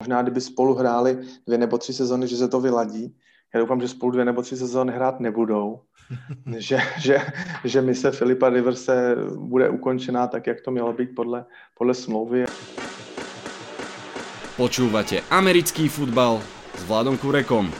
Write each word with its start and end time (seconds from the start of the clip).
Možná, 0.00 0.22
kdyby 0.22 0.40
spolu 0.40 0.74
hráli 0.74 1.18
dvě 1.46 1.58
nebo 1.58 1.78
tři 1.78 1.92
sezony, 1.92 2.28
že 2.28 2.36
se 2.36 2.48
to 2.48 2.60
vyladí. 2.60 3.16
Já 3.54 3.60
doufám, 3.60 3.80
že 3.80 3.88
spolu 3.88 4.12
dvě 4.12 4.24
nebo 4.24 4.42
tři 4.42 4.56
sezóny 4.56 4.92
hrát 4.92 5.20
nebudou. 5.20 5.80
že, 6.58 6.78
že, 6.98 7.18
že 7.64 7.82
mise 7.82 8.10
Filipa 8.10 8.48
Riverse 8.48 9.16
bude 9.36 9.68
ukončená 9.68 10.26
tak, 10.26 10.46
jak 10.46 10.60
to 10.60 10.70
mělo 10.70 10.92
být 10.92 11.14
podle, 11.16 11.44
podle 11.78 11.94
smlouvy. 11.94 12.44
Počúvate 14.56 15.20
americký 15.30 15.88
futbal 15.88 16.42
s 16.78 16.84
Vladom 16.84 17.18
Kurekom. 17.18 17.72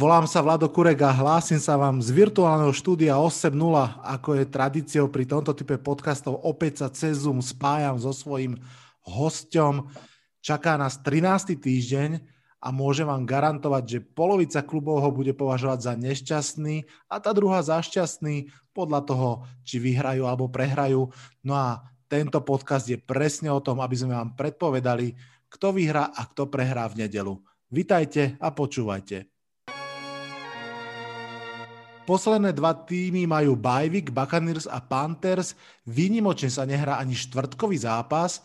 Volám 0.00 0.24
sa 0.24 0.40
Vlado 0.40 0.64
Kurek 0.72 1.04
a 1.04 1.12
hlásim 1.12 1.60
sa 1.60 1.76
vám 1.76 2.00
z 2.00 2.08
virtuálneho 2.08 2.72
štúdia 2.72 3.20
8.0, 3.20 3.52
ako 4.00 4.32
je 4.32 4.44
tradíciou 4.48 5.12
pri 5.12 5.28
tomto 5.28 5.52
type 5.52 5.76
podcastov. 5.76 6.40
Opäť 6.40 6.80
sa 6.80 6.88
cez 6.88 7.28
Zoom 7.28 7.44
spájam 7.44 8.00
so 8.00 8.08
svojím 8.08 8.56
hosťom. 9.04 9.92
Čaká 10.40 10.80
nás 10.80 11.04
13. 11.04 11.52
týždeň 11.60 12.16
a 12.64 12.72
môžem 12.72 13.04
vám 13.04 13.28
garantovať, 13.28 13.84
že 13.84 13.98
polovica 14.00 14.64
klubov 14.64 15.04
ho 15.04 15.12
bude 15.12 15.36
považovať 15.36 15.84
za 15.84 15.92
nešťastný 15.92 16.88
a 17.12 17.20
tá 17.20 17.36
druhá 17.36 17.60
za 17.60 17.84
šťastný 17.84 18.48
podľa 18.72 19.04
toho, 19.04 19.44
či 19.68 19.84
vyhrajú 19.84 20.24
alebo 20.24 20.48
prehrajú. 20.48 21.12
No 21.44 21.52
a 21.52 21.84
tento 22.08 22.40
podcast 22.40 22.88
je 22.88 22.96
presne 22.96 23.52
o 23.52 23.60
tom, 23.60 23.84
aby 23.84 24.00
sme 24.00 24.16
vám 24.16 24.32
predpovedali, 24.32 25.12
kto 25.52 25.76
vyhrá 25.76 26.08
a 26.08 26.24
kto 26.24 26.48
prehrá 26.48 26.88
v 26.88 27.04
nedelu. 27.04 27.36
Vitajte 27.68 28.40
a 28.40 28.48
počúvajte. 28.48 29.29
Posledné 32.10 32.50
dva 32.58 32.74
týmy 32.74 33.22
majú 33.30 33.54
Bajvik, 33.54 34.10
Buccaneers 34.10 34.66
a 34.66 34.82
Panthers. 34.82 35.54
Výnimočne 35.86 36.50
sa 36.50 36.66
nehrá 36.66 36.98
ani 36.98 37.14
štvrtkový 37.14 37.86
zápas. 37.86 38.42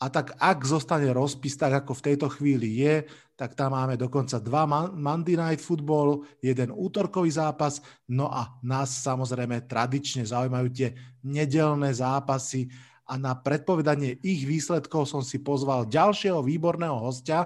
A 0.00 0.08
tak 0.08 0.32
ak 0.40 0.64
zostane 0.64 1.12
rozpis 1.12 1.60
tak, 1.60 1.76
ako 1.84 1.92
v 1.92 2.04
tejto 2.08 2.32
chvíli 2.32 2.80
je, 2.80 3.04
tak 3.36 3.52
tam 3.52 3.76
máme 3.76 4.00
dokonca 4.00 4.40
dva 4.40 4.64
Monday 4.96 5.36
Night 5.36 5.60
Football, 5.60 6.24
jeden 6.40 6.72
útorkový 6.72 7.28
zápas, 7.28 7.84
no 8.08 8.32
a 8.32 8.56
nás 8.64 9.04
samozrejme 9.04 9.68
tradične 9.68 10.24
zaujímajú 10.24 10.72
tie 10.72 10.96
nedelné 11.20 11.92
zápasy 11.92 12.72
a 13.04 13.20
na 13.20 13.36
predpovedanie 13.36 14.24
ich 14.24 14.48
výsledkov 14.48 15.04
som 15.04 15.20
si 15.20 15.36
pozval 15.44 15.84
ďalšieho 15.84 16.40
výborného 16.40 16.96
hostia, 16.96 17.44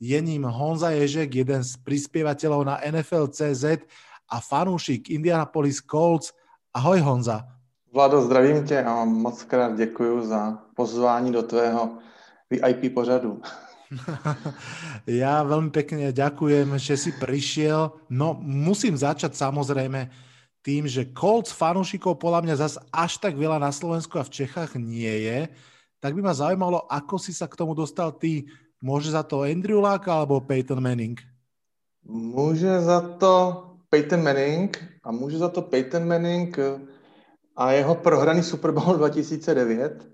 je 0.00 0.16
ním 0.16 0.48
Honza 0.48 0.96
Ježek, 0.96 1.44
jeden 1.44 1.60
z 1.60 1.76
prispievateľov 1.84 2.72
na 2.72 2.80
NFL.cz 2.80 3.84
a 4.30 4.40
fanúšik 4.40 5.10
Indianapolis 5.10 5.80
Colts. 5.80 6.32
Ahoj 6.74 7.00
Honza. 7.00 7.46
Vlado, 7.92 8.22
zdravím 8.22 8.66
tě 8.66 8.84
a 8.84 9.04
moc 9.04 9.42
krát 9.44 9.76
děkuji 9.76 10.26
za 10.26 10.58
pozvání 10.74 11.32
do 11.32 11.42
tvého 11.42 11.98
VIP 12.50 12.94
pořadu. 12.94 13.40
ja 15.06 15.44
veľmi 15.46 15.70
pekne 15.70 16.10
ďakujem, 16.10 16.74
že 16.80 16.98
si 16.98 17.10
prišiel. 17.14 17.94
No, 18.10 18.34
musím 18.42 18.98
začať 18.98 19.38
samozrejme 19.38 20.10
tým, 20.64 20.88
že 20.88 21.12
Colts 21.12 21.52
fanúšikov 21.52 22.18
podľa 22.18 22.40
mňa 22.42 22.54
zase 22.56 22.78
až 22.90 23.20
tak 23.20 23.36
veľa 23.36 23.60
na 23.60 23.70
Slovensku 23.70 24.16
a 24.16 24.26
v 24.26 24.34
Čechách 24.42 24.80
nie 24.80 25.28
je. 25.28 25.46
Tak 26.00 26.16
by 26.16 26.20
ma 26.24 26.34
zaujímalo, 26.34 26.88
ako 26.88 27.20
si 27.20 27.32
sa 27.36 27.46
k 27.46 27.54
tomu 27.56 27.76
dostal 27.76 28.12
ty. 28.16 28.48
Môže 28.80 29.12
za 29.12 29.24
to 29.24 29.44
Andrew 29.44 29.80
Luck 29.80 30.04
alebo 30.08 30.40
Peyton 30.42 30.80
Manning? 30.80 31.20
Môže 32.04 32.68
za 32.84 33.00
to 33.16 33.32
Peyton 33.94 34.22
Manning 34.22 34.84
a 35.04 35.12
může 35.12 35.38
za 35.38 35.48
to 35.48 35.62
Peyton 35.62 36.08
Manning 36.08 36.58
eh, 36.58 36.80
a 37.56 37.72
jeho 37.72 37.94
prohraný 37.94 38.42
Super 38.42 38.70
Bowl 38.70 38.94
2009. 38.98 40.08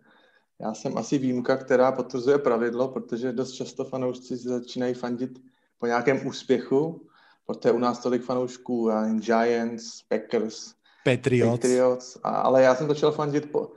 Já 0.61 0.75
jsem 0.75 0.99
asi 0.99 1.19
výjimka, 1.19 1.57
která 1.57 1.93
potvrzuje 1.93 2.39
pravidlo, 2.39 2.89
protože 2.89 3.33
dost 3.33 3.53
často 3.53 3.85
fanoušci 3.85 4.37
začínají 4.37 4.95
fandit 4.95 5.31
po 5.79 5.87
nějakém 5.87 6.27
úspěchu, 6.27 7.07
protože 7.47 7.73
u 7.73 7.79
nás 7.79 7.99
tolik 7.99 8.23
fanoušků, 8.23 8.91
Giants, 9.19 10.03
Packers, 10.09 10.73
Patriots. 11.05 11.53
Patriots 11.53 12.19
a, 12.23 12.29
ale 12.29 12.63
já 12.63 12.75
jsem 12.75 12.89
začal 12.89 13.13
fandit 13.13 13.53
po, 13.53 13.73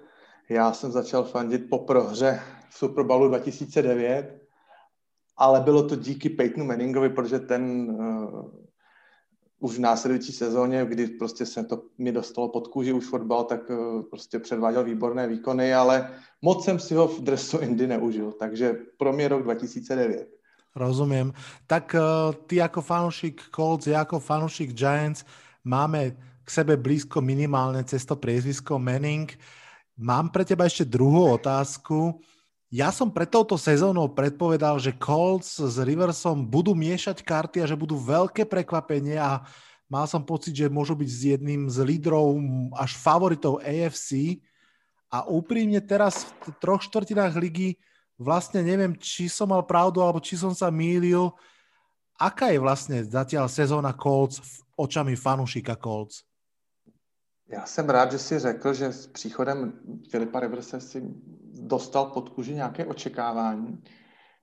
já 0.49 0.73
jsem 0.73 0.91
začal 0.91 1.23
fandit 1.23 1.69
po 1.69 1.79
prohře 1.79 2.39
v 2.69 2.77
Super 2.77 3.03
Bowlu 3.03 3.27
2009, 3.27 4.41
ale 5.37 5.59
bylo 5.59 5.87
to 5.87 5.95
díky 5.95 6.29
Peytonu 6.29 6.65
Manningovi, 6.65 7.09
protože 7.09 7.39
ten 7.39 7.89
uh, 7.89 8.62
už 9.63 9.79
v 9.79 9.87
následující 9.87 10.31
sezóně, 10.31 10.85
kdy 10.85 11.07
prostě 11.07 11.45
se 11.45 11.63
to 11.63 11.83
mi 11.97 12.11
dostalo 12.11 12.49
pod 12.49 12.67
kůži 12.67 12.93
už 12.93 13.05
fotbal, 13.05 13.43
tak 13.43 13.71
eh, 13.71 14.03
prostě 14.09 14.39
předváděl 14.39 14.83
výborné 14.83 15.27
výkony, 15.27 15.73
ale 15.73 16.09
moc 16.41 16.65
jsem 16.65 16.79
si 16.79 16.95
ho 16.95 17.07
v 17.07 17.23
dresu 17.23 17.57
Indy 17.57 17.87
neužil, 17.87 18.31
takže 18.31 18.75
pro 18.97 19.13
mě 19.13 19.27
rok 19.27 19.43
2009. 19.43 20.27
Rozumím. 20.75 21.33
Tak 21.67 21.95
uh, 21.95 22.33
ty 22.47 22.55
jako 22.55 22.81
fanúšik 22.81 23.41
Colts, 23.55 23.87
ja 23.87 24.01
ako 24.01 24.17
fanúšik 24.17 24.73
Giants 24.73 25.21
máme 25.61 26.17
k 26.41 26.49
sebe 26.49 26.73
blízko 26.81 27.21
minimálne 27.21 27.85
cez 27.85 28.01
to 28.09 28.17
priezvisko 28.17 28.81
Manning. 28.81 29.29
Mám 30.01 30.33
pre 30.33 30.41
teba 30.41 30.65
ešte 30.65 30.89
druhú 30.89 31.37
otázku. 31.37 32.17
Ja 32.73 32.89
som 32.89 33.13
pred 33.13 33.29
touto 33.29 33.53
sezónou 33.53 34.09
predpovedal, 34.09 34.81
že 34.81 34.97
Colts 34.97 35.61
s 35.61 35.77
Riversom 35.77 36.41
budú 36.41 36.73
miešať 36.73 37.21
karty 37.21 37.61
a 37.61 37.69
že 37.69 37.77
budú 37.77 38.01
veľké 38.01 38.49
prekvapenie 38.49 39.13
a 39.13 39.45
mal 39.85 40.09
som 40.09 40.25
pocit, 40.25 40.57
že 40.57 40.73
môžu 40.73 40.97
byť 40.97 41.05
s 41.05 41.21
jedným 41.37 41.69
z 41.69 41.77
lídrov 41.85 42.33
až 42.73 42.97
favoritov 42.97 43.61
AFC 43.61 44.41
a 45.05 45.21
úprimne 45.29 45.77
teraz 45.85 46.25
v 46.25 46.49
troch 46.57 46.81
štvrtinách 46.81 47.37
ligy 47.37 47.77
vlastne 48.17 48.65
neviem, 48.65 48.97
či 48.97 49.29
som 49.29 49.53
mal 49.53 49.61
pravdu 49.61 50.01
alebo 50.01 50.17
či 50.17 50.33
som 50.33 50.57
sa 50.57 50.73
mýlil. 50.73 51.29
Aká 52.17 52.49
je 52.49 52.57
vlastne 52.57 53.05
zatiaľ 53.05 53.53
sezóna 53.53 53.93
Colts 53.93 54.41
očami 54.73 55.13
fanušika 55.13 55.77
Colts? 55.77 56.25
Já 57.53 57.65
jsem 57.65 57.89
rád, 57.89 58.11
že 58.11 58.19
jsi 58.19 58.39
řekl, 58.39 58.73
že 58.73 58.85
s 58.93 59.07
příchodem 59.07 59.73
Filipa 60.09 60.39
Riverse 60.39 60.81
si 60.81 61.05
dostal 61.67 62.05
pod 62.05 62.29
kůži 62.29 62.53
nějaké 62.53 62.85
očekávání. 62.85 63.83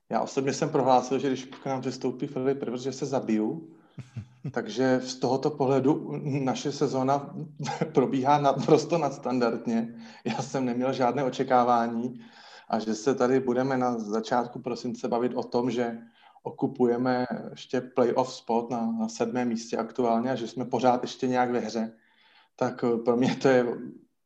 Já 0.09 0.21
osobně 0.21 0.53
jsem 0.53 0.69
prohlásil, 0.69 1.19
že 1.19 1.27
když 1.27 1.45
k 1.45 1.65
nám 1.65 1.81
přestoupí 1.81 2.27
Filip 2.27 2.63
Rivers, 2.63 2.81
že 2.81 2.91
se 2.91 3.05
zabiju. 3.05 3.69
Takže 4.51 5.01
z 5.03 5.15
tohoto 5.15 5.49
pohledu 5.49 6.11
naše 6.23 6.71
sezona 6.71 7.35
probíhá 7.93 8.37
naprosto 8.37 8.97
nadstandardně. 8.97 9.95
Já 10.25 10.41
jsem 10.41 10.65
neměl 10.65 10.93
žádné 10.93 11.23
očekávání 11.23 12.21
a 12.69 12.79
že 12.79 12.95
se 12.95 13.15
tady 13.15 13.39
budeme 13.39 13.77
na 13.77 13.99
začátku 13.99 14.59
prosince 14.59 15.07
bavit 15.07 15.33
o 15.35 15.43
tom, 15.43 15.71
že 15.71 15.97
okupujeme 16.43 17.25
ještě 17.51 17.81
playoff 17.81 18.33
spot 18.33 18.69
na, 18.69 18.91
na 18.91 19.07
sedmém 19.07 19.47
místě 19.47 19.77
aktuálně 19.77 20.31
a 20.31 20.35
že 20.35 20.47
jsme 20.47 20.65
pořád 20.65 21.01
ještě 21.01 21.27
nějak 21.27 21.51
ve 21.51 21.59
hře 21.59 21.91
tak 22.61 22.85
pro 23.05 23.17
mě 23.17 23.35
to 23.35 23.47
je 23.47 23.65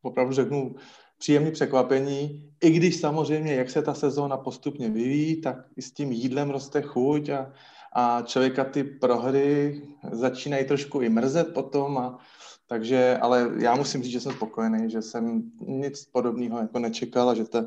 opravdu 0.02 0.34
řeknu 0.34 0.76
příjemné 1.18 1.52
překvapení, 1.52 2.52
i 2.64 2.72
když 2.72 2.96
samozřejmě, 2.96 3.54
jak 3.54 3.70
se 3.70 3.82
ta 3.82 3.94
sezóna 3.94 4.38
postupně 4.38 4.90
vyvíjí, 4.90 5.42
tak 5.42 5.58
i 5.78 5.82
s 5.82 5.92
tím 5.92 6.12
jídlem 6.12 6.50
roste 6.50 6.82
chuť 6.82 7.30
a, 7.30 7.52
a 7.94 8.22
člověka 8.22 8.64
ty 8.64 8.84
prohry 8.84 9.82
začínají 10.12 10.66
trošku 10.66 11.02
i 11.02 11.10
mrzet 11.10 11.54
potom 11.54 11.98
a 11.98 12.20
takže, 12.68 13.18
ale 13.22 13.52
já 13.60 13.76
musím 13.76 14.04
říct, 14.04 14.12
že 14.12 14.20
jsem 14.20 14.32
spokojený, 14.32 14.92
že 14.92 15.02
jsem 15.02 15.52
nic 15.62 16.06
podobného 16.06 16.60
jako 16.60 16.80
nečekal 16.80 17.30
a 17.30 17.36
že, 17.36 17.46
ta, 17.46 17.66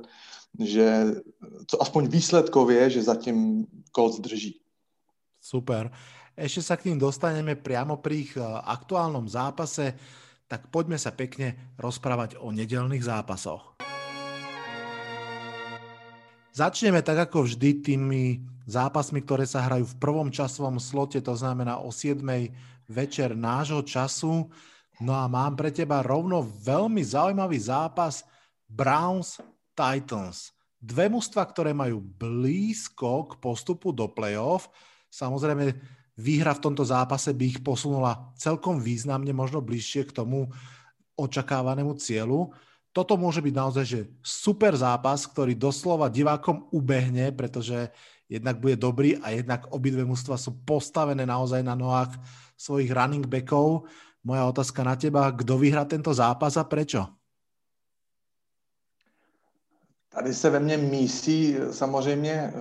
že 0.58 1.04
co 1.66 1.82
aspoň 1.82 2.08
výsledkově, 2.08 2.90
že 2.90 3.02
zatím 3.02 3.66
Colts 3.94 4.20
drží. 4.20 4.60
Super. 5.40 5.90
Ešte 6.38 6.62
sa 6.62 6.78
k 6.78 6.86
tým 6.90 7.02
dostaneme 7.02 7.58
priamo 7.58 7.98
pri 7.98 8.22
ich 8.22 8.38
eh, 8.38 8.42
aktuálnom 8.46 9.26
zápase 9.26 9.98
tak 10.48 10.72
poďme 10.72 10.96
sa 10.96 11.12
pekne 11.12 11.76
rozprávať 11.76 12.40
o 12.40 12.48
nedelných 12.48 13.04
zápasoch. 13.04 13.76
Začneme 16.56 17.04
tak 17.06 17.30
ako 17.30 17.46
vždy 17.46 17.86
tými 17.86 18.42
zápasmi, 18.66 19.22
ktoré 19.22 19.46
sa 19.46 19.62
hrajú 19.68 19.86
v 19.94 19.98
prvom 20.02 20.28
časovom 20.32 20.82
slote, 20.82 21.22
to 21.22 21.36
znamená 21.38 21.78
o 21.78 21.94
7. 21.94 22.18
večer 22.90 23.38
nášho 23.38 23.86
času. 23.86 24.50
No 24.98 25.12
a 25.14 25.30
mám 25.30 25.54
pre 25.54 25.70
teba 25.70 26.02
rovno 26.02 26.42
veľmi 26.42 26.98
zaujímavý 26.98 27.62
zápas 27.62 28.26
Browns 28.66 29.38
Titans. 29.78 30.50
Dve 30.82 31.06
mužstva, 31.06 31.46
ktoré 31.46 31.70
majú 31.70 32.02
blízko 32.02 33.30
k 33.30 33.32
postupu 33.38 33.94
do 33.94 34.10
playoff. 34.10 34.66
Samozrejme, 35.10 35.78
výhra 36.18 36.52
v 36.52 36.62
tomto 36.66 36.82
zápase 36.82 37.30
by 37.30 37.44
ich 37.46 37.60
posunula 37.62 38.34
celkom 38.34 38.82
významne, 38.82 39.30
možno 39.30 39.62
bližšie 39.62 40.10
k 40.10 40.14
tomu 40.18 40.50
očakávanému 41.14 41.94
cieľu. 41.96 42.50
Toto 42.90 43.14
môže 43.14 43.38
byť 43.38 43.54
naozaj 43.54 43.84
že 43.86 44.00
super 44.18 44.74
zápas, 44.74 45.22
ktorý 45.30 45.54
doslova 45.54 46.10
divákom 46.10 46.66
ubehne, 46.74 47.30
pretože 47.30 47.94
jednak 48.26 48.58
bude 48.58 48.74
dobrý 48.74 49.16
a 49.22 49.30
jednak 49.30 49.70
obidve 49.70 50.02
mužstva 50.02 50.34
sú 50.34 50.58
postavené 50.66 51.22
naozaj 51.22 51.62
na 51.62 51.78
nohách 51.78 52.18
svojich 52.58 52.90
running 52.90 53.24
backov. 53.24 53.86
Moja 54.26 54.50
otázka 54.50 54.82
na 54.82 54.98
teba, 54.98 55.30
kto 55.30 55.54
vyhrá 55.54 55.86
tento 55.86 56.10
zápas 56.10 56.58
a 56.58 56.66
prečo? 56.66 57.06
tady 60.18 60.34
se 60.34 60.50
ve 60.50 60.60
mně 60.60 60.76
mísí 60.76 61.56
samozřejmě 61.70 62.52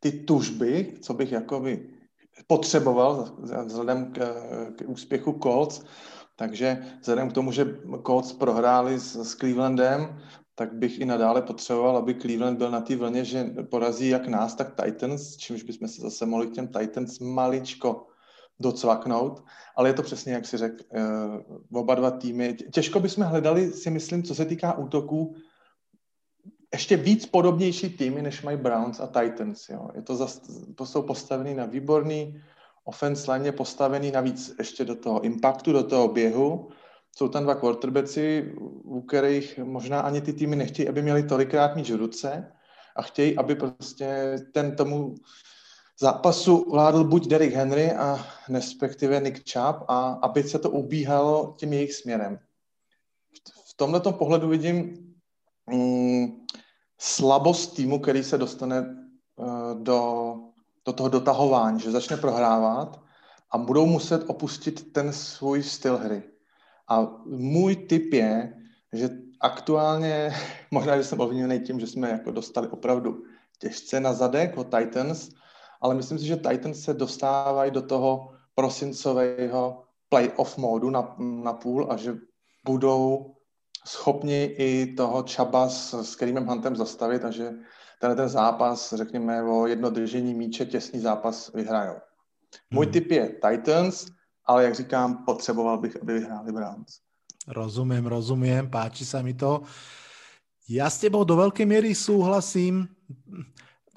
ty 0.00 0.12
tužby, 0.12 0.92
co 1.00 1.14
bych 1.14 1.32
jakoby 1.32 1.86
potřeboval 2.46 3.36
vzhledem 3.64 4.12
k, 4.12 4.18
k 4.76 4.82
úspěchu 4.86 5.38
Colts, 5.42 5.84
takže 6.36 6.84
vzhledem 7.00 7.30
k 7.30 7.32
tomu, 7.32 7.52
že 7.52 7.78
Colts 8.06 8.32
prohráli 8.32 8.98
s, 8.98 9.16
s 9.16 9.34
Clevelandem, 9.34 10.20
tak 10.54 10.72
bych 10.74 11.00
i 11.00 11.04
nadále 11.04 11.42
potřeboval, 11.42 11.96
aby 11.96 12.14
Cleveland 12.14 12.58
byl 12.58 12.70
na 12.70 12.80
té 12.80 12.96
vlně, 12.96 13.24
že 13.24 13.44
porazí 13.70 14.08
jak 14.08 14.28
nás, 14.28 14.54
tak 14.54 14.82
Titans, 14.82 15.36
čímž 15.36 15.62
bychom 15.62 15.88
se 15.88 16.02
zase 16.02 16.26
mohli 16.26 16.46
k 16.46 16.52
těm 16.52 16.68
Titans 16.68 17.18
maličko 17.18 18.06
docvaknout, 18.60 19.44
ale 19.76 19.88
je 19.88 19.92
to 19.92 20.02
přesně, 20.02 20.32
jak 20.32 20.46
si 20.46 20.56
řekl, 20.56 20.84
uh, 21.70 21.80
oba 21.80 21.94
dva 21.94 22.10
týmy. 22.10 22.56
Těžko 22.72 23.00
bychom 23.00 23.24
hledali, 23.24 23.72
si 23.72 23.90
myslím, 23.90 24.22
co 24.22 24.34
se 24.34 24.44
týká 24.44 24.78
útoků, 24.78 25.34
ještě 26.74 26.96
víc 26.96 27.26
podobnější 27.26 27.88
týmy, 27.88 28.22
než 28.22 28.42
mají 28.42 28.56
Browns 28.56 29.00
a 29.00 29.06
Titans. 29.06 29.68
Jo. 29.68 29.88
Je 29.94 30.02
to, 30.02 30.16
zas, 30.16 30.40
to 30.74 30.86
jsou 30.86 31.02
postavený 31.02 31.54
na 31.54 31.66
výborný 31.66 32.42
offense 32.84 33.32
line, 33.32 33.52
postavený 33.52 34.10
navíc 34.10 34.54
ještě 34.58 34.84
do 34.84 34.94
toho 34.94 35.20
impactu, 35.20 35.72
do 35.72 35.82
toho 35.82 36.08
běhu. 36.08 36.68
Jsou 37.16 37.28
tam 37.28 37.42
dva 37.42 37.54
quarterbacki, 37.54 38.54
u 38.84 39.00
kterých 39.00 39.58
možná 39.58 40.00
ani 40.00 40.20
ty 40.20 40.32
týmy 40.32 40.56
nechtějí, 40.56 40.88
aby 40.88 41.02
měli 41.02 41.22
tolikrát 41.22 41.76
míč 41.76 41.90
v 41.90 41.96
ruce 41.96 42.52
a 42.96 43.02
chtějí, 43.02 43.36
aby 43.36 43.54
prostě 43.54 44.36
ten 44.52 44.76
tomu 44.76 45.14
zápasu 46.00 46.70
vládl 46.70 47.04
buď 47.04 47.28
Derrick 47.28 47.54
Henry 47.54 47.92
a 47.92 48.26
respektive 48.48 49.20
Nick 49.20 49.52
Chubb 49.52 49.84
a 49.88 50.18
aby 50.22 50.42
se 50.42 50.58
to 50.58 50.70
ubíhalo 50.70 51.54
tím 51.58 51.72
jejich 51.72 51.94
směrem. 51.94 52.38
V 53.70 53.76
tomto 53.76 54.12
pohledu 54.12 54.48
vidím 54.48 54.98
mm, 55.70 56.44
slabost 56.98 57.76
týmu, 57.76 57.98
který 57.98 58.24
se 58.24 58.38
dostane 58.38 58.80
uh, 59.36 59.82
do, 59.82 60.34
do 60.84 60.92
toho 60.92 61.08
dotahování, 61.08 61.80
že 61.80 61.90
začne 61.90 62.16
prohrávat 62.16 63.00
a 63.50 63.58
budou 63.58 63.86
muset 63.86 64.24
opustit 64.26 64.92
ten 64.92 65.12
svůj 65.12 65.62
styl 65.62 65.96
hry. 65.96 66.22
A 66.88 67.12
můj 67.26 67.76
tip 67.76 68.12
je, 68.12 68.54
že 68.92 69.10
aktuálně, 69.40 70.34
možná, 70.70 70.96
že 70.96 71.04
jsem 71.04 71.20
ovlivněný 71.20 71.60
tím, 71.60 71.80
že 71.80 71.86
jsme 71.86 72.10
jako 72.10 72.30
dostali 72.30 72.68
opravdu 72.68 73.22
těžce 73.58 74.00
na 74.00 74.12
zadek 74.12 74.56
od 74.56 74.64
Titans, 74.64 75.30
ale 75.80 75.94
myslím 75.94 76.18
si, 76.18 76.26
že 76.26 76.36
Titans 76.36 76.80
se 76.80 76.94
dostávají 76.94 77.70
do 77.70 77.82
toho 77.82 78.30
prosincového 78.54 79.84
playoff 80.08 80.58
módu 80.58 80.90
na, 80.90 81.16
na 81.18 81.52
půl 81.52 81.86
a 81.90 81.96
že 81.96 82.16
budou 82.64 83.34
schopni 83.86 84.44
i 84.44 84.94
toho 84.96 85.22
Čaba 85.22 85.68
s, 85.68 85.94
s 85.94 86.16
Kerimem 86.16 86.46
Huntem 86.46 86.76
zastavit 86.76 87.24
a 87.24 87.30
že 87.30 87.52
tenhle 88.00 88.16
ten 88.16 88.28
zápas, 88.28 88.94
řekněme, 88.96 89.42
o 89.42 89.66
jedno 89.66 89.90
držení 89.90 90.34
míče, 90.34 90.66
těsný 90.66 91.00
zápas 91.00 91.52
vyhrajou. 91.54 91.96
Můj 92.70 92.86
hmm. 92.86 92.92
tip 92.92 93.10
je 93.10 93.28
Titans, 93.28 94.06
ale 94.46 94.64
jak 94.64 94.74
říkám, 94.74 95.24
potřeboval 95.24 95.78
bych, 95.78 96.02
aby 96.02 96.12
vyhráli 96.12 96.52
Browns. 96.52 97.00
Rozumím, 97.44 98.06
rozumím, 98.06 98.72
páči 98.72 99.04
sa 99.04 99.20
mi 99.20 99.36
to. 99.36 99.68
Ja 100.64 100.88
s 100.88 100.96
tebou 100.96 101.28
do 101.28 101.36
veľkej 101.36 101.68
miery 101.68 101.92
súhlasím. 101.92 102.88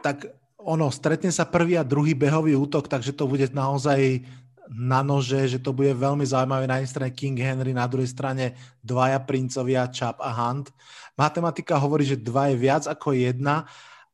Tak 0.03 0.27
ono, 0.59 0.91
stretne 0.91 1.31
sa 1.31 1.47
prvý 1.47 1.79
a 1.79 1.87
druhý 1.87 2.11
behový 2.11 2.59
útok, 2.59 2.91
takže 2.91 3.15
to 3.15 3.23
bude 3.23 3.47
naozaj 3.55 4.19
na 4.67 4.99
nože, 4.99 5.47
že 5.47 5.59
to 5.63 5.71
bude 5.71 5.95
veľmi 5.95 6.27
zaujímavé 6.27 6.67
na 6.67 6.79
jednej 6.79 6.91
strane 6.91 7.11
King 7.15 7.39
Henry, 7.39 7.71
na 7.71 7.87
druhej 7.87 8.11
strane 8.11 8.55
dvaja 8.83 9.19
princovia, 9.23 9.87
Chap 9.87 10.19
a 10.19 10.31
Hunt. 10.31 10.71
Matematika 11.15 11.79
hovorí, 11.79 12.03
že 12.03 12.19
dva 12.19 12.51
je 12.51 12.59
viac 12.59 12.83
ako 12.85 13.15
jedna, 13.15 13.65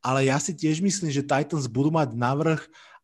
ale 0.03 0.29
ja 0.29 0.38
si 0.38 0.53
tiež 0.53 0.79
myslím, 0.83 1.09
že 1.09 1.25
Titans 1.25 1.65
budú 1.65 1.89
mať 1.89 2.13
navrh 2.13 2.61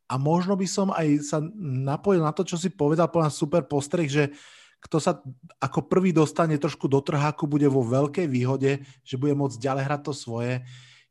a 0.09 0.17
možno 0.17 0.53
by 0.57 0.67
som 0.69 0.89
aj 0.93 1.07
sa 1.25 1.37
napojil 1.61 2.21
na 2.21 2.33
to, 2.33 2.45
čo 2.45 2.57
si 2.57 2.69
povedal, 2.73 3.09
povedal 3.09 3.33
super 3.33 3.65
postreh, 3.65 4.09
že 4.09 4.33
kto 4.79 4.97
sa 4.97 5.19
ako 5.59 5.91
prvý 5.91 6.15
dostane 6.15 6.55
trošku 6.55 6.87
do 6.87 7.03
trháku, 7.03 7.43
bude 7.45 7.67
vo 7.67 7.83
veľkej 7.83 8.31
výhode, 8.31 8.79
že 9.03 9.19
bude 9.19 9.35
môcť 9.35 9.59
ďalej 9.59 9.83
hrať 9.85 10.01
to 10.07 10.13
svoje. 10.15 10.63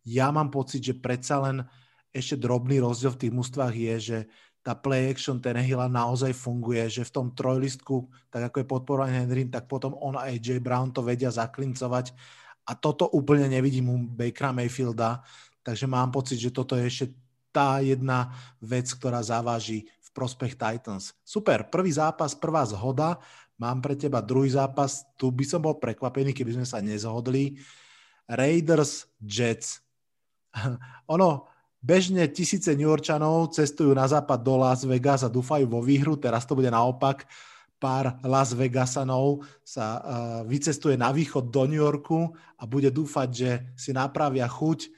Ja 0.08 0.32
mám 0.32 0.49
pocit, 0.49 0.81
že 0.81 0.96
predsa 0.96 1.37
len 1.44 1.69
ešte 2.08 2.40
drobný 2.40 2.81
rozdiel 2.81 3.12
v 3.12 3.20
tých 3.29 3.37
mústvách 3.37 3.75
je, 3.76 3.94
že 4.00 4.19
tá 4.69 4.76
play 4.76 5.09
action 5.09 5.41
Tenehilla 5.41 5.88
naozaj 5.88 6.37
funguje, 6.37 6.85
že 6.93 7.09
v 7.09 7.15
tom 7.17 7.26
trojlistku, 7.32 8.05
tak 8.29 8.53
ako 8.53 8.56
je 8.61 8.67
podporovaný 8.69 9.12
Henry, 9.17 9.43
tak 9.49 9.65
potom 9.65 9.97
on 9.97 10.12
a 10.20 10.29
AJ 10.29 10.61
Brown 10.61 10.93
to 10.93 11.00
vedia 11.00 11.32
zaklincovať 11.32 12.12
a 12.69 12.76
toto 12.76 13.09
úplne 13.09 13.49
nevidím 13.49 13.88
u 13.88 13.97
Bakera 13.97 14.53
Mayfielda, 14.53 15.25
takže 15.65 15.88
mám 15.88 16.12
pocit, 16.12 16.37
že 16.37 16.53
toto 16.53 16.76
je 16.76 16.85
ešte 16.85 17.06
tá 17.49 17.81
jedna 17.81 18.29
vec, 18.61 18.93
ktorá 18.93 19.25
zaváži 19.25 19.88
v 20.05 20.09
prospech 20.12 20.61
Titans. 20.61 21.17
Super, 21.25 21.64
prvý 21.73 21.97
zápas, 21.97 22.37
prvá 22.37 22.69
zhoda, 22.69 23.17
mám 23.56 23.81
pre 23.81 23.97
teba 23.97 24.21
druhý 24.21 24.53
zápas, 24.53 25.09
tu 25.17 25.32
by 25.32 25.49
som 25.49 25.64
bol 25.64 25.81
prekvapený, 25.81 26.37
keby 26.37 26.61
sme 26.61 26.67
sa 26.69 26.85
nezhodli. 26.85 27.56
Raiders, 28.29 29.09
Jets. 29.25 29.81
ono, 31.17 31.48
Bežne 31.78 32.26
tisíce 32.26 32.75
New 32.75 32.90
Yorkčanov 32.90 33.54
cestujú 33.54 33.94
na 33.94 34.02
západ 34.10 34.42
do 34.42 34.58
Las 34.58 34.82
Vegas 34.82 35.22
a 35.22 35.30
dúfajú 35.30 35.70
vo 35.70 35.78
výhru, 35.78 36.19
teraz 36.19 36.42
to 36.42 36.58
bude 36.58 36.66
naopak. 36.66 37.22
Pár 37.78 38.19
Las 38.26 38.50
Vegasanov 38.50 39.46
sa 39.62 39.86
uh, 39.86 40.02
vycestuje 40.42 40.98
na 40.98 41.14
východ 41.14 41.54
do 41.54 41.62
New 41.70 41.78
Yorku 41.78 42.34
a 42.58 42.66
bude 42.66 42.90
dúfať, 42.90 43.28
že 43.30 43.50
si 43.78 43.94
napravia 43.94 44.50
chuť. 44.50 44.90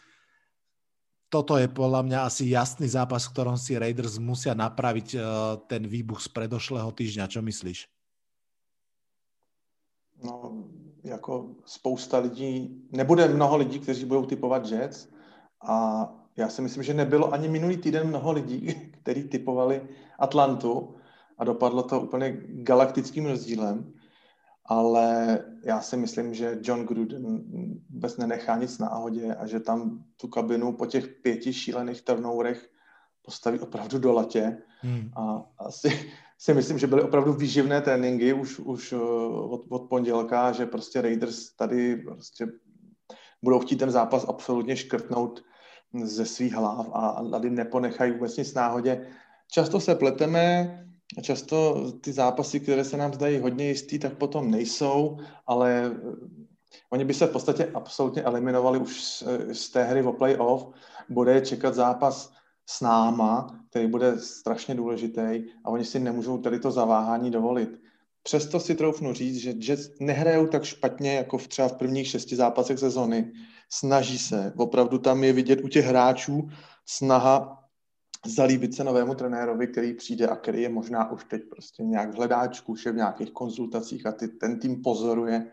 Toto 1.29 1.61
je 1.61 1.69
podľa 1.69 2.01
mňa 2.09 2.19
asi 2.25 2.49
jasný 2.49 2.89
zápas, 2.89 3.29
v 3.29 3.33
ktorom 3.37 3.61
si 3.61 3.77
Raiders 3.77 4.17
musia 4.17 4.57
napraviť 4.57 5.09
uh, 5.15 5.23
ten 5.69 5.85
výbuch 5.85 6.25
z 6.25 6.33
predošlého 6.33 6.89
týždňa. 6.89 7.29
Čo 7.29 7.45
myslíš? 7.45 7.85
No, 10.25 10.65
jako 11.05 11.61
spousta 11.69 12.19
lidí, 12.19 12.81
nebude 12.93 13.29
mnoho 13.29 13.57
lidí, 13.57 13.79
kteří 13.79 14.05
budou 14.05 14.27
typovat 14.27 14.65
Jets 14.65 15.09
a 15.61 16.09
já 16.37 16.49
si 16.49 16.63
myslím, 16.63 16.83
že 16.83 16.95
nebylo 16.95 17.33
ani 17.33 17.49
minulý 17.49 17.77
týden 17.77 18.09
mnoho 18.09 18.33
lidí, 18.33 18.75
kteří 19.03 19.23
typovali 19.23 19.83
Atlantu 20.19 20.95
a 21.39 21.45
dopadlo 21.45 21.83
to 21.83 22.01
úplně 22.01 22.41
galaktickým 22.47 23.27
rozdílem, 23.27 23.93
ale 24.65 25.39
já 25.65 25.81
si 25.81 25.97
myslím, 25.97 26.35
že 26.35 26.59
John 26.63 26.87
Gruden 26.87 27.43
vůbec 27.91 28.17
nenechá 28.17 28.57
nic 28.57 28.79
náhodě 28.79 29.35
a 29.35 29.47
že 29.47 29.61
tam 29.61 30.05
tu 30.17 30.29
kabinu 30.29 30.73
po 30.73 30.87
těch 30.87 31.09
pěti 31.09 31.53
šílených 31.53 32.03
turnourech 32.03 32.71
postaví 33.23 33.59
opravdu 33.59 33.99
do 33.99 34.13
latě 34.13 34.63
hmm. 34.81 35.11
a 35.17 35.45
asi 35.59 36.11
si 36.39 36.55
myslím, 36.55 36.79
že 36.79 36.87
byly 36.87 37.03
opravdu 37.03 37.33
výživné 37.33 37.81
tréninky 37.81 38.33
už, 38.33 38.59
už 38.59 38.93
eh, 38.93 38.97
od, 39.33 39.65
od 39.69 39.89
pondělka, 39.89 40.53
že 40.53 40.67
prostě 40.67 41.03
Raiders 41.03 41.51
tady 41.57 41.97
prostě 41.97 42.47
budou 43.43 43.59
chtít 43.59 43.77
ten 43.77 43.91
zápas 43.91 44.27
absolutně 44.29 44.77
škrtnout 44.77 45.43
ze 46.05 46.27
svých 46.27 46.53
hlav 46.53 46.91
a 46.93 47.25
tady 47.31 47.51
neponechají 47.51 48.13
vůbec 48.13 48.37
nic 48.37 48.55
náhodě. 48.55 49.07
Často 49.51 49.81
se 49.81 49.95
pleteme, 49.95 50.77
často 51.23 51.91
ty 52.01 52.13
zápasy, 52.13 52.61
které 52.61 52.85
se 52.85 52.97
nám 52.97 53.15
zdají 53.15 53.39
hodně 53.39 53.69
jistý, 53.69 53.99
tak 53.99 54.19
potom 54.19 54.51
nejsou, 54.51 55.19
ale 55.47 55.87
eh, 55.87 56.01
oni 56.91 57.05
by 57.05 57.15
se 57.15 57.27
v 57.27 57.33
podstatě 57.33 57.71
absolutně 57.75 58.23
eliminovali 58.23 58.79
už 58.79 59.05
z, 59.05 59.25
z 59.53 59.69
té 59.69 59.85
hry 59.85 60.03
o 60.03 60.13
playoff. 60.13 60.67
Bude 61.09 61.41
čekat 61.41 61.75
zápas 61.75 62.33
s 62.67 62.81
náma, 62.81 63.61
který 63.71 63.87
bude 63.87 64.19
strašně 64.19 64.75
důležitý 64.75 65.45
a 65.65 65.69
oni 65.69 65.85
si 65.85 66.01
nemůžou 66.01 66.39
tady 66.39 66.59
to 66.59 66.71
zaváhání 66.71 67.31
dovolit. 67.31 67.81
Přesto 68.23 68.61
si 68.61 68.75
troufnu 68.75 69.13
říct, 69.13 69.37
že 69.37 69.55
Jets 69.59 69.91
nehrajou 70.01 70.47
tak 70.47 70.65
špatně 70.65 71.15
jako 71.15 71.39
v 71.39 71.49
třeba 71.49 71.69
v 71.69 71.77
prvních 71.77 72.09
šesti 72.09 72.37
zápasech 72.37 72.79
sezony, 72.79 73.33
snaží 73.73 74.19
se. 74.19 74.53
Opravdu 74.57 74.99
tam 74.99 75.25
je 75.25 75.33
vidět 75.33 75.61
u 75.65 75.69
těch 75.69 75.85
hráčů 75.85 76.49
snaha 76.87 77.61
zalíbit 78.27 78.75
se 78.75 78.85
novému 78.85 79.15
trenérovi, 79.15 79.67
který 79.67 79.95
přijde 79.95 80.27
a 80.27 80.37
který 80.37 80.63
je 80.63 80.69
možná 80.69 81.11
už 81.11 81.25
teď 81.25 81.43
prostě 81.51 81.83
nějak 81.83 82.11
v 82.11 82.17
hledáčku, 82.17 82.75
v 82.75 82.95
nějakých 82.95 83.31
konzultacích 83.31 84.07
a 84.07 84.13
ty, 84.13 84.29
ten 84.29 84.59
tým 84.59 84.83
pozoruje. 84.83 85.51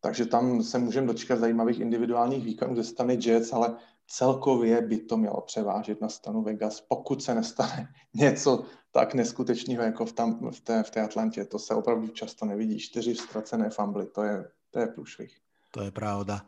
Takže 0.00 0.26
tam 0.26 0.62
se 0.62 0.78
můžeme 0.78 1.06
dočkat 1.06 1.38
zajímavých 1.38 1.80
individuálních 1.80 2.44
výkonů 2.44 2.76
ze 2.76 2.84
strany 2.84 3.18
Jets, 3.22 3.52
ale 3.52 3.76
celkově 4.08 4.82
by 4.82 4.98
to 4.98 5.16
mělo 5.16 5.40
převážit 5.40 6.00
na 6.00 6.08
stanu 6.08 6.42
Vegas, 6.42 6.80
pokud 6.80 7.22
se 7.22 7.34
nestane 7.34 7.88
něco 8.14 8.64
tak 8.96 9.12
neskutečného 9.14 9.82
jako 9.92 10.06
v, 10.06 10.12
tam, 10.12 10.28
v, 10.50 10.60
té, 10.60 10.82
v 10.82 10.90
té 10.90 11.00
Atlantě. 11.04 11.44
To 11.44 11.58
se 11.58 11.74
opravdu 11.74 12.08
často 12.08 12.48
nevidí. 12.48 12.78
Čtyři 12.78 13.14
ztracené 13.14 13.70
fambly, 13.70 14.06
to 14.06 14.22
je, 14.22 14.44
to 14.70 14.78
je 14.80 14.86
průšvih. 14.86 15.32
To 15.70 15.82
je 15.82 15.90
pravda 15.90 16.40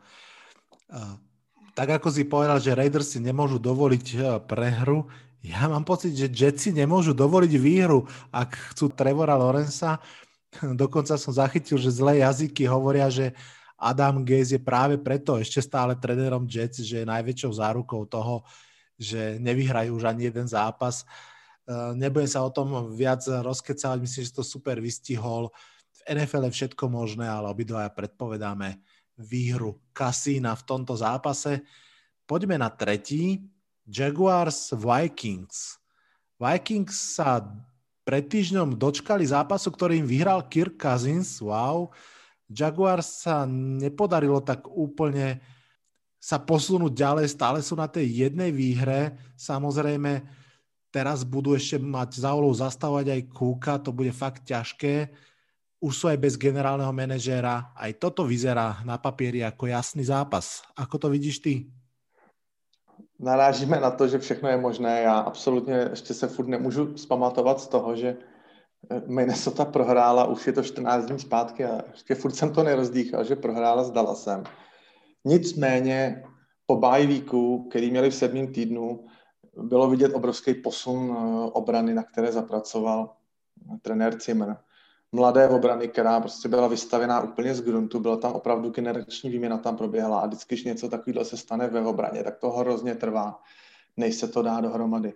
tak 1.79 1.95
ako 1.95 2.11
si 2.11 2.27
povedal, 2.27 2.59
že 2.59 2.75
Raiders 2.75 3.15
si 3.15 3.23
nemôžu 3.23 3.55
dovoliť 3.55 4.05
e, 4.11 4.17
prehru, 4.43 5.07
ja 5.39 5.71
mám 5.71 5.87
pocit, 5.87 6.11
že 6.11 6.27
Jetsi 6.27 6.75
nemôžu 6.75 7.15
dovoliť 7.15 7.53
výhru, 7.55 8.03
ak 8.27 8.75
chcú 8.75 8.91
Trevora 8.91 9.39
Lorenza. 9.39 10.03
Dokonca 10.83 11.15
som 11.15 11.31
zachytil, 11.31 11.79
že 11.79 11.95
zlé 11.95 12.19
jazyky 12.19 12.67
hovoria, 12.67 13.07
že 13.07 13.31
Adam 13.79 14.27
Gaze 14.27 14.59
je 14.59 14.61
práve 14.61 14.99
preto 14.99 15.39
ešte 15.39 15.63
stále 15.63 15.95
trénerom 15.95 16.43
Jets, 16.43 16.83
že 16.83 16.99
je 16.99 17.07
najväčšou 17.07 17.55
zárukou 17.55 18.03
toho, 18.11 18.43
že 18.99 19.39
nevyhrajú 19.39 19.95
už 19.95 20.11
ani 20.11 20.27
jeden 20.27 20.51
zápas. 20.51 21.07
Eh, 21.07 21.38
nebudem 21.93 22.29
sa 22.29 22.41
o 22.41 22.49
tom 22.49 22.89
viac 22.91 23.21
rozkecávať, 23.23 23.97
myslím, 24.01 24.23
že 24.25 24.33
to 24.33 24.43
super 24.43 24.81
vystihol. 24.81 25.53
V 25.93 26.01
NFL 26.09 26.49
je 26.49 26.55
všetko 26.63 26.89
možné, 26.89 27.29
ale 27.29 27.51
obidvaja 27.51 27.93
predpovedáme 27.93 28.81
výhru 29.19 29.77
Kasína 29.93 30.57
v 30.57 30.65
tomto 30.65 30.97
zápase. 30.97 31.61
Poďme 32.25 32.57
na 32.57 32.71
tretí. 32.73 33.45
Jaguars 33.89 34.73
Vikings. 34.73 35.81
Vikings 36.37 37.17
sa 37.19 37.41
pred 38.05 38.25
týždňom 38.25 38.77
dočkali 38.77 39.25
zápasu, 39.25 39.69
ktorý 39.69 40.01
im 40.01 40.07
vyhral 40.09 40.45
Kirk 40.49 40.81
Cousins. 40.81 41.41
Wow. 41.41 41.93
Jaguars 42.49 43.25
sa 43.25 43.45
nepodarilo 43.49 44.41
tak 44.41 44.65
úplne 44.65 45.41
sa 46.19 46.41
posunúť 46.41 46.93
ďalej, 46.93 47.25
stále 47.31 47.59
sú 47.63 47.79
na 47.79 47.87
tej 47.87 48.27
jednej 48.27 48.51
výhre. 48.51 49.15
Samozrejme, 49.39 50.25
teraz 50.89 51.21
budú 51.25 51.53
ešte 51.53 51.77
mať 51.77 52.21
za 52.21 52.33
úlohu 52.33 52.53
zastavovať 52.53 53.07
aj 53.13 53.21
Kúka, 53.33 53.73
to 53.81 53.93
bude 53.93 54.13
fakt 54.13 54.45
ťažké. 54.45 55.09
Už 55.79 55.93
sú 55.95 56.05
aj 56.11 56.19
bez 56.19 56.35
generálneho 56.35 56.91
manažéra. 56.91 57.71
Aj 57.71 57.91
toto 57.95 58.27
vyzerá 58.27 58.83
na 58.83 58.99
papieri 58.99 59.45
ako 59.47 59.71
jasný 59.71 60.03
zápas. 60.03 60.65
Ako 60.75 60.99
to 60.99 61.07
vidíš 61.07 61.39
ty? 61.39 61.53
Narážíme 63.19 63.79
na 63.79 63.91
to, 63.91 64.07
že 64.07 64.19
všechno 64.19 64.49
je 64.49 64.57
možné. 64.57 65.01
Já 65.01 65.19
absolutně 65.19 65.87
ještě 65.89 66.13
se 66.13 66.27
furt 66.27 66.47
nemůžu 66.47 66.97
spamatovat 66.97 67.59
z 67.61 67.67
toho, 67.67 67.95
že 67.95 68.17
eh, 68.17 69.01
Minnesota 69.07 69.65
prohrála, 69.65 70.25
už 70.25 70.47
je 70.47 70.53
to 70.53 70.63
14 70.63 71.05
dní 71.05 71.19
zpátky 71.19 71.65
a 71.65 71.81
ještě 71.91 72.15
furt 72.15 72.35
jsem 72.35 72.53
to 72.53 72.63
nerozdýchal, 72.63 73.23
že 73.23 73.35
prohrála 73.35 73.83
s 73.83 73.91
Dallasem. 73.91 74.43
Nicméně 75.25 76.23
po 76.65 76.75
bajvíku, 76.75 77.67
který 77.69 77.91
měli 77.91 78.09
v 78.09 78.15
sedmém 78.15 78.47
týdnu, 78.53 79.07
bylo 79.63 79.89
vidět 79.89 80.13
obrovský 80.13 80.53
posun 80.53 81.11
eh, 81.11 81.51
obrany, 81.51 81.93
na 81.93 82.03
které 82.03 82.31
zapracoval 82.31 83.15
trenér 83.81 84.21
Zimmer. 84.21 84.57
Mladé 85.11 85.49
obrany, 85.49 85.87
která 85.87 86.19
prostě 86.19 86.49
byla 86.49 86.67
vystavená 86.67 87.21
úplně 87.21 87.55
z 87.55 87.61
gruntu, 87.61 87.99
byla 87.99 88.17
tam 88.17 88.33
opravdu 88.33 88.69
generační 88.69 89.29
výměna 89.29 89.57
tam 89.57 89.77
proběhla 89.77 90.19
a 90.19 90.25
vždycky, 90.25 90.55
když 90.55 90.63
něco 90.63 90.89
takového 90.89 91.25
se 91.25 91.37
stane 91.37 91.67
ve 91.67 91.81
obraně, 91.81 92.23
tak 92.23 92.37
to 92.37 92.49
hrozně 92.49 92.95
trvá, 92.95 93.39
než 93.97 94.15
se 94.15 94.27
to 94.27 94.41
dá 94.41 94.61
dohromady. 94.61 95.13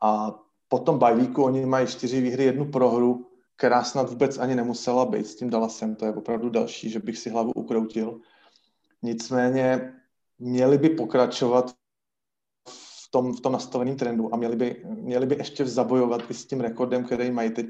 A 0.00 0.34
potom 0.68 0.98
bajvíku 0.98 1.44
oni 1.44 1.66
mají 1.66 1.86
čtyři 1.86 2.20
výhry, 2.20 2.44
jednu 2.44 2.64
prohru, 2.64 3.26
která 3.56 3.84
snad 3.84 4.10
vůbec 4.10 4.38
ani 4.38 4.54
nemusela 4.54 5.04
být 5.04 5.26
s 5.26 5.36
tím 5.36 5.50
Dallasem, 5.50 5.96
to 5.96 6.04
je 6.04 6.12
opravdu 6.12 6.50
další, 6.50 6.90
že 6.90 6.98
bych 6.98 7.18
si 7.18 7.30
hlavu 7.30 7.52
ukroutil. 7.52 8.20
Nicméně 9.02 9.92
měli 10.38 10.78
by 10.78 10.88
pokračovat 10.88 11.74
tom, 13.14 13.32
v 13.32 13.40
tom 13.40 13.52
nastaveném 13.52 13.96
trendu 13.96 14.34
a 14.34 14.36
měli 14.36 14.56
by, 14.56 14.82
měli 14.84 15.26
by 15.26 15.34
ještě 15.34 15.66
zabojovat 15.66 16.30
i 16.30 16.34
s 16.34 16.46
tím 16.46 16.60
rekordem, 16.60 17.04
který 17.04 17.30
mají 17.30 17.50
teď 17.50 17.66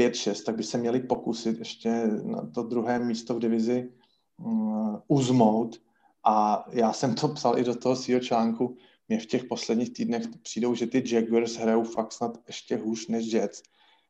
5-6, 0.00 0.44
tak 0.44 0.56
by 0.56 0.62
se 0.62 0.78
měli 0.78 1.00
pokusit 1.00 1.58
ještě 1.58 2.06
na 2.22 2.46
to 2.54 2.62
druhé 2.62 2.98
místo 2.98 3.34
v 3.34 3.38
divizi 3.38 3.88
um, 4.36 5.02
uzmout. 5.08 5.80
A 6.24 6.64
já 6.72 6.92
jsem 6.92 7.14
to 7.14 7.28
psal 7.28 7.58
i 7.58 7.64
do 7.64 7.74
toho 7.74 7.96
svého 7.96 8.20
článku, 8.20 8.76
mě 9.08 9.18
v 9.20 9.26
těch 9.26 9.44
posledních 9.44 9.92
týdnech 9.92 10.22
přijdou, 10.42 10.74
že 10.74 10.86
ty 10.86 11.02
Jaguars 11.06 11.56
hrajou 11.56 11.84
fakt 11.84 12.12
snad 12.12 12.38
ještě 12.46 12.76
hůř 12.76 13.08
než 13.08 13.32
Jets. 13.32 13.62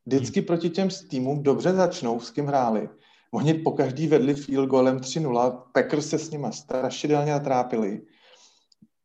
Vždycky 0.06 0.40
hmm. 0.40 0.46
proti 0.46 0.70
těm 0.70 0.88
týmům 1.10 1.42
dobře 1.42 1.72
začnou, 1.72 2.20
s 2.20 2.30
kým 2.30 2.46
hráli. 2.46 2.88
Oni 3.30 3.54
po 3.54 3.70
každý 3.70 4.06
vedli 4.06 4.34
field 4.34 4.68
golem 4.68 4.98
3-0, 4.98 5.62
Packers 5.72 6.08
se 6.08 6.18
s 6.18 6.30
nima 6.30 6.52
strašidelně 6.52 7.32
natrápili 7.32 8.02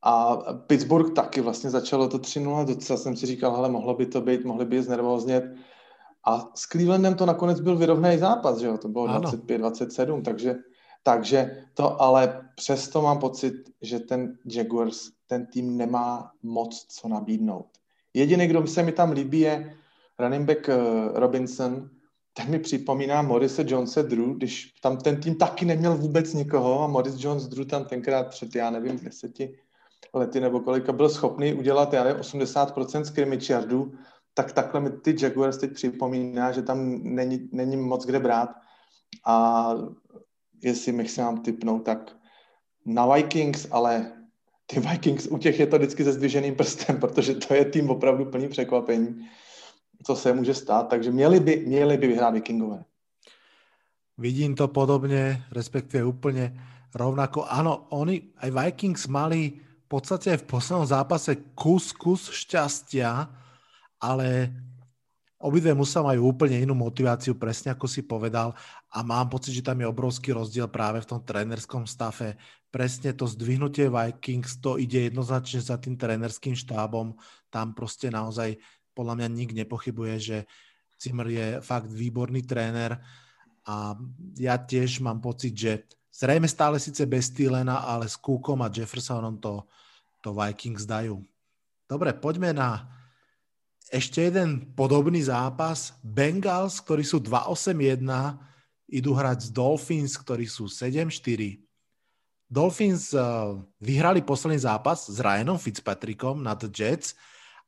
a 0.05 0.35
Pittsburgh 0.67 1.13
taky 1.15 1.41
vlastně 1.41 1.69
začalo 1.69 2.07
to 2.07 2.17
3-0, 2.17 2.65
docela 2.65 2.97
jsem 2.97 3.15
si 3.17 3.25
říkal, 3.25 3.55
hele, 3.55 3.69
mohlo 3.69 3.93
by 3.93 4.05
to 4.05 4.21
být, 4.21 4.45
mohli 4.45 4.65
by 4.65 4.75
je 4.75 4.83
znervoznět. 4.83 5.55
A 6.25 6.51
s 6.55 6.61
Clevelandem 6.61 7.15
to 7.15 7.25
nakonec 7.25 7.59
byl 7.59 7.77
vyrovnaný 7.77 8.17
zápas, 8.17 8.57
že 8.57 8.65
jo, 8.65 8.77
to 8.77 8.87
bylo 8.87 9.07
25-27, 9.07 10.21
takže, 10.21 10.55
takže 11.03 11.63
to, 11.73 12.01
ale 12.01 12.49
přesto 12.55 13.01
mám 13.01 13.19
pocit, 13.19 13.53
že 13.81 13.99
ten 13.99 14.37
Jaguars, 14.45 15.09
ten 15.27 15.45
tým 15.45 15.77
nemá 15.77 16.31
moc 16.43 16.85
co 16.89 17.07
nabídnout. 17.07 17.67
Jediný, 18.13 18.47
kdo 18.47 18.67
se 18.67 18.83
mi 18.83 18.91
tam 18.91 19.11
líbí, 19.11 19.39
je 19.39 19.75
running 20.19 20.47
back 20.47 20.69
eh, 20.69 20.77
Robinson, 21.13 21.89
ten 22.33 22.49
mi 22.51 22.59
připomíná 22.59 23.21
Morise 23.21 23.63
Jonese 23.67 24.03
Drew, 24.03 24.33
když 24.33 24.73
tam 24.81 24.97
ten 24.97 25.21
tým 25.21 25.35
taky 25.35 25.65
neměl 25.65 25.97
vůbec 25.97 26.33
nikoho 26.33 26.83
a 26.83 26.87
Morris 26.87 27.15
Jones 27.17 27.47
Drew 27.47 27.65
tam 27.65 27.85
tenkrát 27.85 28.27
před, 28.27 28.55
já 28.55 28.69
nevím, 28.69 28.99
deseti 28.99 29.57
lety 30.15 30.39
nebo 30.39 30.59
kolika 30.59 30.91
byl 30.91 31.09
schopný 31.09 31.53
udělat, 31.53 31.93
já 31.93 32.03
nevím, 32.03 32.21
80% 32.21 33.03
scrimmage 33.03 33.53
yardů, 33.53 33.93
tak 34.33 34.51
takhle 34.51 34.81
mi 34.81 34.89
ty 34.89 35.15
Jaguars 35.21 35.57
teď 35.57 35.73
připomíná, 35.73 36.51
že 36.51 36.61
tam 36.61 37.03
není, 37.03 37.49
není 37.51 37.77
moc 37.77 38.05
kde 38.05 38.19
brát. 38.19 38.49
A 39.25 39.67
jestli 40.63 40.91
mich 40.91 41.11
se 41.11 41.21
mám 41.21 41.41
typnout, 41.41 41.83
tak 41.83 42.15
na 42.85 43.13
Vikings, 43.13 43.67
ale 43.71 44.11
ty 44.65 44.79
Vikings, 44.79 45.27
u 45.27 45.37
těch 45.37 45.59
je 45.59 45.67
to 45.67 45.77
vždycky 45.77 46.03
se 46.03 46.13
zdviženým 46.13 46.55
prstem, 46.55 46.99
protože 46.99 47.35
to 47.35 47.53
je 47.53 47.65
tým 47.65 47.89
opravdu 47.89 48.25
plný 48.25 48.47
překvapení, 48.47 49.29
co 50.05 50.15
se 50.15 50.33
může 50.33 50.53
stát, 50.53 50.83
takže 50.89 51.11
měli 51.11 51.39
by, 51.39 51.63
měli 51.65 51.97
by 51.97 52.07
vyhrát 52.07 52.33
Vikingové. 52.33 52.83
Vidím 54.17 54.55
to 54.55 54.67
podobně, 54.67 55.43
respektive 55.51 56.05
úplně 56.05 56.61
rovnako. 56.95 57.43
Ano, 57.43 57.85
oni, 57.89 58.21
aj 58.37 58.51
Vikings 58.51 59.07
mali 59.07 59.64
podstate 59.95 60.35
v 60.35 60.43
poslednom 60.43 60.83
zápase 60.83 61.55
kus, 61.55 61.95
kus 61.95 62.27
šťastia, 62.27 63.31
ale 64.03 64.51
obidve 65.39 65.71
musia 65.71 66.03
majú 66.03 66.35
úplne 66.35 66.59
inú 66.59 66.75
motiváciu, 66.75 67.39
presne 67.39 67.71
ako 67.71 67.87
si 67.87 68.03
povedal 68.03 68.51
a 68.91 68.99
mám 69.07 69.31
pocit, 69.31 69.55
že 69.55 69.63
tam 69.63 69.79
je 69.79 69.87
obrovský 69.87 70.35
rozdiel 70.35 70.67
práve 70.67 70.99
v 70.99 71.09
tom 71.15 71.23
trénerskom 71.23 71.87
stave. 71.87 72.35
Presne 72.67 73.15
to 73.15 73.23
zdvihnutie 73.23 73.87
Vikings, 73.87 74.59
to 74.59 74.75
ide 74.75 75.07
jednoznačne 75.07 75.63
za 75.63 75.79
tým 75.79 75.95
trénerským 75.95 76.59
štábom. 76.59 77.15
Tam 77.47 77.71
proste 77.71 78.11
naozaj 78.11 78.59
podľa 78.91 79.23
mňa 79.23 79.27
nik 79.31 79.51
nepochybuje, 79.55 80.15
že 80.19 80.37
Zimmer 80.99 81.27
je 81.31 81.47
fakt 81.63 81.87
výborný 81.87 82.43
tréner 82.43 82.99
a 83.63 83.95
ja 84.35 84.59
tiež 84.59 84.99
mám 84.99 85.23
pocit, 85.23 85.55
že 85.55 85.87
Zrejme 86.15 86.47
stále 86.47 86.79
síce 86.79 87.03
bez 87.03 87.27
Thielena, 87.35 87.83
ale 87.83 88.07
s 88.07 88.15
Cookom 88.15 88.63
a 88.63 88.71
Jeffersonom 88.71 89.35
to, 89.35 89.67
to 90.25 90.33
Vikings 90.33 90.89
dajú. 90.89 91.21
Dobre, 91.85 92.09
poďme 92.17 92.49
na 92.49 92.89
ešte 93.93 94.25
jeden 94.25 94.73
podobný 94.73 95.21
zápas. 95.21 95.93
Bengals, 96.01 96.81
ktorí 96.81 97.05
sú 97.05 97.21
2-8-1, 97.21 98.01
idú 98.89 99.13
hrať 99.13 99.45
z 99.45 99.49
Dolphins, 99.53 100.17
ktorí 100.17 100.49
sú 100.49 100.65
7-4. 100.65 101.61
Dolphins 102.49 103.13
uh, 103.13 103.57
vyhrali 103.77 104.25
posledný 104.25 104.65
zápas 104.65 105.05
s 105.05 105.17
Ryanom 105.21 105.61
Fitzpatrickom 105.61 106.41
nad 106.41 106.57
Jets 106.73 107.13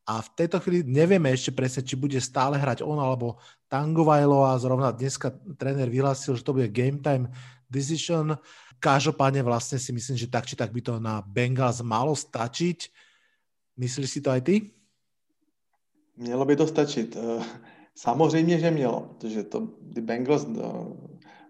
a 0.08 0.22
v 0.22 0.30
tejto 0.38 0.62
chvíli 0.62 0.86
nevieme 0.86 1.34
ešte 1.34 1.54
presne, 1.54 1.82
či 1.82 1.98
bude 1.98 2.18
stále 2.22 2.58
hrať 2.58 2.86
on 2.86 2.98
alebo 2.98 3.38
Tangovajlo 3.68 4.48
a 4.48 4.56
zrovna 4.56 4.96
dneska 4.96 5.34
tréner 5.60 5.92
vyhlásil, 5.92 6.38
že 6.38 6.46
to 6.46 6.56
bude 6.56 6.72
game 6.72 7.04
time 7.04 7.28
decision. 7.68 8.40
Každopádne 8.78 9.42
vlastne 9.42 9.82
si 9.82 9.90
myslím, 9.90 10.18
že 10.18 10.30
tak 10.30 10.46
či 10.46 10.54
tak 10.54 10.70
by 10.70 10.82
to 10.82 10.94
na 11.02 11.26
Bengals 11.26 11.82
malo 11.82 12.14
stačiť. 12.14 12.90
Myslíš 13.78 14.10
si 14.10 14.22
to 14.22 14.30
aj 14.30 14.42
ty? 14.42 14.56
Mělo 16.18 16.46
by 16.46 16.56
to 16.56 16.68
stačit. 16.68 17.18
Eh, 17.18 17.44
samozřejmě, 17.96 18.60
že 18.60 18.72
mělo, 18.72 19.02
protože 19.02 19.44
to, 19.44 19.68
ty 19.94 20.02
Bengals 20.02 20.46
eh, 20.46 20.62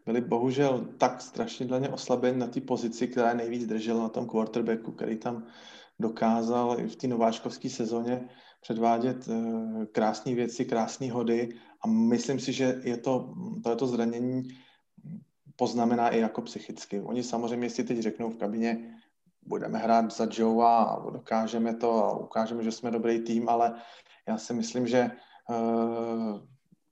byli 0.06 0.22
bohužel 0.22 0.88
tak 0.98 1.22
strašidelně 1.22 1.90
oslabeni 1.90 2.38
na 2.38 2.48
té 2.48 2.62
pozici, 2.62 3.08
která 3.08 3.34
nejvíc 3.34 3.68
držela 3.68 4.04
na 4.04 4.10
tom 4.10 4.28
quarterbacku, 4.28 4.92
který 4.92 5.18
tam 5.18 5.48
dokázal 6.00 6.80
i 6.80 6.88
v 6.88 6.96
té 6.96 7.08
nováčkovské 7.08 7.70
sezóně 7.70 8.30
předvádět 8.62 9.28
eh, 9.28 9.86
krásné 9.86 10.36
věci, 10.36 10.66
krásné 10.66 11.12
hody 11.12 11.50
a 11.84 11.88
myslím 11.88 12.40
si, 12.40 12.54
že 12.54 12.82
je 12.84 12.98
to, 12.98 13.34
to, 13.64 13.70
je 13.70 13.76
to 13.76 13.88
zranění 13.88 14.44
poznamená 15.58 16.10
i 16.10 16.20
jako 16.20 16.42
psychicky. 16.42 17.02
Oni 17.02 17.24
samozřejmě 17.24 17.70
si 17.70 17.84
teď 17.84 18.00
řeknou 18.00 18.30
v 18.30 18.38
kabině, 18.38 18.96
budeme 19.46 19.80
hrát 19.80 20.12
za 20.12 20.28
Joe 20.32 20.66
a 20.68 21.02
dokážeme 21.14 21.76
to 21.76 22.04
a 22.06 22.18
ukážeme, 22.18 22.64
že 22.64 22.72
jsme 22.72 22.92
dobrý 22.92 23.20
tým, 23.20 23.50
ale 23.50 23.74
já 24.28 24.38
si 24.38 24.54
myslím, 24.54 24.88
že 24.88 25.12
uh, 25.50 26.40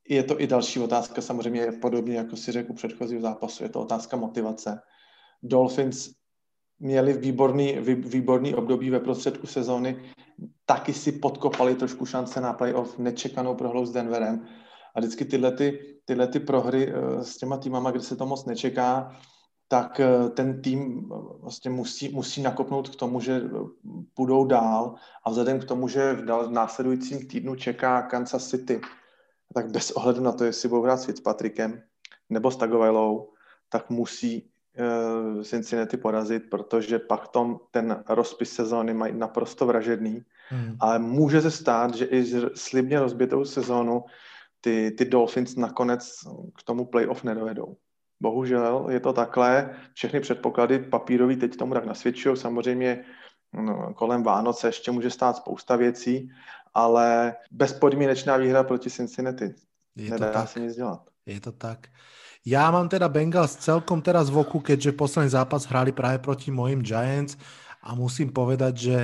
je 0.10 0.24
to 0.24 0.42
i 0.42 0.48
další 0.48 0.80
otázka, 0.80 1.22
samozřejmě 1.22 1.72
podobně, 1.82 2.16
jako 2.16 2.36
si 2.36 2.52
řekl 2.52 2.72
u 2.72 2.76
předchozího 2.76 3.22
zápasu, 3.22 3.64
je 3.64 3.70
to 3.70 3.82
otázka 3.82 4.18
motivace. 4.18 4.82
Dolphins 5.44 6.10
měli 6.80 7.14
výborný, 7.14 7.74
vý, 7.74 7.96
výborný 7.96 8.56
období 8.56 8.90
ve 8.90 9.00
prostředku 9.00 9.48
sezóny, 9.48 10.02
taky 10.66 10.94
si 10.94 11.12
podkopali 11.12 11.76
trošku 11.76 12.06
šance 12.06 12.42
na 12.42 12.54
playoff, 12.54 12.98
nečekanou 12.98 13.56
prohlou 13.56 13.86
s 13.86 13.92
Denverem 13.92 14.48
a 14.96 15.00
vždycky 15.00 15.26
tyhle, 15.26 15.52
ty, 15.52 15.80
tyhle 16.06 16.28
ty 16.28 16.40
prohry 16.40 16.94
uh, 16.94 17.22
s 17.22 17.38
těma 17.38 17.58
týmama, 17.58 17.92
kde 17.92 18.02
se 18.02 18.16
to 18.16 18.26
moc 18.26 18.46
nečeká, 18.46 19.12
tak 19.68 20.00
eh, 20.00 20.30
ten 20.30 20.62
tým 20.62 21.10
vlastně 21.42 21.72
musí, 21.72 22.10
musí 22.10 22.42
nakopnout 22.42 22.90
k 22.90 22.96
tomu, 22.96 23.20
že 23.20 23.42
půjdou 24.14 24.46
dál 24.46 24.96
a 25.26 25.30
vzhledem 25.30 25.60
k 25.60 25.66
tomu, 25.66 25.88
že 25.88 26.14
v, 26.14 26.26
dal, 26.26 26.48
v 26.48 26.52
následujícím 26.52 27.28
týdnu 27.28 27.56
čeká 27.56 28.02
Kansas 28.02 28.50
City, 28.50 28.82
tak 29.54 29.72
bez 29.72 29.92
ohledu 29.92 30.22
na 30.22 30.32
to, 30.32 30.44
jestli 30.44 30.70
budou 30.70 30.82
hrát 30.82 30.98
s 30.98 31.06
Fitzpatrickem 31.06 31.82
nebo 32.30 32.52
s 32.52 32.58
Tagovailou, 32.58 33.30
tak 33.70 33.90
musí 33.90 34.44
uh, 34.44 35.44
Cincinnati 35.44 35.98
porazit, 35.98 36.44
protože 36.50 37.00
pak 37.00 37.28
tom 37.28 37.60
ten 37.72 38.04
rozpis 38.10 38.54
sezóny 38.54 38.94
mají 38.94 39.14
naprosto 39.14 39.66
vražedný. 39.66 40.24
Hmm. 40.50 40.76
Ale 40.80 41.00
může 41.00 41.42
se 41.42 41.52
stát, 41.52 41.96
že 41.96 42.06
i 42.06 42.26
slibně 42.56 43.00
rozbitou 43.00 43.46
sezónu 43.46 44.04
ty, 44.66 44.92
ty 44.98 45.06
Dolphins 45.06 45.56
nakonec 45.56 46.02
k 46.58 46.64
tomu 46.66 46.86
playoff 46.86 47.24
nedovedou. 47.24 47.78
Bohužel 48.18 48.90
je 48.90 49.00
to 49.00 49.14
takhle. 49.14 49.70
Všechny 49.94 50.20
předpoklady 50.20 50.80
papírový 50.80 51.36
teď 51.38 51.56
tomu 51.56 51.74
tak 51.74 51.86
nasvědčují. 51.86 52.38
Samozřejmě 52.38 53.06
no, 53.54 53.94
kolem 53.94 54.24
Vánoce 54.24 54.68
ještě 54.68 54.92
může 54.92 55.10
stát 55.10 55.38
spousta 55.38 55.76
věcí, 55.76 56.30
ale 56.74 57.36
bezpodmínečná 57.52 58.38
výhra 58.38 58.64
proti 58.64 58.90
Cincinnati. 58.90 59.54
Je 59.96 60.10
Nedá 60.10 60.28
to 60.28 60.34
tak. 60.34 60.50
se 60.50 60.60
nic 60.60 60.76
dělat. 60.76 61.02
Je 61.26 61.40
to 61.40 61.52
tak. 61.52 61.88
Já 62.46 62.72
mám 62.72 62.90
teda 62.90 63.10
Bengals 63.10 63.56
celkom 63.56 64.02
teraz 64.02 64.30
v 64.30 64.38
oku, 64.38 64.60
keďže 64.60 64.98
posledný 64.98 65.30
zápas 65.30 65.66
hrali 65.66 65.92
práve 65.92 66.18
proti 66.18 66.52
mojim 66.52 66.82
Giants 66.82 67.38
a 67.82 67.94
musím 67.94 68.34
povedať, 68.34 68.74
že 68.78 68.98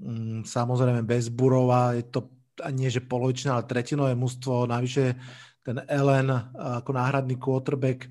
mm, 0.00 0.44
samozrejme 0.44 1.04
bez 1.04 1.28
Burova 1.28 1.92
je 1.92 2.04
to 2.08 2.39
nie 2.68 2.92
že 2.92 3.00
polovičné, 3.00 3.48
ale 3.48 3.64
tretinové 3.64 4.12
mužstvo. 4.12 4.68
Navyše 4.68 5.16
ten 5.64 5.80
Ellen 5.88 6.28
ako 6.52 6.92
náhradný 6.92 7.40
quarterback 7.40 8.04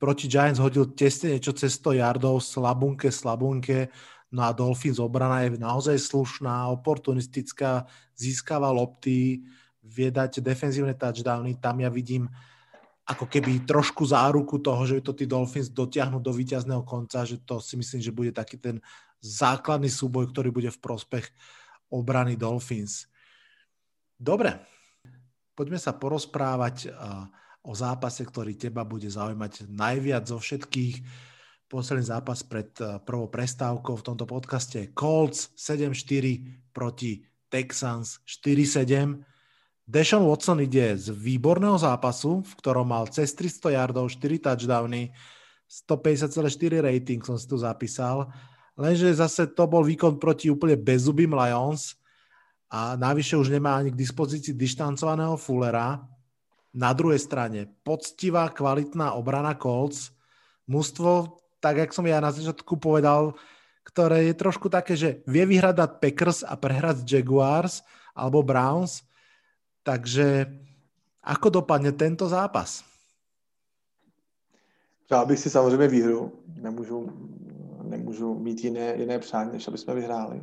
proti 0.00 0.26
Giants 0.26 0.60
hodil 0.60 0.96
tesne 0.96 1.36
niečo 1.36 1.52
cez 1.52 1.76
100 1.76 2.00
yardov, 2.00 2.40
slabunke, 2.40 3.12
slabunke. 3.12 3.92
No 4.34 4.48
a 4.48 4.50
Dolphins 4.50 4.98
obrana 4.98 5.46
je 5.46 5.60
naozaj 5.60 5.94
slušná, 6.00 6.66
oportunistická, 6.74 7.86
získava 8.18 8.72
lopty, 8.72 9.46
vie 9.84 10.08
dať 10.10 10.40
defenzívne 10.40 10.96
touchdowny. 10.96 11.60
Tam 11.60 11.78
ja 11.78 11.92
vidím 11.92 12.26
ako 13.04 13.28
keby 13.28 13.68
trošku 13.68 14.08
záruku 14.08 14.58
toho, 14.64 14.82
že 14.88 15.04
to 15.04 15.12
tí 15.12 15.28
Dolphins 15.28 15.68
dotiahnu 15.68 16.24
do 16.24 16.32
víťazného 16.32 16.82
konca, 16.88 17.28
že 17.28 17.36
to 17.44 17.60
si 17.60 17.76
myslím, 17.76 18.00
že 18.00 18.16
bude 18.16 18.32
taký 18.32 18.56
ten 18.56 18.80
základný 19.20 19.92
súboj, 19.92 20.32
ktorý 20.32 20.48
bude 20.48 20.72
v 20.72 20.82
prospech 20.82 21.28
obrany 21.92 22.34
Dolphins. 22.34 23.04
Dobre, 24.14 24.56
poďme 25.58 25.78
sa 25.78 25.94
porozprávať 25.94 26.90
o 27.64 27.72
zápase, 27.72 28.22
ktorý 28.22 28.54
teba 28.54 28.84
bude 28.84 29.08
zaujímať 29.08 29.68
najviac 29.68 30.28
zo 30.28 30.38
všetkých. 30.38 30.96
Posledný 31.64 32.06
zápas 32.06 32.44
pred 32.44 32.70
prvou 33.08 33.26
prestávkou 33.26 33.98
v 33.98 34.06
tomto 34.06 34.28
podcaste 34.28 34.76
je 34.78 34.92
Colts 34.92 35.50
7-4 35.56 36.70
proti 36.70 37.24
Texans 37.48 38.20
4-7. 38.28 39.24
Deshaun 39.84 40.24
Watson 40.24 40.64
ide 40.64 40.96
z 40.96 41.12
výborného 41.12 41.76
zápasu, 41.76 42.40
v 42.40 42.52
ktorom 42.56 42.88
mal 42.88 43.04
cez 43.12 43.36
300 43.36 43.76
yardov, 43.76 44.08
4 44.08 44.40
touchdowny, 44.40 45.12
150,4 45.68 46.84
rating 46.84 47.20
som 47.20 47.36
si 47.36 47.48
tu 47.48 47.56
zapísal, 47.60 48.30
lenže 48.76 49.12
zase 49.16 49.48
to 49.50 49.64
bol 49.66 49.84
výkon 49.84 50.20
proti 50.20 50.48
úplne 50.48 50.76
bezubým 50.78 51.32
Lions 51.32 51.96
a 52.70 52.96
navyše 52.96 53.36
už 53.36 53.48
nemá 53.48 53.76
ani 53.76 53.90
k 53.90 54.00
dispozícii 54.00 54.54
dištancovaného 54.54 55.36
Fullera. 55.36 56.02
Na 56.74 56.90
druhej 56.90 57.22
strane 57.22 57.70
poctivá, 57.86 58.50
kvalitná 58.50 59.14
obrana 59.14 59.54
Colts, 59.54 60.10
mužstvo, 60.66 61.38
tak 61.62 61.76
jak 61.76 61.94
som 61.94 62.04
ja 62.04 62.18
na 62.18 62.34
začiatku 62.34 62.76
povedal, 62.76 63.38
ktoré 63.84 64.26
je 64.26 64.34
trošku 64.34 64.72
také, 64.72 64.96
že 64.96 65.22
vie 65.28 65.46
vyhrať 65.46 66.00
Packers 66.00 66.42
a 66.42 66.56
prehrať 66.56 67.04
Jaguars 67.04 67.84
alebo 68.16 68.42
Browns, 68.42 69.04
takže 69.84 70.48
ako 71.24 71.62
dopadne 71.62 71.92
tento 71.92 72.28
zápas? 72.28 72.84
Přál 75.04 75.26
bych 75.26 75.38
si 75.38 75.50
samozřejmě 75.50 75.88
výhru. 75.88 76.32
Nemůžu, 76.60 77.12
nemůžu 77.82 78.34
mít 78.34 78.64
jiné, 78.64 78.96
jiné 78.96 79.18
přání, 79.18 79.52
než 79.52 79.68
aby 79.68 79.78
jsme 79.78 79.94
vyhráli. 79.94 80.42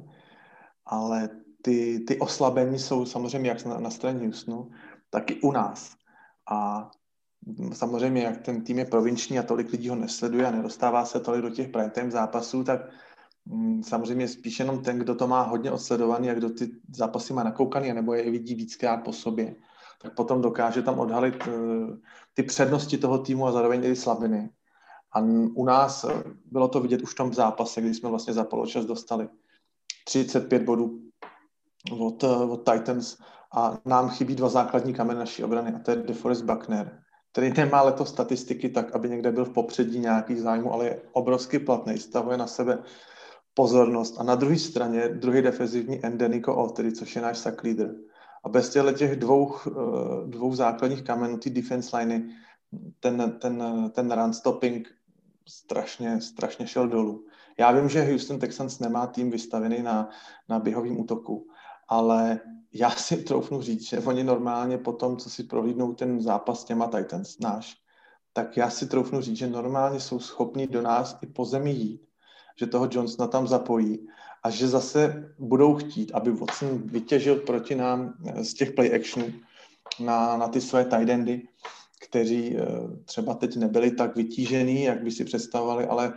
Ale 0.86 1.30
ty, 1.62 2.00
ty 2.08 2.20
oslabení 2.20 2.80
jsou 2.80 3.06
samozřejmě 3.06 3.50
jak 3.50 3.66
na, 3.66 3.80
na 3.80 3.90
straně 3.90 4.26
Houstonu, 4.26 4.72
tak 5.10 5.32
i 5.32 5.42
u 5.42 5.52
nás. 5.52 5.96
A 6.52 6.92
samozřejmě, 7.74 8.24
jak 8.24 8.42
ten 8.42 8.64
tým 8.64 8.80
je 8.80 8.86
provinční 8.86 9.40
a 9.40 9.44
tolik 9.44 9.72
lidí 9.72 9.90
ho 9.90 9.96
nesleduje 9.96 10.48
a 10.48 10.52
nedostává 10.52 11.06
se 11.06 11.20
tolik 11.20 11.42
do 11.42 11.50
těch 11.50 11.70
prime 11.70 12.12
zápasů, 12.12 12.64
tak 12.64 12.82
Mm, 13.46 13.84
samozřejmě 13.84 14.28
spíš 14.28 14.60
jenom 14.60 14.84
ten, 14.84 15.00
kdo 15.00 15.16
to 15.16 15.28
má 15.28 15.42
hodně 15.42 15.72
odsledovaný 15.72 16.30
a 16.30 16.34
kdo 16.34 16.50
ty 16.50 16.72
zápasy 16.96 17.34
má 17.34 17.44
nakoukaný, 17.44 17.94
nebo 17.94 18.14
je 18.14 18.32
vidí 18.32 18.56
víckrát 18.56 19.04
po 19.04 19.14
sobě, 19.14 19.56
tak 20.02 20.16
potom 20.16 20.42
dokáže 20.42 20.82
tam 20.82 21.00
odhalit 21.00 21.48
eh, 21.48 21.52
ty 22.34 22.44
přednosti 22.44 22.98
toho 22.98 23.18
týmu 23.18 23.48
a 23.48 23.52
zároveň 23.52 23.86
i 23.86 23.96
slabiny. 23.96 24.50
A 25.14 25.20
u 25.54 25.66
nás 25.66 26.04
eh, 26.04 26.24
bylo 26.46 26.68
to 26.68 26.80
vidět 26.80 27.02
už 27.02 27.12
v 27.12 27.16
tom 27.16 27.34
zápase, 27.34 27.82
kdy 27.82 27.94
jsme 27.94 28.10
vlastně 28.10 28.34
za 28.34 28.44
poločas 28.44 28.86
dostali 28.86 29.30
35 30.06 30.64
bodů 30.64 31.11
od, 31.92 32.24
eh, 32.24 32.28
od 32.28 32.70
Titans 32.72 33.18
a 33.54 33.78
nám 33.86 34.10
chybí 34.10 34.36
dva 34.36 34.50
základní 34.50 34.94
kameny 34.94 35.20
naší 35.20 35.44
obrany 35.44 35.74
a 35.74 35.80
to 35.80 35.92
je 35.92 35.98
DeForest 35.98 36.44
Buckner, 36.44 37.02
který 37.32 37.54
nemá 37.58 37.82
letos 37.82 38.10
statistiky 38.10 38.70
tak, 38.70 38.96
aby 38.96 39.10
někde 39.10 39.32
byl 39.32 39.46
v 39.46 39.54
popředí 39.54 40.00
nějakých 40.00 40.42
zájmů, 40.42 40.74
ale 40.74 40.86
je 40.86 41.02
obrovsky 41.12 41.60
platný, 41.60 41.98
stavuje 41.98 42.38
na 42.38 42.48
sebe 42.48 42.84
pozornost. 43.54 44.16
A 44.20 44.24
na 44.24 44.36
druhé 44.36 44.60
straně 44.60 45.08
druhý 45.08 45.42
defenzivní 45.42 46.06
end 46.06 46.22
Nico 46.28 46.74
což 46.96 47.16
je 47.16 47.22
náš 47.22 47.38
sack 47.38 47.64
leader. 47.64 47.96
A 48.44 48.50
bez 48.50 48.70
těchto 48.70 48.92
těch 48.92 49.16
dvou, 49.16 49.56
eh, 49.68 49.72
dvou 50.28 50.56
základních 50.56 51.04
kamenů, 51.04 51.38
ty 51.38 51.50
defense 51.50 51.98
liny, 51.98 52.30
ten, 53.00 53.38
ten, 53.42 53.64
ten 53.92 54.12
run 54.12 54.34
stopping 54.34 54.88
strašně, 55.48 56.22
strašně 56.22 56.68
šel 56.68 56.88
dolů. 56.88 57.26
Já 57.60 57.72
vím, 57.72 57.90
že 57.90 58.04
Houston 58.04 58.40
Texans 58.40 58.80
nemá 58.80 59.08
tým 59.08 59.32
vystavený 59.32 59.84
na, 59.84 60.10
na 60.50 60.60
běhovým 60.60 61.00
útoku, 61.00 61.48
ale 61.92 62.40
já 62.74 62.92
si 62.92 63.18
troufnu 63.18 63.62
říct, 63.62 63.90
že 63.90 64.00
oni 64.00 64.24
normálně 64.24 64.78
po 64.78 64.94
tom, 64.94 65.18
co 65.18 65.30
si 65.30 65.44
prohlídnou 65.44 65.94
ten 65.94 66.22
zápas 66.22 66.62
s 66.62 66.64
těma 66.64 66.88
Titans, 66.88 67.40
náš, 67.40 67.76
tak 68.34 68.58
já 68.58 68.70
si 68.70 68.88
troufnu 68.88 69.22
říct, 69.22 69.38
že 69.38 69.48
normálně 69.48 70.00
jsou 70.00 70.20
schopni 70.20 70.68
do 70.68 70.82
nás 70.82 71.18
i 71.22 71.28
po 71.28 71.46
zemi 71.46 71.72
jít 71.72 72.12
že 72.62 72.68
toho 72.68 72.88
Johnsona 72.92 73.28
tam 73.28 73.48
zapojí 73.48 74.08
a 74.44 74.50
že 74.50 74.68
zase 74.68 75.34
budou 75.40 75.76
chtít, 75.76 76.12
aby 76.14 76.32
Watson 76.32 76.82
vytěžil 76.86 77.36
proti 77.36 77.76
nám 77.76 78.14
eh, 78.26 78.44
z 78.44 78.54
těch 78.54 78.72
play 78.72 78.96
actionů 78.96 79.34
na, 80.00 80.38
na 80.38 80.48
ty 80.48 80.62
své 80.62 80.86
tight 80.86 81.10
endy, 81.10 81.48
kteří 82.08 82.58
eh, 82.58 82.66
třeba 83.06 83.34
teď 83.34 83.58
nebyli 83.58 83.92
tak 83.92 84.16
vytížený, 84.16 84.84
jak 84.84 85.04
by 85.04 85.12
si 85.12 85.26
představovali, 85.26 85.86
ale 85.86 86.14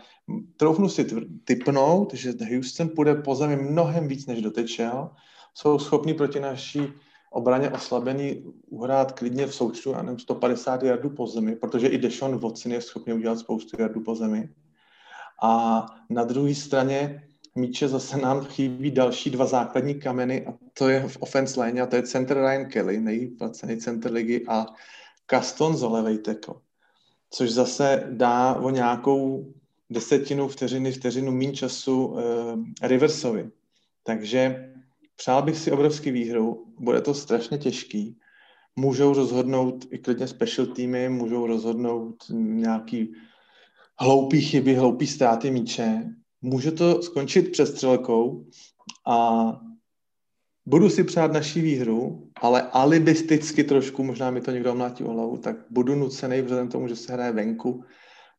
troufnu 0.57 0.89
si 0.89 1.07
typnout, 1.45 2.15
že 2.15 2.33
Houston 2.55 2.89
půjde 2.89 3.15
po 3.15 3.35
zemi 3.35 3.57
mnohem 3.57 4.09
víc, 4.09 4.27
než 4.27 4.43
dotečel. 4.43 5.11
Jsou 5.55 5.79
schopni 5.79 6.15
proti 6.15 6.41
naší 6.41 6.93
obraně 7.31 7.71
oslabený 7.71 8.45
uhrát 8.69 9.13
klidně 9.13 9.47
v 9.47 9.55
součtu, 9.55 9.91
já 9.91 10.03
nevím, 10.03 10.19
150 10.19 10.83
jardů 10.83 11.11
po 11.11 11.27
zemi, 11.27 11.57
protože 11.57 11.89
i 11.89 11.99
Deshaun 11.99 12.39
Watson 12.39 12.73
je 12.73 12.81
schopný 12.81 13.13
udělat 13.13 13.39
spoustu 13.39 13.83
jardů 13.83 14.01
po 14.01 14.15
zemi. 14.15 14.49
A 15.43 15.87
na 16.11 16.25
druhé 16.25 16.55
straně 16.55 17.29
míče 17.55 17.89
zase 17.89 18.17
nám 18.17 18.45
chybí 18.45 18.91
další 18.91 19.31
dva 19.31 19.47
základní 19.47 19.95
kameny 19.95 20.47
a 20.47 20.55
to 20.79 20.89
je 20.89 21.09
v 21.09 21.17
offense 21.21 21.61
line 21.61 21.81
a 21.81 21.87
to 21.87 21.97
je 21.97 22.03
center 22.03 22.37
Ryan 22.37 22.67
Kelly, 22.67 23.01
nejplacený 23.01 23.77
center 23.77 24.13
ligy 24.13 24.45
a 24.49 24.67
Caston 25.31 25.77
Zolevej 25.77 26.19
tackle, 26.19 26.55
což 27.31 27.51
zase 27.51 28.07
dá 28.11 28.55
o 28.55 28.71
nějakou 28.71 29.53
desetinu 29.91 30.49
vteřiny, 30.49 30.93
vteřinu 30.93 31.33
méně 31.33 31.53
času 31.53 32.07
uh, 32.07 32.21
Riversovi. 32.83 33.51
Takže 34.03 34.74
přál 35.17 35.43
bych 35.43 35.59
si 35.59 35.71
obrovský 35.71 36.11
výhru, 36.11 36.65
bude 36.79 37.01
to 37.01 37.15
strašně 37.15 37.59
těžký. 37.59 38.19
Můžou 38.77 39.15
rozhodnout 39.15 39.85
i 39.91 39.99
klidně 39.99 40.27
special 40.27 40.67
týmy, 40.67 41.09
můžou 41.09 41.47
rozhodnout 41.47 42.17
nějaký 42.31 43.15
hloupý 43.99 44.41
chyby, 44.41 44.75
hloupý 44.75 45.07
ztráty 45.07 45.51
míče. 45.51 46.05
Může 46.43 46.73
to 46.73 47.03
skončit 47.03 47.53
přestřelkou 47.53 48.47
a 49.07 49.51
budu 50.67 50.91
si 50.91 51.05
přát 51.05 51.33
naší 51.33 51.61
výhru, 51.61 52.29
ale 52.41 52.63
alibisticky 52.63 53.65
trošku, 53.65 54.05
možná 54.05 54.31
mi 54.31 54.41
to 54.41 54.51
někdo 54.51 54.73
omlátí 54.73 55.05
o 55.05 55.11
hlavu, 55.11 55.37
tak 55.37 55.57
budu 55.71 55.95
nucený, 55.95 56.43
vzhledem 56.43 56.69
tomu, 56.69 56.89
že 56.89 56.97
se 56.97 57.13
hraje 57.13 57.33
venku, 57.33 57.85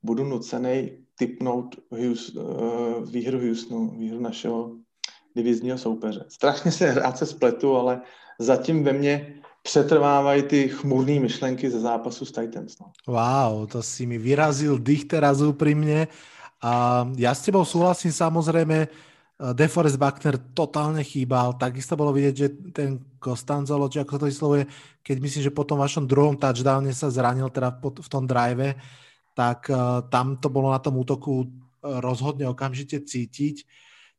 budu 0.04 0.24
nucený 0.24 0.98
typnout 1.18 1.76
uh, 1.90 3.10
výhru 3.12 3.40
Houstonu, 3.40 4.00
výhru 4.00 4.20
našeho 4.20 4.85
divizního 5.36 5.78
soupeře. 5.78 6.26
Strašně 6.30 6.72
se 6.72 6.92
hrát 6.92 7.18
se 7.18 7.26
spletu, 7.26 7.76
ale 7.76 8.02
zatím 8.40 8.84
ve 8.84 8.94
mně 8.94 9.36
přetrvávají 9.62 10.44
ty 10.44 10.70
chmurné 10.70 11.20
myšlenky 11.20 11.70
ze 11.70 11.80
zápasu 11.80 12.26
s 12.26 12.32
Titans. 12.32 12.80
No. 12.80 12.94
Wow, 13.08 13.68
to 13.68 13.84
si 13.84 14.06
mi 14.06 14.18
vyrazil 14.22 14.78
dých 14.78 15.10
teraz 15.10 15.42
úprimne. 15.42 16.08
A 16.62 17.04
ja 17.18 17.34
s 17.34 17.46
tebou 17.46 17.66
súhlasím 17.66 18.14
samozrejme, 18.14 18.88
DeForest 19.36 20.00
Buckner 20.00 20.40
totálne 20.56 21.04
chýbal, 21.04 21.60
takisto 21.60 22.00
bolo 22.00 22.16
vidieť, 22.16 22.36
že 22.36 22.48
ten 22.72 23.04
Costanzolo, 23.20 23.92
či 23.92 24.00
ako 24.00 24.24
to 24.24 24.26
vyslovuje, 24.32 24.64
keď 25.04 25.18
myslím, 25.20 25.42
že 25.44 25.52
po 25.52 25.68
tom 25.68 25.84
vašom 25.84 26.08
druhom 26.08 26.40
touchdowne 26.40 26.88
sa 26.96 27.12
zranil 27.12 27.52
teda 27.52 27.76
v 27.84 28.08
tom 28.08 28.24
drive, 28.24 28.80
tak 29.36 29.68
uh, 29.68 30.08
tam 30.08 30.40
to 30.40 30.48
bolo 30.48 30.72
na 30.72 30.80
tom 30.80 30.96
útoku 30.96 31.44
uh, 31.44 32.00
rozhodne 32.00 32.48
okamžite 32.48 33.04
cítiť. 33.04 33.68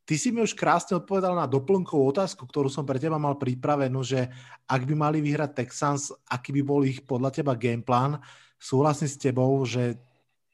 Ty 0.06 0.14
si 0.14 0.30
mi 0.30 0.38
už 0.38 0.54
krásne 0.54 0.94
odpovedal 0.94 1.34
na 1.34 1.50
doplnkovú 1.50 2.14
otázku, 2.14 2.46
ktorú 2.46 2.70
som 2.70 2.86
pre 2.86 3.02
teba 3.02 3.18
mal 3.18 3.34
pripravenú, 3.34 4.06
že 4.06 4.30
ak 4.70 4.86
by 4.86 4.94
mali 4.94 5.18
vyhrať 5.18 5.66
Texans, 5.66 6.14
aký 6.30 6.54
by 6.54 6.62
bol 6.62 6.86
ich 6.86 7.02
podľa 7.02 7.34
teba 7.34 7.58
gameplan, 7.58 8.22
súhlasím 8.54 9.10
s 9.10 9.18
tebou, 9.18 9.50
že 9.66 9.98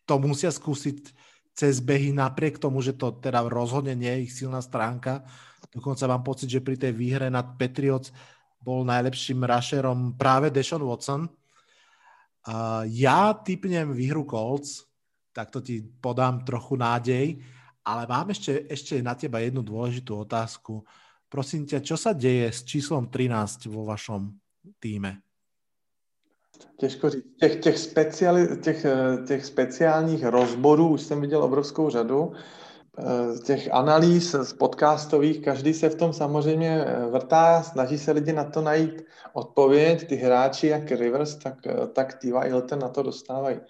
to 0.09 0.17
musia 0.17 0.49
skúsiť 0.49 1.13
cez 1.53 1.85
behy 1.85 2.17
napriek 2.17 2.57
tomu, 2.57 2.81
že 2.81 2.97
to 2.97 3.13
teda 3.21 3.45
rozhodne 3.45 3.93
nie 3.93 4.09
je 4.09 4.23
ich 4.25 4.33
silná 4.33 4.65
stránka. 4.65 5.21
Dokonca 5.69 6.09
mám 6.09 6.25
pocit, 6.25 6.49
že 6.49 6.65
pri 6.65 6.81
tej 6.81 6.97
výhre 6.97 7.29
nad 7.29 7.61
Patriots 7.61 8.09
bol 8.57 8.89
najlepším 8.89 9.45
rusherom 9.45 10.17
práve 10.17 10.49
Deshaun 10.49 10.89
Watson. 10.89 11.29
Uh, 12.43 12.89
ja 12.89 13.37
typnem 13.37 13.93
výhru 13.93 14.25
Colts, 14.25 14.89
tak 15.37 15.53
to 15.53 15.61
ti 15.61 15.85
podám 15.85 16.41
trochu 16.41 16.75
nádej. 16.81 17.37
Ale 17.83 18.07
mám 18.07 18.31
ešte, 18.31 18.67
ešte 18.71 19.03
na 19.03 19.19
teba 19.19 19.43
jednu 19.43 19.67
dôležitú 19.67 20.23
otázku. 20.23 20.87
Prosím 21.27 21.67
ťa, 21.67 21.83
čo 21.83 21.97
sa 21.99 22.15
deje 22.15 22.53
s 22.53 22.63
číslom 22.63 23.11
13 23.11 23.67
vo 23.73 23.83
vašom 23.83 24.31
týme? 24.79 25.19
Těžko 26.79 27.11
říct. 27.11 27.25
Těch, 27.41 27.57
těch, 27.57 27.79
speciali, 27.79 28.57
těch, 28.57 28.87
těch 29.27 29.45
speciálních 29.45 30.25
rozborů 30.25 30.89
už 30.89 31.03
jsem 31.03 31.21
viděl 31.21 31.43
obrovskou 31.43 31.91
řadu. 31.91 32.33
Těch 33.45 33.73
analýz 33.73 34.35
z 34.35 34.53
podcastových, 34.53 35.41
každý 35.41 35.75
se 35.75 35.89
v 35.89 35.95
tom 35.95 36.13
samozřejmě 36.13 36.85
vrtá, 37.11 37.63
snaží 37.63 37.99
se 37.99 38.13
lidi 38.13 38.33
na 38.33 38.45
to 38.45 38.63
najít 38.63 39.03
odpověď. 39.33 40.09
Ty 40.09 40.17
hráči, 40.17 40.67
jak 40.67 40.91
Rivers, 40.91 41.35
tak, 41.35 41.59
tak 41.93 42.15
T.Y. 42.15 42.49
Hilton 42.49 42.79
na 42.79 42.89
to 42.89 43.03
dostávají 43.03 43.61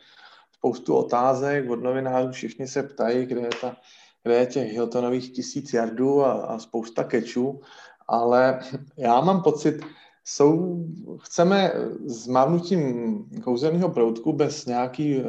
spoustu 0.52 0.94
otázek 0.94 1.70
od 1.70 1.82
novinářů, 1.82 2.32
všichni 2.32 2.68
se 2.68 2.82
ptají, 2.82 3.26
kde 3.26 3.40
je 3.40 3.50
ta 3.60 3.76
kde 4.22 4.34
je 4.34 4.46
těch 4.46 4.72
Hiltonových 4.72 5.32
tisíc 5.32 5.72
jardů 5.72 6.24
a, 6.24 6.32
a 6.32 6.58
spousta 6.58 7.04
kečů, 7.04 7.60
ale 8.08 8.60
já 8.96 9.20
mám 9.20 9.42
pocit, 9.42 9.84
jsou, 10.24 10.84
chceme 11.20 11.72
s 12.04 12.26
mávnutím 12.26 13.24
kouzelného 13.44 13.88
proutku 13.88 14.32
bez 14.32 14.66
nějaký 14.66 15.16
eh, 15.16 15.24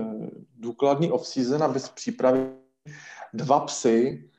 důkladný 0.57 1.11
off-season 1.11 1.63
a 1.63 1.67
bez 1.67 1.89
přípravy 1.89 2.49
dva 3.33 3.59
psy, 3.59 4.29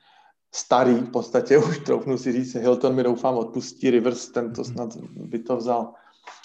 starý 0.55 0.95
v 0.95 1.11
podstatě, 1.11 1.59
už 1.69 1.79
troufnu 1.79 2.19
si 2.19 2.33
říct, 2.33 2.55
Hilton 2.55 2.95
mi 2.95 3.03
doufám 3.03 3.35
odpustí, 3.35 3.91
Rivers 3.91 4.29
ten 4.29 4.53
to 4.53 4.65
snad 4.65 4.97
by 4.97 5.39
to 5.39 5.57
vzal 5.57 5.93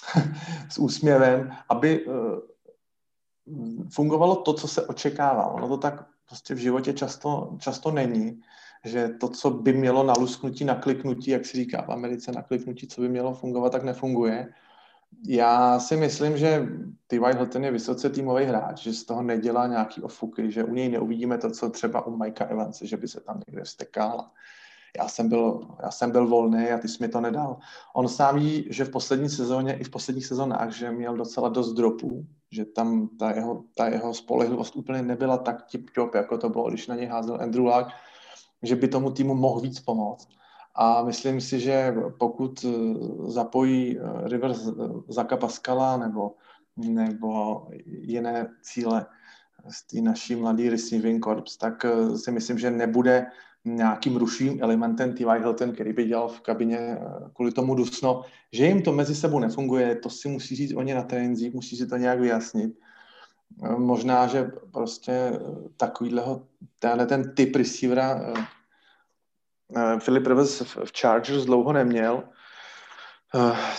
s 0.69 0.77
úsměvem, 0.77 1.51
aby 1.69 2.05
eh, 2.05 2.11
fungovalo 3.89 4.35
to, 4.35 4.53
co 4.53 4.67
se 4.67 4.87
očekávalo. 4.87 5.59
No 5.59 5.67
to 5.67 5.77
tak 5.77 6.09
prostě 6.29 6.55
v 6.55 6.57
životě 6.57 6.93
často, 6.93 7.57
často 7.59 7.91
není, 7.91 8.41
že 8.85 9.09
to, 9.09 9.29
co 9.29 9.49
by 9.49 9.73
mělo 9.73 10.03
na 10.03 10.13
lusknutí, 10.19 10.65
na 10.65 10.75
kliknutí, 10.75 11.31
jak 11.31 11.45
se 11.45 11.57
říká 11.57 11.81
v 11.81 11.91
Americe, 11.91 12.31
na 12.31 12.41
kliknutí, 12.41 12.87
co 12.87 13.01
by 13.01 13.09
mělo 13.09 13.33
fungovat, 13.33 13.69
tak 13.69 13.83
nefunguje. 13.83 14.53
Já 15.27 15.79
si 15.79 15.97
myslím, 15.97 16.37
že 16.37 16.67
T.Y. 17.07 17.35
Hilton 17.35 17.63
je 17.63 17.71
vysoce 17.71 18.09
týmový 18.09 18.45
hráč, 18.45 18.83
že 18.83 18.93
z 18.93 19.03
toho 19.03 19.21
nedělá 19.21 19.67
nějaký 19.67 20.01
ofuky, 20.01 20.51
že 20.51 20.63
u 20.63 20.73
něj 20.73 20.89
neuvidíme 20.89 21.37
to, 21.37 21.51
co 21.51 21.69
třeba 21.69 22.07
u 22.07 22.17
Mikea 22.17 22.47
Evanse, 22.47 22.87
že 22.87 22.97
by 22.97 23.07
se 23.07 23.21
tam 23.21 23.41
někde 23.47 23.63
vstekal. 23.63 24.29
Já 24.97 25.07
jsem 25.07 25.29
byl, 25.29 25.67
já 25.83 25.91
jsem 25.91 26.11
byl 26.11 26.27
volný 26.27 26.69
a 26.69 26.77
ty 26.77 26.87
jsi 26.87 26.97
mi 27.03 27.09
to 27.09 27.21
nedal. 27.21 27.57
On 27.93 28.07
sám 28.07 28.39
ví, 28.39 28.67
že 28.69 28.85
v 28.85 28.91
poslední 28.91 29.29
sezóně 29.29 29.77
i 29.77 29.83
v 29.83 29.89
posledních 29.89 30.25
sezónách, 30.25 30.71
že 30.71 30.91
měl 30.91 31.17
docela 31.17 31.49
dost 31.49 31.73
dropů, 31.73 32.25
že 32.51 32.65
tam 32.65 33.07
ta 33.07 33.31
jeho, 33.31 33.63
ta 33.75 33.87
jeho 33.87 34.13
spolehlivost 34.13 34.75
úplně 34.75 35.01
nebyla 35.01 35.37
tak 35.37 35.65
tip-top, 35.71 36.15
jako 36.15 36.37
to 36.37 36.49
bylo, 36.49 36.69
když 36.69 36.87
na 36.87 36.95
něj 36.95 37.05
házel 37.05 37.41
Andrew 37.41 37.65
Luck, 37.65 37.87
že 38.63 38.75
by 38.75 38.87
tomu 38.87 39.11
týmu 39.11 39.35
mohl 39.35 39.59
víc 39.59 39.79
pomoct. 39.79 40.27
A 40.75 41.03
myslím 41.03 41.41
si, 41.41 41.59
že 41.59 41.95
pokud 42.19 42.65
eh, 42.65 42.71
zapojí 43.31 43.99
eh, 43.99 44.01
Rivers 44.29 44.67
eh, 44.67 44.71
Zaka 45.07 45.37
Pascala 45.37 45.97
nebo, 45.97 46.35
nebo 46.77 47.67
jiné 47.85 48.55
cíle 48.61 49.05
z 49.69 49.83
té 49.87 50.01
naší 50.01 50.35
mladý 50.35 50.69
receiving 50.69 51.23
corps, 51.23 51.57
tak 51.57 51.85
si 52.15 52.31
myslím, 52.31 52.59
že 52.59 52.71
nebude 52.71 53.27
nějakým 53.65 54.15
rušivým 54.17 54.63
elementem 54.63 55.13
T.Y. 55.13 55.39
Hilton, 55.39 55.71
který 55.71 55.93
by 55.93 56.05
dělal 56.05 56.27
v 56.27 56.41
kabině 56.41 56.77
eh, 56.77 56.99
kvůli 57.33 57.51
tomu 57.51 57.75
dusno, 57.75 58.21
že 58.51 58.65
jim 58.65 58.81
to 58.81 58.91
mezi 58.91 59.15
sebou 59.15 59.39
nefunguje, 59.39 59.95
to 59.95 60.09
si 60.09 60.29
musí 60.29 60.55
říct 60.55 60.73
oni 60.75 60.93
na 60.93 61.03
trénincích, 61.03 61.53
musí 61.53 61.77
si 61.77 61.87
to 61.87 61.97
nějak 61.97 62.19
vyjasnit. 62.19 62.79
Eh, 63.63 63.75
možná, 63.77 64.27
že 64.27 64.51
prostě 64.73 65.11
eh, 65.11 65.39
takovýhleho, 65.77 66.43
tenhle 66.79 67.05
ten 67.05 67.35
typ 67.35 67.55
receivera 67.55 68.33
Filip 69.99 70.27
Rivers 70.27 70.61
v 70.61 70.91
Chargers 70.99 71.45
dlouho 71.45 71.73
neměl, 71.73 72.23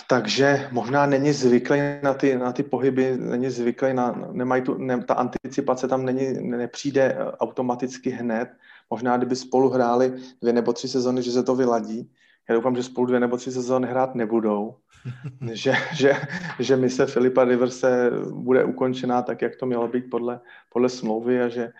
takže 0.07 0.69
možná 0.71 1.05
není 1.05 1.33
zvyklý 1.33 1.79
na 2.03 2.13
ty, 2.13 2.37
na 2.37 2.51
ty 2.51 2.63
pohyby, 2.63 3.17
není 3.17 3.49
zvyklý 3.49 3.93
na, 3.93 4.27
nemají 4.31 4.61
tu, 4.61 4.77
ne, 4.77 5.03
ta 5.03 5.13
anticipace 5.13 5.87
tam 5.87 6.05
není, 6.05 6.33
nepřijde 6.47 7.17
automaticky 7.39 8.09
hned, 8.09 8.49
Možná, 8.91 9.17
kdyby 9.17 9.35
spolu 9.35 9.69
hráli 9.69 10.13
dvě 10.41 10.53
nebo 10.53 10.73
tři 10.73 10.87
sezony, 10.87 11.23
že 11.23 11.31
se 11.31 11.43
to 11.43 11.55
vyladí. 11.55 12.11
Já 12.49 12.55
doufám, 12.55 12.75
že 12.75 12.83
spolu 12.83 13.07
dvě 13.07 13.19
nebo 13.19 13.37
tři 13.37 13.51
sezóny 13.51 13.87
hrát 13.87 14.15
nebudou. 14.15 14.75
že, 15.53 15.73
že, 15.93 16.13
že 16.59 16.75
mise 16.75 17.05
Filipa 17.05 17.43
Riverse 17.43 18.11
bude 18.31 18.63
ukončená 18.63 19.21
tak, 19.21 19.41
jak 19.41 19.55
to 19.55 19.65
mělo 19.65 19.87
být 19.87 20.09
podle, 20.09 20.39
podle 20.69 20.89
smlouvy 20.89 21.41
a 21.41 21.49
že, 21.49 21.71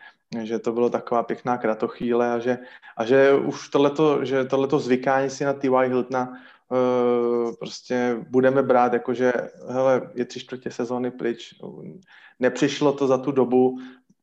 že 0.43 0.59
to 0.59 0.71
bylo 0.71 0.89
taková 0.89 1.23
pěkná 1.23 1.57
kratochýle 1.57 2.33
a 2.33 2.39
že, 2.39 2.57
a 2.97 3.05
že 3.05 3.33
už 3.33 3.69
tohleto, 3.69 4.25
že 4.25 4.45
tohleto 4.45 4.79
zvykání 4.79 5.29
si 5.29 5.45
na 5.45 5.53
T.Y. 5.53 5.87
Hiltona 5.87 6.29
uh, 6.29 7.55
prostě 7.59 8.17
budeme 8.29 8.63
brát 8.63 8.93
jako, 8.93 9.13
že 9.13 9.33
hele, 9.69 10.09
je 10.15 10.25
tři 10.25 10.39
čtvrtě 10.39 10.71
sezóny 10.71 11.11
pryč, 11.11 11.55
nepřišlo 12.39 12.93
to 12.93 13.07
za 13.07 13.17
tu 13.17 13.31
dobu, 13.31 13.77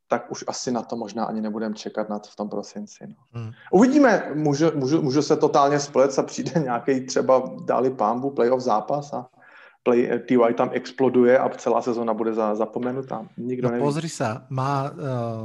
tak 0.08 0.32
už 0.32 0.44
asi 0.48 0.72
na 0.72 0.82
to 0.82 0.96
možná 0.96 1.24
ani 1.24 1.40
nebudeme 1.40 1.74
čekat 1.74 2.08
na 2.08 2.18
to 2.18 2.28
v 2.32 2.36
tom 2.36 2.48
prosinci. 2.48 3.04
No. 3.08 3.14
Hmm. 3.32 3.52
Uvidíme, 3.72 4.32
můžu, 4.34 4.72
můžu, 4.74 5.02
můžu 5.02 5.22
se 5.22 5.36
totálně 5.36 5.80
splet 5.80 6.18
a 6.18 6.22
přijde 6.22 6.60
nějaký 6.60 7.00
třeba 7.00 7.42
dáli 7.64 7.90
pámbu 7.90 8.30
playoff 8.30 8.62
zápas 8.62 9.12
a 9.12 9.26
play, 9.82 10.20
TY 10.26 10.54
tam 10.54 10.70
exploduje 10.72 11.38
a 11.38 11.48
celá 11.48 11.82
sezóna 11.82 12.14
bude 12.14 12.34
za, 12.34 12.54
zapomenutá. 12.54 13.28
Nikdo 13.36 13.68
no, 13.68 13.72
neví. 13.72 13.84
Pozri 13.84 14.08
sa, 14.08 14.44
má 14.48 14.90
uh, 14.90 14.96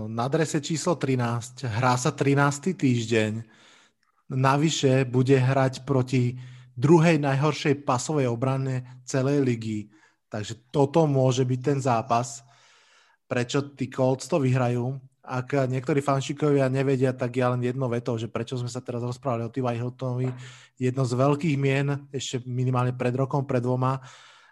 na 0.07 0.23
adrese 0.27 0.59
číslo 0.63 0.95
13, 0.95 1.63
hrá 1.63 1.95
sa 1.99 2.11
13. 2.11 2.75
týždeň, 2.75 3.43
navyše 4.31 5.05
bude 5.05 5.35
hrať 5.39 5.87
proti 5.87 6.39
druhej 6.75 7.21
najhoršej 7.21 7.83
pasovej 7.87 8.27
obrane 8.31 9.03
celej 9.05 9.43
ligy. 9.43 9.79
Takže 10.27 10.73
toto 10.73 11.05
môže 11.05 11.45
byť 11.45 11.59
ten 11.61 11.79
zápas 11.79 12.41
prečo 13.33 13.73
tí 13.73 13.89
Colts 13.89 14.29
to 14.29 14.37
vyhrajú. 14.37 14.93
Ak 15.25 15.57
niektorí 15.57 16.05
fanšikovia 16.05 16.69
nevedia, 16.69 17.09
tak 17.17 17.33
ja 17.33 17.49
len 17.49 17.65
jedno 17.65 17.89
veto, 17.89 18.13
že 18.13 18.29
prečo 18.29 18.53
sme 18.61 18.69
sa 18.69 18.77
teraz 18.77 19.01
rozprávali 19.01 19.49
o 19.49 19.49
T.Y. 19.49 19.65
Hiltonovi. 19.81 20.29
Jedno 20.77 21.01
z 21.01 21.17
veľkých 21.17 21.57
mien, 21.57 22.05
ešte 22.13 22.45
minimálne 22.45 22.93
pred 22.93 23.17
rokom, 23.17 23.41
pred 23.41 23.65
dvoma, 23.65 23.97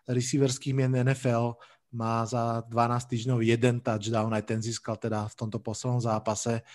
receiverských 0.10 0.74
mien 0.74 0.90
NFL 0.90 1.62
má 1.94 2.26
za 2.26 2.66
12 2.74 2.74
týždňov 3.06 3.40
jeden 3.46 3.86
touchdown, 3.86 4.34
aj 4.34 4.50
ten 4.50 4.60
získal 4.64 4.98
teda 4.98 5.30
v 5.30 5.36
tomto 5.38 5.62
poslednom 5.62 6.02
zápase. 6.02 6.66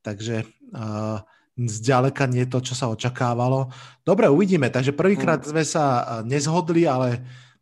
Takže 0.00 0.48
uh, 0.72 1.20
zďaleka 1.60 2.24
nie 2.30 2.48
to, 2.48 2.64
čo 2.64 2.72
sa 2.72 2.88
očakávalo. 2.88 3.68
Dobre, 4.00 4.32
uvidíme. 4.32 4.72
Takže 4.72 4.96
prvýkrát 4.96 5.44
mm. 5.44 5.48
sme 5.52 5.64
sa 5.66 5.84
nezhodli, 6.24 6.88
ale 6.88 7.20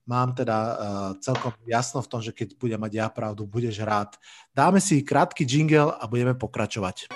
mám 0.08 0.32
teda 0.32 0.56
uh, 0.56 0.74
celkom 1.20 1.52
jasno 1.68 2.00
v 2.00 2.08
tom, 2.08 2.20
že 2.24 2.32
keď 2.32 2.56
budem 2.56 2.80
mať 2.80 2.92
ja 2.96 3.06
pravdu, 3.12 3.44
budeš 3.44 3.84
rád. 3.84 4.16
Dáme 4.56 4.80
si 4.80 5.04
krátky 5.04 5.44
jingle 5.44 5.92
a 5.92 6.08
budeme 6.08 6.32
pokračovať. 6.32 7.12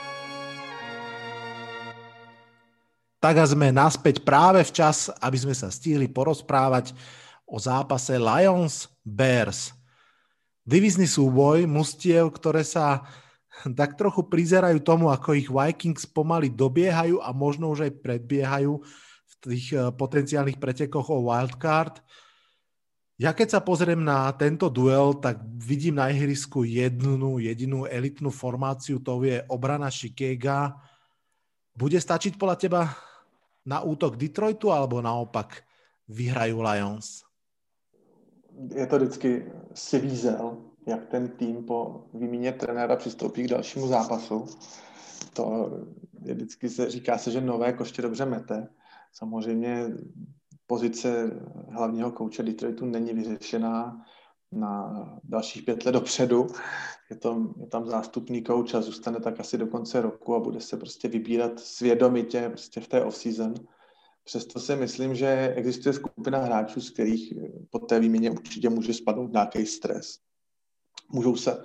Tak 3.23 3.35
a 3.39 3.47
sme 3.49 3.73
naspäť 3.73 4.21
práve 4.21 4.61
včas, 4.67 5.09
aby 5.23 5.39
sme 5.41 5.55
sa 5.57 5.73
stihli 5.73 6.11
porozprávať 6.11 6.93
o 7.49 7.57
zápase 7.57 8.19
Lions-Bears. 8.19 9.73
Divizný 10.67 11.09
súboj 11.09 11.65
mustiev, 11.65 12.29
ktoré 12.35 12.61
sa 12.61 13.09
tak 13.79 13.97
trochu 13.97 14.29
prizerajú 14.29 14.83
tomu, 14.85 15.09
ako 15.09 15.33
ich 15.33 15.49
Vikings 15.49 16.05
pomaly 16.05 16.53
dobiehajú 16.53 17.25
a 17.25 17.33
možno 17.33 17.73
už 17.73 17.89
aj 17.89 17.93
predbiehajú 18.05 18.83
v 19.33 19.35
tých 19.41 19.67
eh, 19.73 19.89
potenciálnych 19.95 20.61
pretekoch 20.61 21.09
o 21.09 21.25
wildcard. 21.25 22.05
Ja 23.23 23.31
keď 23.31 23.55
sa 23.55 23.61
pozriem 23.63 24.03
na 24.03 24.35
tento 24.35 24.67
duel, 24.67 25.15
tak 25.23 25.39
vidím 25.47 26.03
na 26.03 26.11
ihrisku 26.11 26.67
jednu 26.67 27.39
jedinú 27.39 27.87
elitnú 27.87 28.35
formáciu, 28.35 28.99
to 28.99 29.23
je 29.23 29.39
obrana 29.47 29.87
Chicago. 29.95 30.75
Bude 31.71 32.03
stačiť 32.03 32.35
podľa 32.35 32.57
teba 32.59 32.83
na 33.63 33.79
útok 33.79 34.19
Detroitu, 34.19 34.75
alebo 34.75 34.99
naopak 34.99 35.63
vyhrajú 36.11 36.59
Lions? 36.67 37.23
Je 38.75 38.87
to 38.91 38.99
vždycky 38.99 39.47
si 39.71 39.97
vízel, 40.03 40.59
jak 40.83 41.07
ten 41.07 41.31
tým 41.39 41.63
po 41.63 42.11
výměně 42.15 42.53
trenéra 42.53 42.97
přistoupí 42.97 43.47
k 43.47 43.55
dalšímu 43.55 43.87
zápasu. 43.87 44.47
To 45.33 45.71
je 46.27 46.35
vždycky 46.35 46.69
se 46.69 46.91
říká 46.91 47.19
se, 47.19 47.31
že 47.31 47.41
nové 47.41 47.73
koště 47.73 48.03
dobře 48.03 48.27
mete. 48.27 48.69
Samozřejmě 49.13 49.87
pozice 50.73 51.31
hlavního 51.69 52.13
kouče 52.13 52.43
Detroitu 52.43 52.87
není 52.87 53.13
vyřešená 53.13 54.05
na 54.53 55.05
dalších 55.25 55.63
pět 55.63 55.85
let 55.85 55.93
dopředu. 55.93 56.47
Je, 57.11 57.17
to, 57.17 57.55
je 57.61 57.67
tam 57.67 57.87
zástupný 57.87 58.43
kouč 58.43 58.75
a 58.75 58.81
zůstane 58.81 59.21
tak 59.21 59.41
asi 59.41 59.59
do 59.59 59.67
konce 59.67 60.01
roku 60.01 60.35
a 60.35 60.41
bude 60.41 60.61
se 60.61 60.77
prostě 60.77 61.09
vybírat 61.09 61.61
svědomitě 61.61 62.49
prostě 62.49 62.81
v 62.81 62.89
té 62.89 63.05
off-season. 63.05 63.55
Přesto 64.25 64.61
si 64.61 64.77
myslím, 64.77 65.15
že 65.15 65.55
existuje 65.57 65.93
skupina 65.93 66.39
hráčů, 66.39 66.81
z 66.81 66.91
kterých 66.91 67.35
po 67.71 67.79
té 67.79 68.01
výměně 68.01 68.31
určitě 68.31 68.69
může 68.69 68.95
spadnout 68.95 69.33
nějaký 69.33 69.67
stres. 69.67 70.19
Můžou 71.13 71.37
se 71.37 71.65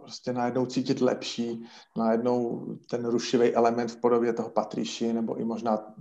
prostě 0.00 0.32
najednou 0.32 0.66
cítit 0.66 1.00
lepší, 1.00 1.64
najednou 1.96 2.66
ten 2.90 3.04
rušivý 3.04 3.54
element 3.54 3.90
v 3.90 4.00
podobě 4.00 4.32
toho 4.32 4.50
Patriši 4.50 5.12
nebo 5.12 5.36
i 5.36 5.44
možná 5.44 5.94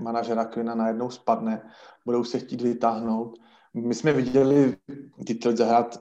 manažera 0.00 0.44
Quina 0.44 0.74
najednou 0.74 1.10
spadne, 1.10 1.70
budou 2.06 2.24
se 2.24 2.38
chtít 2.38 2.60
vytáhnout. 2.60 3.38
My 3.74 3.94
jsme 3.94 4.12
viděli 4.12 4.76
Detroit 5.18 5.56
zahrát 5.56 6.00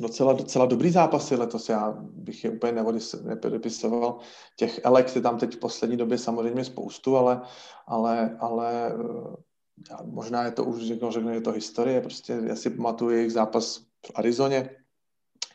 docela, 0.00 0.32
docela 0.32 0.66
dobrý 0.66 0.90
zápasy 0.90 1.36
letos. 1.36 1.68
Já 1.68 1.94
bych 2.00 2.44
je 2.44 2.50
úplně 2.50 2.84
nepodepisoval. 3.24 4.18
Těch 4.56 4.86
Alex 4.86 5.16
je 5.16 5.22
tam 5.22 5.38
teď 5.38 5.56
v 5.56 5.58
poslední 5.58 5.96
době 5.96 6.18
samozřejmě 6.18 6.64
spoustu, 6.64 7.16
ale, 7.16 7.40
ale, 7.86 8.36
ale 8.40 8.92
eh, 8.92 9.96
možná 10.04 10.44
je 10.44 10.50
to 10.50 10.64
už, 10.64 10.82
řeknu, 10.82 11.10
řeknu, 11.10 11.34
je 11.34 11.40
to 11.40 11.52
historie. 11.52 12.00
Prostě 12.00 12.40
já 12.46 12.56
si 12.56 12.70
pamatuju 12.70 13.10
jejich 13.10 13.32
zápas 13.32 13.78
v 13.78 14.10
Arizoně, 14.14 14.70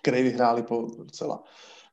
který 0.02 0.24
vyhráli 0.24 0.64
po 0.64 0.88
docela 0.98 1.44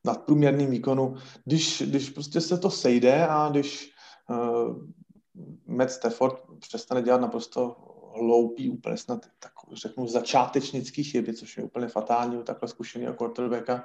nadprůměrným 0.05 0.71
výkonu. 0.71 1.15
Když, 1.45 1.83
když 1.87 2.11
prostě 2.11 2.41
se 2.41 2.59
to 2.59 2.71
sejde 2.71 3.27
a 3.27 3.49
když 3.49 3.93
uh, 4.31 4.77
Matt 5.67 5.91
Stafford 5.91 6.43
přestane 6.59 7.03
dělat 7.03 7.21
naprosto 7.21 7.77
hloupý, 8.17 8.71
úplně 8.71 8.97
snad 8.97 9.27
tak 9.39 9.53
řeknu 9.73 10.07
začátečnický 10.07 11.05
chyby, 11.05 11.35
což 11.35 11.57
je 11.57 11.65
úplně 11.65 11.89
fatální 11.89 12.37
u 12.37 12.43
takhle 12.43 12.69
zkušeného 12.69 13.15
quarterbacka, 13.15 13.85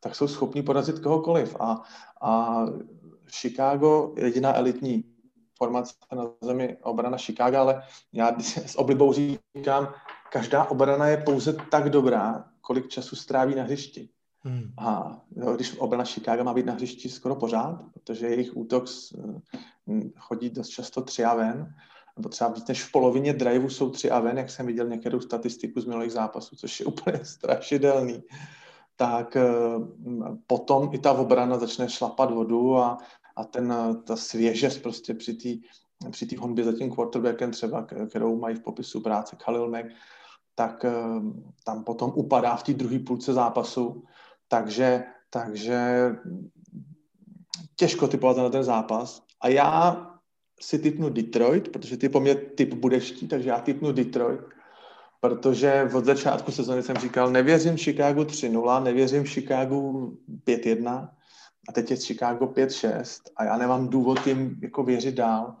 tak 0.00 0.14
jsou 0.14 0.28
schopni 0.28 0.62
porazit 0.62 0.98
kohokoliv. 0.98 1.56
A, 1.60 1.82
a 2.22 2.64
Chicago, 3.30 4.14
jediná 4.16 4.56
elitní 4.56 5.04
formace 5.58 5.94
na 6.12 6.30
zemi 6.40 6.76
obrana 6.82 7.18
Chicago, 7.18 7.56
ale 7.56 7.82
já 8.12 8.36
s 8.66 8.78
oblibou 8.78 9.12
říkám, 9.12 9.94
každá 10.32 10.64
obrana 10.64 11.06
je 11.06 11.16
pouze 11.16 11.52
tak 11.70 11.90
dobrá, 11.90 12.44
kolik 12.60 12.88
času 12.88 13.16
stráví 13.16 13.54
na 13.54 13.62
hřišti. 13.62 14.08
Hmm. 14.48 14.72
A 14.78 15.20
jo, 15.36 15.54
když 15.54 15.78
obrana 15.78 16.04
Chicago 16.04 16.44
má 16.44 16.54
být 16.54 16.66
na 16.66 16.72
hřišti 16.72 17.08
skoro 17.08 17.36
pořád, 17.36 17.80
protože 17.94 18.26
jejich 18.26 18.56
útok 18.56 18.84
chodí 20.16 20.50
dost 20.50 20.68
často 20.68 21.02
tři 21.02 21.24
a 21.24 21.34
ven, 21.34 21.74
nebo 22.16 22.28
třeba 22.28 22.50
víc 22.50 22.66
než 22.66 22.84
v 22.84 22.92
polovině 22.92 23.32
driveu 23.32 23.68
jsou 23.68 23.90
tři 23.90 24.10
a 24.10 24.20
ven, 24.20 24.38
jak 24.38 24.50
jsem 24.50 24.66
viděl 24.66 24.88
některou 24.88 25.20
statistiku 25.20 25.80
z 25.80 25.84
minulých 25.84 26.12
zápasů, 26.12 26.56
což 26.56 26.80
je 26.80 26.86
úplně 26.92 27.24
strašidelný, 27.24 28.22
tak 28.96 29.36
eh, 29.36 29.44
potom 30.46 30.90
i 30.92 30.98
ta 30.98 31.12
obrana 31.12 31.58
začne 31.58 31.88
šlapat 31.88 32.30
vodu 32.30 32.76
a, 32.76 32.98
a 33.36 33.44
ten, 33.44 33.74
ta 34.04 34.16
svěžest 34.16 34.82
prostě 34.82 35.14
při 35.14 35.34
té 35.34 35.48
při 36.10 36.26
té 36.26 36.38
honbě 36.38 36.64
za 36.64 36.72
tím 36.72 36.90
quarterbackem 36.90 37.50
třeba, 37.50 37.86
kterou 38.08 38.38
mají 38.38 38.56
v 38.56 38.62
popisu 38.62 39.00
práce 39.00 39.36
Khalil 39.36 39.70
Mack, 39.70 39.86
tak 40.54 40.84
eh, 40.84 40.92
tam 41.64 41.84
potom 41.84 42.12
upadá 42.14 42.56
v 42.56 42.62
té 42.62 42.72
druhé 42.72 42.98
půlce 42.98 43.32
zápasu. 43.32 44.02
Takže, 44.48 45.04
takže 45.30 46.10
těžko 47.76 48.08
typovat 48.08 48.36
na 48.36 48.50
ten 48.50 48.64
zápas. 48.64 49.22
A 49.40 49.48
já 49.48 50.04
si 50.60 50.78
typnu 50.78 51.10
Detroit, 51.10 51.68
protože 51.68 51.96
ty 51.96 52.08
po 52.08 52.20
mě 52.20 52.34
typ 52.34 52.74
budeš 52.74 53.12
takže 53.28 53.48
já 53.48 53.60
typnu 53.60 53.92
Detroit, 53.92 54.40
protože 55.20 55.90
od 55.94 56.04
začátku 56.04 56.52
sezóny 56.52 56.82
jsem 56.82 56.96
říkal, 56.96 57.30
nevěřím 57.30 57.76
Chicago 57.76 58.22
3-0, 58.22 58.82
nevěřím 58.82 59.24
Chicago 59.24 59.76
5-1 60.46 61.08
a 61.68 61.72
teď 61.72 61.90
je 61.90 61.96
Chicago 61.96 62.46
5-6 62.46 63.22
a 63.36 63.44
já 63.44 63.56
nemám 63.56 63.88
důvod 63.88 64.26
jim 64.26 64.58
jako 64.62 64.82
věřit 64.82 65.14
dál. 65.14 65.56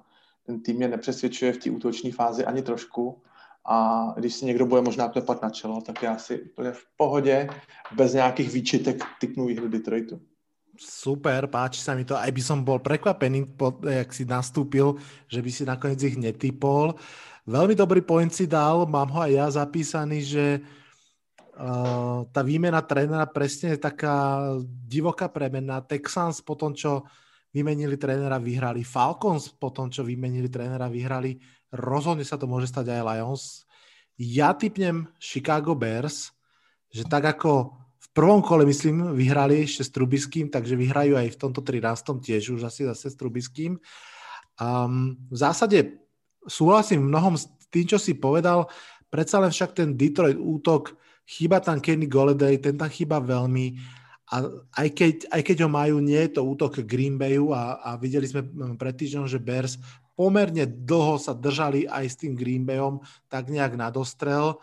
Ten 0.46 0.62
tým 0.62 0.76
mě 0.76 0.88
nepřesvědčuje 0.88 1.52
v 1.52 1.58
té 1.58 1.70
útoční 1.70 2.12
fázi 2.12 2.44
ani 2.44 2.62
trošku 2.62 3.22
a 3.68 4.08
když 4.16 4.34
si 4.34 4.46
někdo 4.46 4.66
bude 4.66 4.80
možná 4.80 5.08
klepat 5.08 5.42
na 5.42 5.50
čelo, 5.50 5.80
tak 5.80 6.02
já 6.02 6.18
si 6.18 6.40
úplně 6.40 6.72
v 6.72 6.84
pohodě, 6.96 7.48
bez 7.96 8.14
nějakých 8.14 8.52
výčitek 8.52 9.04
typnu 9.20 9.46
výhru 9.46 9.68
Detroitu. 9.68 10.20
Super, 10.78 11.50
páči 11.50 11.82
sa 11.82 11.98
mi 11.98 12.06
to. 12.06 12.14
Aj 12.14 12.30
by 12.30 12.38
som 12.38 12.62
bol 12.62 12.78
prekvapený, 12.78 13.50
jak 13.82 14.14
si 14.14 14.22
nastúpil, 14.22 14.94
že 15.26 15.42
by 15.42 15.50
si 15.50 15.66
nakoniec 15.66 15.98
ich 16.06 16.14
netypol. 16.14 16.94
Veľmi 17.50 17.74
dobrý 17.74 17.98
point 17.98 18.30
si 18.30 18.46
dal, 18.46 18.86
mám 18.86 19.10
ho 19.10 19.26
aj 19.26 19.32
ja 19.34 19.46
zapísaný, 19.50 20.22
že 20.22 20.62
uh, 21.58 22.22
tá 22.30 22.46
výmena 22.46 22.78
trénera 22.86 23.26
presne 23.26 23.74
je 23.74 23.82
taká 23.82 24.38
divoká 24.86 25.26
premena. 25.26 25.82
Texans 25.82 26.38
po 26.38 26.54
tom, 26.54 26.78
čo 26.78 27.02
vymenili 27.50 27.98
trénera, 27.98 28.38
vyhrali. 28.38 28.86
Falcons 28.86 29.50
po 29.58 29.74
tom, 29.74 29.90
čo 29.90 30.06
vymenili 30.06 30.46
trénera, 30.46 30.86
vyhrali. 30.86 31.42
Rozhodne 31.74 32.24
sa 32.24 32.40
to 32.40 32.48
môže 32.48 32.70
stať 32.70 32.92
aj 32.92 33.02
Lions. 33.04 33.68
Ja 34.18 34.56
typnem 34.56 35.06
Chicago 35.20 35.78
Bears, 35.78 36.34
že 36.90 37.04
tak 37.06 37.38
ako 37.38 37.76
v 37.98 38.08
prvom 38.16 38.40
kole, 38.42 38.66
myslím, 38.66 39.14
vyhrali 39.14 39.62
ešte 39.62 39.86
s 39.86 39.94
Trubiským, 39.94 40.50
takže 40.50 40.74
vyhrajú 40.74 41.14
aj 41.14 41.28
v 41.34 41.40
tomto 41.40 41.60
13. 41.62 42.24
tiež 42.24 42.58
už 42.58 42.66
asi 42.66 42.88
zase 42.88 43.12
s 43.12 43.18
Trubiským. 43.18 43.78
Um, 44.58 45.14
v 45.30 45.36
zásade 45.38 46.02
súhlasím 46.48 47.06
mnohom 47.06 47.38
s 47.38 47.46
tým, 47.70 47.86
čo 47.86 48.00
si 48.00 48.16
povedal, 48.16 48.66
predsa 49.12 49.38
len 49.38 49.52
však 49.52 49.76
ten 49.76 49.94
Detroit 49.94 50.40
útok, 50.40 50.96
chýba 51.28 51.60
tam 51.60 51.78
Kenny 51.78 52.08
Golladay, 52.08 52.58
ten 52.58 52.74
tam 52.74 52.88
chýba 52.88 53.20
veľmi 53.20 53.76
a 54.28 54.44
aj 54.76 54.88
keď, 54.92 55.14
aj 55.32 55.40
keď 55.40 55.56
ho 55.64 55.70
majú, 55.72 56.04
nie 56.04 56.20
je 56.28 56.36
to 56.36 56.44
útok 56.44 56.84
Green 56.84 57.16
Bayu 57.16 57.48
a, 57.56 57.80
a 57.80 57.90
videli 57.96 58.28
sme 58.28 58.44
pred 58.76 58.92
týždňom, 58.92 59.24
že 59.24 59.40
Bears 59.40 59.80
pomerne 60.18 60.66
dlho 60.66 61.14
sa 61.22 61.30
držali 61.30 61.86
aj 61.86 62.04
s 62.10 62.18
tým 62.18 62.34
Green 62.34 62.66
Bayom 62.66 62.98
tak 63.30 63.46
nejak 63.46 63.78
na 63.78 63.94
dostrel. 63.94 64.58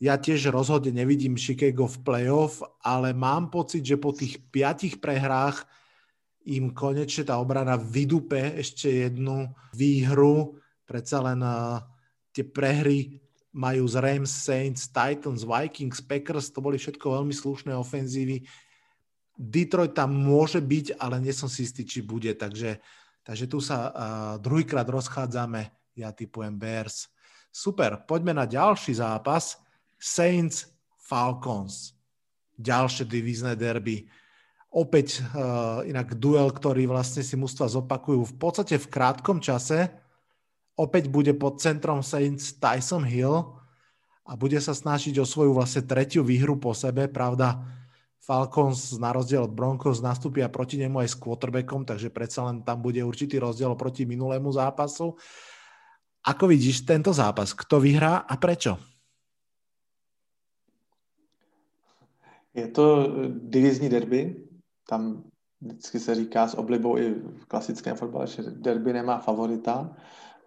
Ja 0.00 0.16
tiež 0.16 0.48
rozhodne 0.48 0.96
nevidím 0.96 1.36
Chicago 1.36 1.84
v 1.84 2.00
playoff, 2.00 2.64
ale 2.80 3.12
mám 3.12 3.52
pocit, 3.52 3.84
že 3.84 4.00
po 4.00 4.16
tých 4.16 4.40
piatich 4.48 4.96
prehrách 4.96 5.68
im 6.48 6.72
konečne 6.72 7.28
tá 7.28 7.36
obrana 7.36 7.76
vydupe 7.76 8.56
ešte 8.56 8.88
jednu 9.04 9.52
výhru. 9.76 10.56
Predsa 10.88 11.20
len 11.20 11.44
uh, 11.44 11.84
tie 12.32 12.48
prehry 12.48 13.20
majú 13.52 13.84
z 13.84 14.00
Rams, 14.00 14.32
Saints, 14.32 14.88
Titans, 14.88 15.44
Vikings, 15.44 16.00
Packers, 16.00 16.48
to 16.48 16.64
boli 16.64 16.80
všetko 16.80 17.20
veľmi 17.20 17.34
slušné 17.36 17.76
ofenzívy. 17.76 18.46
Detroit 19.36 19.92
tam 19.92 20.14
môže 20.14 20.64
byť, 20.64 20.96
ale 20.96 21.20
nie 21.20 21.34
som 21.34 21.50
si 21.50 21.66
istý, 21.66 21.84
či 21.84 22.00
bude, 22.06 22.32
takže, 22.38 22.80
takže 23.28 23.44
tu 23.44 23.60
sa 23.60 23.78
uh, 23.78 23.92
druhýkrát 24.40 24.88
rozchádzame, 24.88 25.68
ja 26.00 26.08
typujem 26.16 26.56
Bears. 26.56 27.12
Super, 27.52 28.00
poďme 28.08 28.32
na 28.32 28.48
ďalší 28.48 28.96
zápas. 28.96 29.60
Saints 30.00 30.72
Falcons. 30.96 31.92
Ďalšie 32.56 33.04
divízne 33.04 33.52
derby. 33.52 34.08
Opäť 34.72 35.20
uh, 35.20 35.84
inak 35.84 36.16
duel, 36.16 36.48
ktorý 36.48 36.88
vlastne 36.88 37.20
si 37.20 37.36
mužstva 37.36 37.68
zopakujú 37.68 38.24
v 38.24 38.34
podstate 38.40 38.80
v 38.80 38.88
krátkom 38.88 39.44
čase. 39.44 39.92
Opäť 40.78 41.12
bude 41.12 41.36
pod 41.36 41.60
centrom 41.60 42.00
Saints 42.00 42.56
Tyson 42.56 43.04
Hill 43.04 43.60
a 44.24 44.32
bude 44.36 44.60
sa 44.60 44.72
snažiť 44.72 45.20
o 45.20 45.28
svoju 45.28 45.52
vlastne 45.52 45.84
tretiu 45.84 46.24
výhru 46.24 46.56
po 46.56 46.72
sebe. 46.72 47.08
Pravda, 47.08 47.60
Falcons 48.28 49.00
na 49.00 49.08
rozdiel 49.08 49.48
od 49.48 49.56
Broncos 49.56 50.04
nastúpia 50.04 50.52
proti 50.52 50.76
nemu 50.76 51.00
aj 51.00 51.08
s 51.08 51.16
quarterbackom, 51.16 51.88
takže 51.88 52.12
predsa 52.12 52.44
len 52.44 52.60
tam 52.60 52.84
bude 52.84 53.00
určitý 53.00 53.40
rozdiel 53.40 53.72
proti 53.72 54.04
minulému 54.04 54.52
zápasu. 54.52 55.16
Ako 56.28 56.44
vidíš 56.44 56.84
tento 56.84 57.08
zápas? 57.08 57.56
Kto 57.56 57.80
vyhrá 57.80 58.28
a 58.28 58.36
prečo? 58.36 58.76
Je 62.52 62.68
to 62.68 62.84
eh, 63.00 63.32
divizní 63.48 63.88
derby, 63.88 64.44
tam 64.84 65.24
vždycky 65.60 66.00
se 66.00 66.14
říká 66.14 66.48
s 66.48 66.54
oblibou 66.54 66.98
i 66.98 67.14
v 67.14 67.44
klasickém 67.48 67.96
fotbale, 67.96 68.26
že 68.26 68.42
derby 68.42 68.92
nemá 68.92 69.18
favorita. 69.18 69.96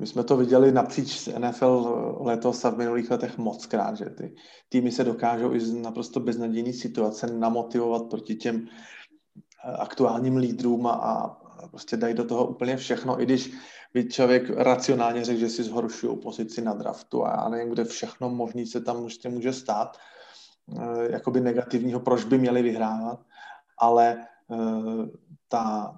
My 0.02 0.08
jsme 0.08 0.24
to 0.24 0.38
viděli 0.38 0.72
napříč 0.72 1.28
NFL 1.28 2.18
letos 2.20 2.66
a 2.66 2.70
v 2.70 2.78
minulých 2.78 3.12
letech 3.12 3.38
moc 3.38 3.66
krát, 3.66 3.98
že 3.98 4.06
ty 4.06 4.36
týmy 4.70 4.92
se 4.92 5.04
dokážou 5.04 5.54
i 5.54 5.60
z 5.60 5.74
naprosto 5.74 6.20
beznadějné 6.20 6.74
situace 6.74 7.28
namotivovat 7.28 8.10
proti 8.10 8.36
těm 8.36 8.68
eh, 8.68 9.72
aktuálním 9.72 10.38
lídrům 10.38 10.88
a, 10.88 10.92
a 10.92 11.68
prostě 11.68 11.98
dají 11.98 12.14
do 12.14 12.24
toho 12.24 12.48
úplně 12.48 12.78
všechno, 12.78 13.22
i 13.22 13.26
když 13.26 13.54
by 13.94 14.10
člověk 14.10 14.50
racionálně 14.50 15.26
řekl, 15.26 15.40
že 15.40 15.50
si 15.50 15.64
zhoršují 15.64 16.18
pozici 16.18 16.62
na 16.62 16.74
draftu 16.74 17.26
a 17.26 17.30
já 17.30 17.50
nevím, 17.50 17.74
kde 17.74 17.86
všechno 17.86 18.30
možný 18.30 18.66
se 18.66 18.82
tam 18.82 19.04
ještě 19.04 19.30
může 19.30 19.54
stát, 19.54 19.98
eh, 20.80 21.12
jakoby 21.12 21.42
negativního, 21.42 22.00
proč 22.00 22.24
by 22.24 22.38
měli 22.38 22.62
vyhrávat, 22.62 23.20
ale 23.78 24.18
eh, 24.52 24.58
ta, 25.48 25.96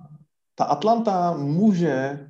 ta 0.56 0.66
Atlanta 0.66 1.38
může 1.38 2.30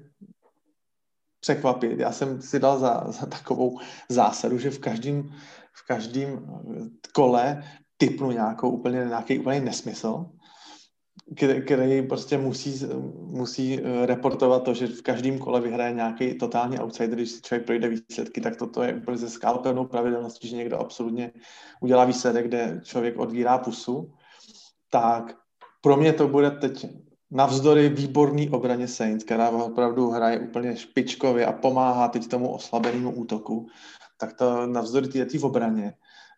překvapit. 1.44 2.00
Já 2.00 2.12
jsem 2.12 2.42
si 2.42 2.60
dal 2.60 2.80
za, 2.80 3.04
za 3.08 3.26
takovou 3.26 3.80
zásadu, 4.10 4.58
že 4.58 4.72
v 4.72 4.80
každém 4.80 5.30
v 5.74 5.88
každém 5.88 6.48
kole 7.14 7.64
typnu 7.98 8.32
nějakou 8.32 8.70
úplně, 8.70 9.06
nějaký 9.06 9.40
úplně 9.40 9.60
nesmysl 9.60 10.26
který 11.66 12.02
prostě 12.08 12.38
musí, 12.38 12.86
musí 13.16 13.80
reportovat 14.06 14.64
to, 14.64 14.74
že 14.74 14.88
v 14.88 15.02
každém 15.02 15.40
kole 15.40 15.62
vyhraje 15.62 15.94
nějaký 15.94 16.34
totální 16.34 16.80
outsider, 16.80 17.16
když 17.16 17.32
si 17.32 17.42
člověk 17.42 17.66
projde 17.66 17.90
výsledky, 17.90 18.42
tak 18.42 18.56
toto 18.56 18.84
je 18.84 18.94
úplně 18.94 19.18
ze 19.18 19.30
skálpenou 19.30 19.86
pravidelností, 19.86 20.48
že 20.48 20.56
někdo 20.56 20.80
absolutně 20.80 21.32
udělá 21.82 22.06
výsledek, 22.06 22.48
kde 22.48 22.82
člověk 22.84 23.20
odvírá 23.20 23.58
pusu, 23.58 24.14
tak 24.90 25.36
pro 25.82 25.98
mě 25.98 26.14
to 26.14 26.28
bude 26.28 26.52
teď 26.52 26.86
navzdory 27.34 27.90
výborný 27.90 28.50
obraně 28.50 28.88
Saints, 28.88 29.24
která 29.24 29.50
opravdu 29.50 30.10
hraje 30.10 30.40
úplně 30.40 30.78
špičkově 30.78 31.46
a 31.46 31.52
pomáhá 31.52 32.08
teď 32.08 32.28
tomu 32.28 32.52
oslabenému 32.54 33.12
útoku, 33.12 33.68
tak 34.18 34.34
to 34.34 34.68
navzdory 34.68 35.08
té 35.08 35.40
obraně, 35.42 35.94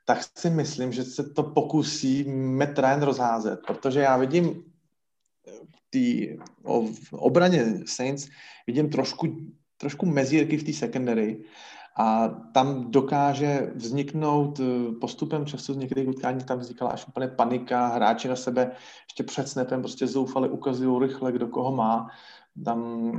tak 0.05 0.19
si 0.37 0.49
myslím, 0.49 0.93
že 0.93 1.03
se 1.03 1.23
to 1.23 1.43
pokusí 1.43 2.23
Matt 2.31 2.79
Ryan 2.79 3.01
rozházet, 3.01 3.59
protože 3.67 3.99
já 3.99 4.17
vidím 4.17 4.63
té 5.89 5.99
obraně 7.11 7.83
Saints 7.85 8.27
vidím 8.67 8.89
trošku, 8.89 9.27
trošku 9.77 10.05
mezírky 10.05 10.57
v 10.57 10.63
té 10.63 10.73
secondary 10.73 11.43
a 11.97 12.27
tam 12.27 12.91
dokáže 12.91 13.71
vzniknout 13.75 14.59
eh, 14.59 14.95
postupem 15.01 15.45
času 15.45 15.73
z 15.73 15.77
některých 15.77 16.07
utkání, 16.07 16.43
tam 16.43 16.59
vznikala 16.59 16.91
až 16.91 17.07
úplně 17.07 17.27
panika, 17.27 17.87
hráči 17.87 18.27
na 18.27 18.35
sebe 18.35 18.71
ještě 19.05 19.23
před 19.23 19.47
snapem 19.47 19.81
prostě 19.81 20.07
zoufali, 20.07 20.49
ukazují 20.49 20.99
rychle, 20.99 21.31
kdo 21.31 21.47
koho 21.47 21.75
má. 21.75 22.07
Tam 22.65 23.11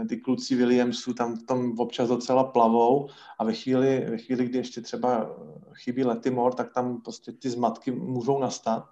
eh, 0.00 0.04
ty 0.04 0.16
kluci 0.16 0.56
Williamsů 0.56 1.14
tam 1.14 1.36
v 1.36 1.42
tom 1.42 1.78
občas 1.78 2.08
docela 2.08 2.44
plavou 2.44 3.08
a 3.38 3.44
ve 3.44 3.52
chvíli, 3.52 4.06
ve 4.10 4.18
chvíli, 4.18 4.44
kdy 4.44 4.58
ještě 4.58 4.80
třeba 4.80 5.30
chybí 5.74 6.04
Letimor, 6.04 6.54
tak 6.54 6.72
tam 6.72 7.00
prostě 7.00 7.32
ty 7.32 7.50
zmatky 7.50 7.90
můžou 7.90 8.38
nastat. 8.38 8.88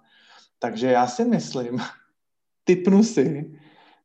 Takže 0.59 0.87
já 0.87 1.07
si 1.07 1.25
myslím, 1.25 1.79
typnu 2.63 3.03
si 3.03 3.55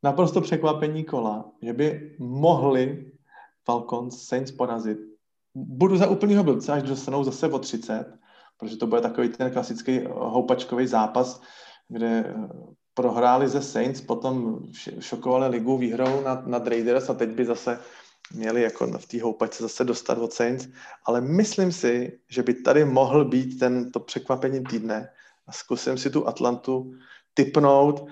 naprosto 0.03 0.41
překvapení 0.41 1.05
kola, 1.05 1.53
že 1.63 1.73
by 1.73 2.17
mohli 2.19 3.13
Falcons 3.65 4.27
Saints 4.27 4.53
porazit. 4.53 5.12
Budu 5.55 5.97
za 5.97 6.07
úplného 6.07 6.45
blbce, 6.45 6.73
až 6.73 6.83
dostanou 6.83 7.25
zase 7.25 7.49
o 7.49 7.59
30, 7.59 8.19
protože 8.59 8.77
to 8.77 8.87
bude 8.87 9.01
takový 9.01 9.29
ten 9.29 9.51
klasický 9.51 10.01
houpačkový 10.11 10.87
zápas, 10.87 11.41
kde 11.89 12.07
eh, 12.07 12.35
prohráli 12.95 13.49
ze 13.49 13.63
Saints, 13.63 14.01
potom 14.01 14.59
šokovali 15.01 15.49
ligu 15.49 15.79
výhrou 15.79 16.23
nad, 16.25 16.47
nad 16.47 16.67
Raiders 16.67 17.11
a 17.11 17.15
teď 17.15 17.31
by 17.31 17.45
zase 17.45 17.79
měli 18.35 18.63
jako 18.63 18.87
v 18.87 19.07
té 19.07 19.23
houpačce 19.23 19.63
zase 19.63 19.85
dostat 19.85 20.19
od 20.19 20.33
Saints, 20.33 20.69
ale 21.07 21.21
myslím 21.21 21.73
si, 21.73 22.19
že 22.29 22.43
by 22.43 22.55
tady 22.55 22.85
mohl 22.85 23.25
být 23.25 23.59
ten, 23.59 23.93
to 23.93 24.01
překvapení 24.01 24.65
týdne 24.65 25.09
a 25.47 25.53
zkusím 25.53 25.99
si 25.99 26.11
tu 26.11 26.29
Atlantu 26.29 26.93
typnout 27.35 28.07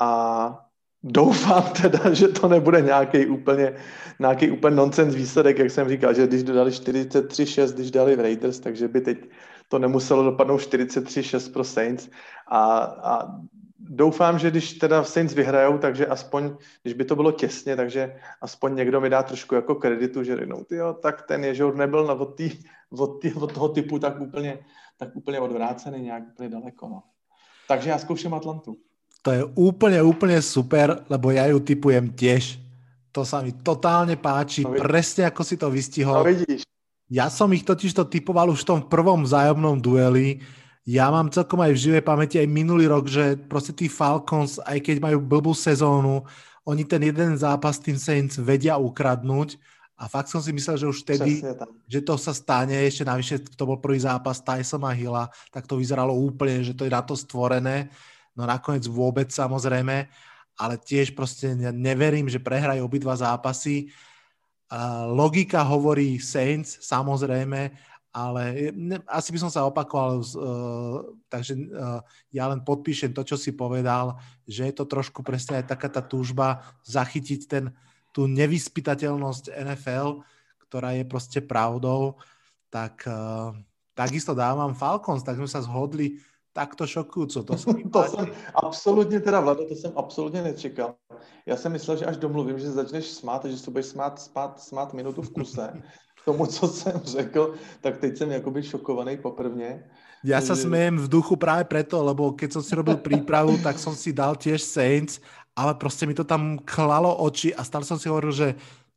a 0.00 0.65
doufám 1.02 1.62
teda, 1.82 1.98
že 2.14 2.28
to 2.28 2.48
nebude 2.48 2.80
nějaký 2.80 3.26
úplně, 3.26 3.76
nějaký 4.18 4.50
úplně 4.50 4.76
nonsens 4.76 5.14
výsledek, 5.14 5.58
jak 5.58 5.70
jsem 5.70 5.88
říkal, 5.88 6.14
že 6.14 6.26
když 6.26 6.42
dodali 6.42 6.70
43-6, 6.70 7.74
když 7.74 7.90
dali 7.90 8.16
v 8.16 8.20
Raiders, 8.20 8.60
takže 8.60 8.88
by 8.88 9.00
teď 9.00 9.18
to 9.68 9.78
nemuselo 9.78 10.22
dopadnout 10.22 10.60
43-6 10.60 11.52
pro 11.52 11.64
Saints 11.64 12.08
a, 12.46 12.76
a 12.78 13.28
doufám, 13.78 14.38
že 14.38 14.50
když 14.50 14.72
teda 14.72 15.04
Saints 15.04 15.34
vyhrajou, 15.34 15.78
takže 15.78 16.06
aspoň, 16.06 16.56
když 16.82 16.94
by 16.94 17.04
to 17.04 17.16
bylo 17.16 17.32
těsně, 17.32 17.76
takže 17.76 18.16
aspoň 18.40 18.74
někdo 18.74 19.00
mi 19.00 19.10
dá 19.10 19.22
trošku 19.22 19.54
jako 19.54 19.74
kreditu, 19.74 20.22
že 20.22 20.46
no, 20.46 20.64
tyjo, 20.64 20.94
tak 20.94 21.22
ten 21.22 21.44
ježour 21.44 21.76
nebyl 21.76 22.06
na, 22.06 22.14
od, 22.14 22.36
tý, 22.36 22.50
od, 22.90 23.22
tý, 23.22 23.32
od 23.34 23.52
toho 23.52 23.68
typu 23.68 23.98
tak 23.98 24.20
úplně, 24.20 24.58
tak 24.96 25.16
úplně 25.16 25.40
odvrácený 25.40 26.02
nějak 26.02 26.22
úplně 26.32 26.48
daleko. 26.48 26.88
No. 26.88 27.02
Takže 27.68 27.90
já 27.90 27.98
zkouším 27.98 28.34
Atlantu. 28.34 28.76
To 29.26 29.34
je 29.34 29.42
úplne, 29.58 29.98
úplne 30.06 30.38
super, 30.38 31.02
lebo 31.10 31.34
ja 31.34 31.50
ju 31.50 31.58
typujem 31.58 32.14
tiež. 32.14 32.62
To 33.10 33.26
sa 33.26 33.42
mi 33.42 33.50
totálne 33.50 34.14
páči, 34.14 34.62
no, 34.62 34.78
presne 34.78 35.26
ako 35.26 35.42
si 35.42 35.58
to 35.58 35.66
vystihol. 35.66 36.22
No, 36.22 36.30
vidíš. 36.30 36.62
Ja 37.10 37.26
som 37.26 37.50
ich 37.50 37.66
totiž 37.66 37.90
to 37.90 38.06
typoval 38.06 38.54
už 38.54 38.62
v 38.62 38.70
tom 38.70 38.80
prvom 38.86 39.26
vzájomnom 39.26 39.82
dueli. 39.82 40.46
Ja 40.86 41.10
mám 41.10 41.34
celkom 41.34 41.58
aj 41.58 41.74
v 41.74 41.82
živej 41.90 42.02
pamäti 42.06 42.38
aj 42.38 42.46
minulý 42.46 42.86
rok, 42.86 43.10
že 43.10 43.34
proste 43.34 43.74
tí 43.74 43.90
Falcons, 43.90 44.62
aj 44.62 44.78
keď 44.78 45.02
majú 45.02 45.18
blbú 45.18 45.50
sezónu, 45.58 46.22
oni 46.62 46.86
ten 46.86 47.02
jeden 47.02 47.34
zápas 47.34 47.82
tým 47.82 47.98
Saints 47.98 48.38
vedia 48.38 48.78
ukradnúť 48.78 49.58
a 49.98 50.06
fakt 50.06 50.30
som 50.30 50.38
si 50.38 50.54
myslel, 50.54 50.78
že 50.78 50.86
už 50.86 51.02
vtedy, 51.02 51.42
že 51.90 52.00
to 52.02 52.14
sa 52.14 52.30
stane, 52.30 52.78
ešte 52.86 53.02
navyše 53.02 53.42
to 53.42 53.66
bol 53.66 53.82
prvý 53.82 53.98
zápas 54.02 54.38
Tysona 54.38 54.94
Hilla, 54.94 55.26
tak 55.50 55.66
to 55.66 55.78
vyzeralo 55.78 56.14
úplne, 56.14 56.62
že 56.62 56.78
to 56.78 56.86
je 56.86 56.94
na 56.94 57.02
to 57.02 57.18
stvorené 57.18 57.90
no 58.36 58.44
nakoniec 58.44 58.84
vôbec 58.86 59.32
samozrejme, 59.32 60.06
ale 60.56 60.74
tiež 60.80 61.12
proste 61.12 61.52
neverím, 61.56 62.28
že 62.28 62.40
prehrajú 62.40 62.84
obidva 62.84 63.16
zápasy. 63.16 63.92
Logika 65.12 65.60
hovorí 65.64 66.16
Saints, 66.16 66.80
samozrejme, 66.80 67.72
ale 68.16 68.72
ne, 68.72 68.96
asi 69.12 69.28
by 69.28 69.38
som 69.44 69.52
sa 69.52 69.68
opakoval, 69.68 70.24
uh, 70.24 71.04
takže 71.28 71.52
uh, 71.52 72.00
ja 72.32 72.48
len 72.48 72.64
podpíšem 72.64 73.12
to, 73.12 73.20
čo 73.20 73.36
si 73.36 73.52
povedal, 73.52 74.16
že 74.48 74.64
je 74.64 74.72
to 74.72 74.88
trošku 74.88 75.20
presne 75.20 75.60
aj 75.60 75.76
taká 75.76 75.92
tá 75.92 76.00
túžba 76.00 76.64
zachytiť 76.88 77.40
ten, 77.44 77.76
tú 78.16 78.24
nevyspytateľnosť 78.24 79.52
NFL, 79.52 80.24
ktorá 80.64 80.96
je 80.96 81.04
proste 81.04 81.44
pravdou, 81.44 82.16
tak 82.72 83.04
uh, 83.04 83.52
takisto 83.92 84.32
dávam 84.32 84.72
Falcons, 84.72 85.20
tak 85.20 85.36
sme 85.36 85.48
sa 85.52 85.60
zhodli 85.60 86.16
takto 86.56 86.88
šokujúco. 86.88 87.44
To, 87.44 87.52
to 87.92 88.00
jsem 88.08 88.26
absolutně 88.54 89.20
teda, 89.20 89.40
Vlado, 89.40 89.68
to 89.68 89.74
jsem 89.76 89.92
absolutně 89.96 90.42
nečekal. 90.42 90.96
Já 91.46 91.56
jsem 91.56 91.72
myslel, 91.72 91.96
že 91.96 92.04
až 92.04 92.16
domluvím, 92.16 92.58
že 92.58 92.72
začneš 92.72 93.06
smát, 93.20 93.44
že 93.44 93.58
se 93.60 93.70
budeš 93.70 93.86
smát, 93.86 94.20
smát, 94.20 94.60
smát 94.60 94.94
minutu 94.94 95.22
v 95.22 95.30
kuse 95.30 95.82
tomu, 96.26 96.46
co 96.46 96.68
jsem 96.68 97.00
řekl, 97.04 97.54
tak 97.80 97.98
teď 97.98 98.18
jsem 98.18 98.30
jakoby 98.30 98.62
šokovaný 98.62 99.16
poprvně. 99.16 99.86
Ja 100.26 100.42
sa 100.42 100.58
smejem 100.58 100.98
v 100.98 101.06
duchu 101.06 101.38
práve 101.38 101.70
preto, 101.70 102.02
lebo 102.02 102.34
keď 102.34 102.58
som 102.58 102.62
si 102.64 102.74
robil 102.74 102.98
prípravu, 102.98 103.62
tak 103.62 103.78
som 103.78 103.94
si 103.94 104.10
dal 104.10 104.34
tiež 104.34 104.58
Saints, 104.58 105.22
ale 105.54 105.78
proste 105.78 106.02
mi 106.02 106.18
to 106.18 106.26
tam 106.26 106.58
klalo 106.66 107.14
oči 107.22 107.54
a 107.54 107.62
stále 107.62 107.86
som 107.86 107.94
si 107.94 108.10
hovoril, 108.10 108.34
že 108.34 108.48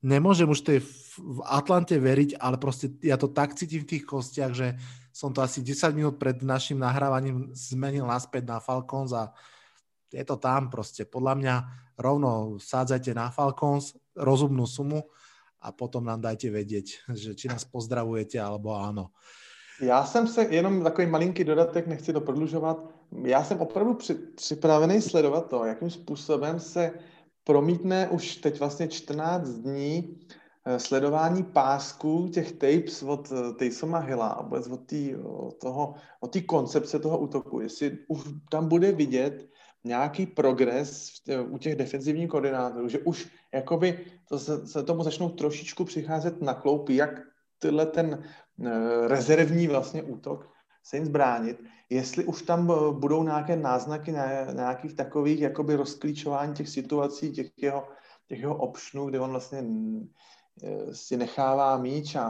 nemôžem 0.01 0.49
už 0.49 0.65
tej 0.65 0.81
v 1.19 1.39
Atlante 1.45 2.01
veriť, 2.01 2.41
ale 2.41 2.57
proste 2.57 2.97
ja 3.05 3.19
to 3.19 3.29
tak 3.29 3.53
cítim 3.53 3.85
v 3.85 3.93
tých 3.93 4.09
kostiach, 4.09 4.57
že 4.57 4.79
som 5.19 5.35
to 5.35 5.43
asi 5.43 5.59
10 5.59 5.91
minút 5.91 6.15
pred 6.15 6.39
našim 6.39 6.79
nahrávaním 6.79 7.51
zmenil 7.51 8.07
naspäť 8.07 8.47
na 8.47 8.63
Falcons 8.63 9.11
a 9.11 9.35
je 10.07 10.23
to 10.23 10.39
tam 10.39 10.71
proste. 10.71 11.03
Podľa 11.03 11.33
mňa 11.35 11.55
rovno 11.99 12.55
sádzajte 12.55 13.11
na 13.11 13.27
Falcons 13.27 13.99
rozumnú 14.15 14.63
sumu 14.63 15.03
a 15.59 15.75
potom 15.75 16.07
nám 16.07 16.23
dajte 16.23 16.47
vedieť, 16.47 17.11
že 17.19 17.35
či 17.35 17.51
nás 17.51 17.67
pozdravujete 17.67 18.39
alebo 18.39 18.79
áno. 18.79 19.11
Já 19.81 20.03
jsem 20.05 20.27
se, 20.27 20.43
jenom 20.43 20.83
takový 20.83 21.07
malinký 21.07 21.43
dodatek, 21.43 21.87
nechci 21.87 22.13
to 22.13 22.21
prodlužovat, 22.21 22.83
já 23.23 23.43
jsem 23.43 23.59
opravdu 23.59 23.93
při, 23.93 24.13
připravený 24.13 25.01
sledovat 25.01 25.49
to, 25.49 25.65
jakým 25.65 25.89
způsobem 25.89 26.59
se 26.59 26.91
promítne 27.43 28.07
už 28.07 28.35
teď 28.35 28.59
vlastně 28.59 28.87
14 28.87 29.49
dní 29.49 30.19
sledování 30.77 31.43
pásků 31.43 32.29
těch 32.33 32.51
tapes 32.51 33.03
od 33.03 33.31
eh, 33.31 33.53
Taysoma 33.53 33.99
Hilla 33.99 34.27
a 34.27 34.43
vůbec 34.43 34.67
od 34.67 34.85
té 34.85 34.95
toho, 35.61 35.95
od 36.19 36.33
té 36.33 36.41
koncepce 36.41 36.99
toho 36.99 37.19
útoku, 37.19 37.59
jestli 37.59 37.97
už 38.07 38.19
tam 38.51 38.67
bude 38.67 38.91
vidět 38.91 39.49
nějaký 39.83 40.25
progres 40.25 41.11
u 41.49 41.57
těch 41.57 41.75
defenzivních 41.75 42.29
koordinátorů, 42.29 42.89
že 42.89 42.99
už 42.99 43.29
jakoby 43.53 44.05
to 44.29 44.39
se, 44.39 44.67
se 44.67 44.83
tomu 44.83 45.03
začnou 45.03 45.29
trošičku 45.29 45.85
přicházet 45.85 46.41
na 46.41 46.53
kloupy, 46.53 46.95
jak 46.95 47.09
tyhle 47.59 47.85
ten 47.85 48.23
rezervní 49.07 49.67
vlastně 49.67 50.03
útok 50.03 50.49
Saints 50.83 51.09
bránit, 51.09 51.63
jestli 51.89 52.25
už 52.25 52.41
tam 52.41 52.71
eh, 52.71 52.93
budou 52.93 53.23
nějaké 53.23 53.55
náznaky 53.55 54.11
nějakých 54.53 54.93
takových 54.93 55.39
jakoby 55.39 55.75
rozklíčování 55.75 56.53
těch 56.53 56.69
situací, 56.69 57.31
těch 57.31 57.51
jeho, 57.57 57.87
těch 58.27 58.39
jeho 58.39 58.55
optionů, 58.55 59.05
kde 59.05 59.19
on 59.19 59.31
vlastně 59.31 59.59
eh, 59.59 60.07
si 60.91 61.17
nechává 61.17 61.77
míč 61.77 62.15
a, 62.15 62.25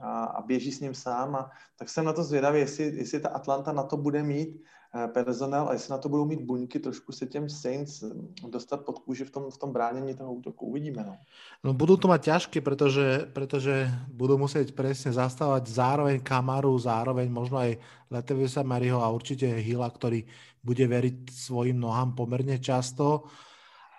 a, 0.00 0.24
a 0.24 0.42
běží 0.42 0.72
s 0.72 0.80
ním 0.80 0.94
sám. 0.94 1.36
A, 1.36 1.50
tak 1.78 1.88
jsem 1.88 2.04
na 2.04 2.12
to 2.12 2.24
zvědavý, 2.24 2.60
jestli, 2.60 2.84
jestli 2.84 3.20
ta 3.20 3.28
Atlanta 3.28 3.72
na 3.72 3.82
to 3.82 3.96
bude 3.96 4.22
mít 4.22 4.62
Eh, 4.92 5.08
personel 5.08 5.68
a 5.68 5.72
jestli 5.72 5.90
na 5.92 5.98
to 5.98 6.08
budou 6.08 6.24
mít 6.24 6.44
buňky, 6.44 6.78
trošku 6.78 7.12
se 7.12 7.26
těm 7.26 7.48
Saints 7.48 8.02
eh, 8.02 8.12
dostat 8.48 8.84
pod 8.84 8.98
kůži 8.98 9.24
v 9.24 9.30
tom, 9.30 9.50
v 9.50 9.58
tom 9.58 9.72
bránění 9.72 10.14
toho 10.14 10.32
útoku. 10.32 10.66
Uvidíme. 10.66 11.00
No. 11.00 11.16
no 11.64 11.70
budú 11.72 11.96
to 11.96 12.12
mať 12.12 12.20
ťažké, 12.28 12.60
pretože, 12.60 13.24
pretože 13.32 13.88
budú 14.12 14.36
musieť 14.36 14.76
presne 14.76 15.16
zastávať 15.16 15.72
zároveň 15.72 16.20
Kamaru, 16.20 16.76
zároveň 16.76 17.24
možno 17.32 17.64
aj 17.64 17.80
Letevisa 18.12 18.60
Maryho 18.60 19.00
a 19.00 19.08
určite 19.08 19.48
Hila, 19.48 19.88
ktorý 19.88 20.28
bude 20.60 20.84
veriť 20.84 21.32
svojim 21.32 21.80
nohám 21.80 22.12
pomerne 22.12 22.60
často. 22.60 23.32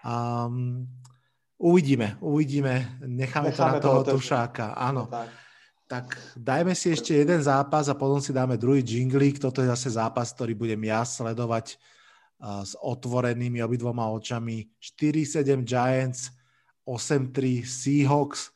Um, 0.05 0.85
uvidíme, 1.63 2.19
uvidíme. 2.19 2.99
Necháme, 3.07 3.47
Necháme 3.47 3.51
to 3.51 3.63
na 3.63 3.79
toho, 3.79 4.03
toho 4.03 4.19
tušáka. 4.19 4.75
Áno. 4.75 5.07
Tak. 5.07 5.29
Tak 5.83 6.17
dajme 6.39 6.73
si 6.73 6.89
ešte 6.89 7.13
jeden 7.13 7.37
zápas 7.43 7.85
a 7.85 7.93
potom 7.93 8.17
si 8.17 8.33
dáme 8.33 8.57
druhý 8.57 8.81
jinglík. 8.81 9.37
Toto 9.37 9.61
je 9.61 9.69
zase 9.69 9.93
zápas, 9.93 10.33
ktorý 10.33 10.57
budem 10.57 10.79
ja 10.89 11.05
sledovať 11.05 11.77
uh, 12.41 12.65
s 12.65 12.73
otvorenými 12.79 13.61
obidvoma 13.61 14.09
očami. 14.09 14.73
4-7 14.81 15.61
Giants, 15.61 16.33
8-3 16.87 17.61
Seahawks. 17.67 18.49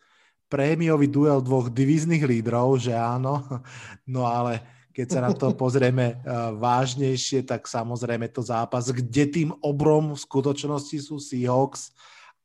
Prémiový 0.47 1.11
duel 1.11 1.43
dvoch 1.43 1.67
divíznych 1.69 2.23
lídrov, 2.25 2.81
že 2.81 2.95
áno. 2.95 3.43
No 4.07 4.25
ale 4.25 4.63
keď 4.95 5.07
sa 5.11 5.19
na 5.21 5.29
to 5.35 5.53
pozrieme 5.53 6.17
uh, 6.25 6.55
vážnejšie, 6.57 7.45
tak 7.45 7.69
samozrejme 7.69 8.33
to 8.33 8.41
zápas, 8.41 8.89
kde 8.89 9.29
tým 9.29 9.49
obrom 9.61 10.15
v 10.15 10.23
skutočnosti 10.25 10.97
sú 11.05 11.21
Seahawks 11.21 11.93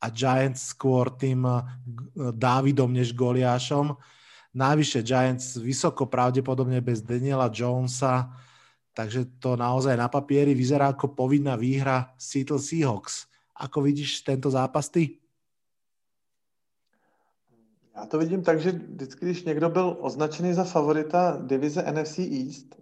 a 0.02 0.10
Giants 0.10 0.74
skôr 0.74 1.14
tým 1.14 1.46
uh, 1.46 1.62
Dávidom 2.34 2.90
než 2.90 3.14
Goliášom. 3.14 3.94
Navyše 4.52 5.06
Giants 5.06 5.56
vysoko 5.56 6.10
pravdepodobne 6.10 6.82
bez 6.82 7.00
Daniela 7.00 7.48
Jonesa, 7.48 8.34
takže 8.92 9.24
to 9.38 9.56
naozaj 9.56 9.96
na 9.96 10.10
papieri 10.10 10.52
vyzerá 10.52 10.92
ako 10.92 11.16
povinná 11.16 11.56
výhra 11.56 12.12
Seattle 12.18 12.60
Seahawks. 12.60 13.30
Ako 13.56 13.80
vidíš 13.80 14.20
tento 14.20 14.50
zápas 14.50 14.90
ty? 14.90 15.22
Já 17.96 18.06
to 18.06 18.18
vidím 18.18 18.42
tak, 18.42 18.60
že 18.60 18.72
vždycky, 18.72 19.24
když 19.24 19.44
někdo 19.44 19.68
byl 19.68 19.96
označený 20.00 20.52
za 20.54 20.64
favorita 20.64 21.38
divize 21.40 21.92
NFC 21.92 22.18
East, 22.18 22.76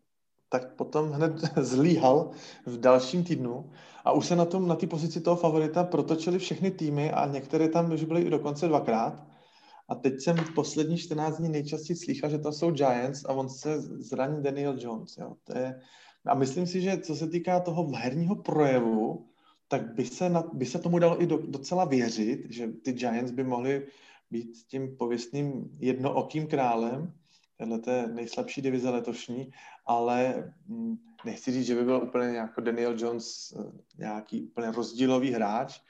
tak 0.48 0.74
potom 0.74 1.12
hned 1.12 1.32
zlíhal 1.56 2.30
v 2.66 2.76
dalším 2.78 3.24
týdnu 3.24 3.70
a 4.04 4.12
už 4.12 4.26
se 4.26 4.36
na 4.36 4.44
tom 4.44 4.68
na 4.68 4.74
té 4.74 4.86
pozici 4.86 5.20
toho 5.20 5.36
favorita 5.36 5.84
protočili 5.84 6.38
všechny 6.38 6.70
týmy 6.70 7.10
a 7.12 7.26
některé 7.26 7.68
tam 7.68 7.92
už 7.92 8.04
byly 8.04 8.22
i 8.22 8.30
dokonce 8.30 8.68
dvakrát. 8.68 9.26
A 9.88 9.94
teď 9.94 10.20
jsem 10.20 10.36
poslední 10.54 10.98
14 10.98 11.38
dní 11.38 11.48
nejčastěji 11.48 11.96
slychal, 11.96 12.30
že 12.30 12.38
to 12.38 12.52
jsou 12.52 12.70
Giants 12.70 13.24
a 13.24 13.32
on 13.32 13.48
se 13.48 13.80
zraní 13.80 14.42
Daniel 14.42 14.76
Jones. 14.78 15.16
Jo. 15.16 15.34
To 15.44 15.58
je, 15.58 15.80
a 16.26 16.34
myslím 16.34 16.66
si, 16.66 16.80
že 16.80 16.98
co 16.98 17.16
se 17.16 17.28
týká 17.28 17.60
toho 17.60 17.90
herního 17.94 18.36
projevu, 18.36 19.26
tak 19.68 19.94
by 19.94 20.04
se, 20.04 20.30
na, 20.30 20.44
by 20.52 20.66
se 20.66 20.78
tomu 20.78 20.98
dalo 20.98 21.22
i 21.22 21.26
do, 21.26 21.38
docela 21.46 21.84
věřit, 21.84 22.46
že 22.50 22.68
ty 22.68 22.92
Giants 22.92 23.32
by 23.32 23.44
mohli 23.44 23.86
být 24.30 24.52
tím 24.68 24.96
pověstným 24.96 25.76
jednookým 25.78 26.46
králem 26.46 27.12
té 27.82 28.06
nejslabší 28.06 28.62
divize 28.62 28.90
letošní, 28.90 29.50
ale 29.90 30.52
hm, 30.68 30.96
nechci 31.24 31.52
říct, 31.52 31.66
že 31.66 31.74
by 31.74 31.84
byl 31.84 32.02
úplně 32.02 32.26
jako 32.26 32.60
Daniel 32.60 32.96
Jones 32.98 33.52
eh, 33.52 33.72
nějaký 33.98 34.42
úplně 34.42 34.70
rozdílový 34.70 35.30
hráč. 35.30 35.80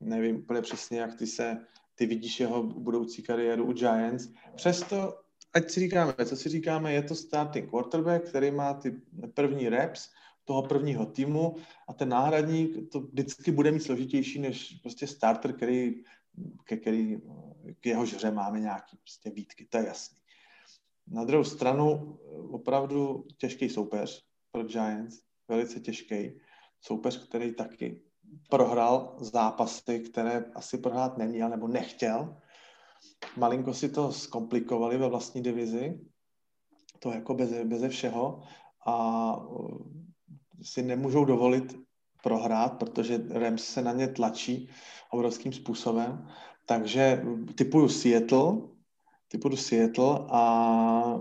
Nevím 0.00 0.36
úplně 0.36 0.62
přesně, 0.62 1.00
jak 1.00 1.14
ty 1.14 1.26
se 1.26 1.66
ty 1.94 2.06
vidíš 2.06 2.40
jeho 2.40 2.62
budoucí 2.62 3.22
kariéru 3.22 3.64
u 3.64 3.72
Giants. 3.72 4.28
Přesto, 4.54 5.20
ať 5.52 5.70
si 5.70 5.80
říkáme, 5.80 6.14
co 6.24 6.36
si 6.36 6.48
říkáme, 6.48 6.92
je 6.92 7.02
to 7.02 7.14
starting 7.14 7.70
quarterback, 7.70 8.28
který 8.28 8.50
má 8.50 8.74
ty 8.74 9.00
první 9.34 9.68
reps 9.68 10.10
toho 10.44 10.62
prvního 10.62 11.06
týmu 11.06 11.56
a 11.88 11.92
ten 11.92 12.08
náhradník 12.08 12.90
to 12.92 13.00
vždycky 13.00 13.52
bude 13.52 13.70
mít 13.70 13.80
složitější 13.80 14.40
než 14.40 14.78
prostě 14.82 15.06
starter, 15.06 15.52
který, 15.52 16.02
ke 16.64 16.76
který, 16.76 17.16
k 17.80 17.86
jehož 17.86 18.14
hře 18.14 18.30
máme 18.30 18.60
nějaký 18.60 18.96
prostě 18.96 19.30
výtky, 19.30 19.66
to 19.70 19.78
je 19.78 19.86
jasný. 19.86 20.23
Na 21.06 21.24
druhou 21.24 21.44
stranu 21.44 22.18
opravdu 22.50 23.24
těžký 23.38 23.68
soupeř 23.68 24.24
pro 24.52 24.64
Giants, 24.64 25.16
velice 25.48 25.80
těžký 25.80 26.40
soupeř, 26.80 27.28
který 27.28 27.54
taky 27.54 28.02
prohrál 28.50 29.16
zápasy, 29.20 30.00
které 30.00 30.44
asi 30.54 30.78
prohrát 30.78 31.18
neměl 31.18 31.48
nebo 31.48 31.68
nechtěl. 31.68 32.36
Malinko 33.36 33.74
si 33.74 33.88
to 33.88 34.12
zkomplikovali 34.12 34.98
ve 34.98 35.08
vlastní 35.08 35.42
divizi, 35.42 36.00
to 36.98 37.12
jako 37.12 37.34
beze, 37.34 37.64
beze 37.64 37.88
všeho 37.88 38.42
a 38.86 39.36
uh, 39.36 39.78
si 40.62 40.82
nemůžou 40.82 41.24
dovolit 41.24 41.76
prohrát, 42.22 42.78
protože 42.78 43.20
Rams 43.30 43.64
se 43.64 43.82
na 43.82 43.92
ně 43.92 44.08
tlačí 44.08 44.68
obrovským 45.10 45.52
způsobem. 45.52 46.28
Takže 46.66 47.22
typuju 47.54 47.88
Seattle, 47.88 48.73
typuju 49.34 49.56
Seattle 49.56 50.18
a 50.30 51.20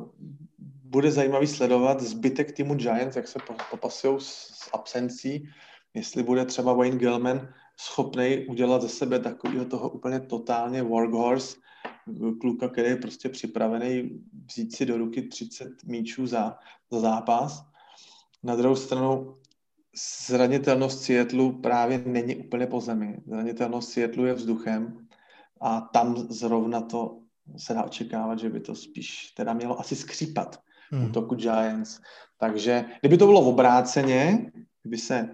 bude 0.84 1.12
zajímavý 1.12 1.48
sledovat 1.48 2.02
zbytek 2.02 2.52
týmu 2.52 2.76
Giants, 2.76 3.16
jak 3.16 3.28
se 3.28 3.40
popasují 3.72 4.18
s 4.20 4.70
absencí 4.74 5.50
jestli 5.94 6.24
bude 6.24 6.46
třeba 6.46 6.74
Wayne 6.74 6.98
Gilman 6.98 7.50
schopný 7.78 8.46
udělat 8.50 8.82
ze 8.82 8.90
sebe 8.90 9.20
takového 9.20 9.66
toho 9.66 9.90
úplně 9.90 10.20
totálně 10.20 10.84
workhorse, 10.84 11.58
kluka, 12.42 12.70
který 12.70 12.90
je 12.90 12.96
prostě 12.96 13.30
připravený 13.30 14.24
vzít 14.46 14.76
si 14.76 14.86
do 14.86 14.98
ruky 14.98 15.22
30 15.22 15.84
míčů 15.84 16.28
za, 16.28 16.58
za 16.92 17.00
zápas. 17.00 17.66
Na 18.44 18.56
druhou 18.56 18.76
stranu 18.76 19.38
zranitelnost 20.28 21.04
Seattleu 21.04 21.52
právě 21.52 22.04
není 22.06 22.36
úplně 22.36 22.68
po 22.68 22.82
zemi. 22.82 23.18
Zranitelnost 23.28 23.92
Seattleu 23.92 24.26
je 24.26 24.34
vzduchem 24.34 25.08
a 25.62 25.82
tam 25.82 26.18
zrovna 26.18 26.82
to 26.82 27.20
se 27.58 27.74
dá 27.74 27.84
očekávat, 27.84 28.40
že 28.40 28.50
by 28.50 28.60
to 28.60 28.76
spíš 28.76 29.32
teda 29.32 29.54
mělo 29.54 29.80
asi 29.80 29.96
skřípat 29.96 30.60
hmm. 30.92 31.06
útoku 31.06 31.36
Giants. 31.36 32.00
Takže 32.38 32.86
kdyby 33.00 33.18
to 33.18 33.26
bylo 33.26 33.42
v 33.42 33.48
obráceně, 33.48 34.52
kdyby 34.82 34.98
se 34.98 35.30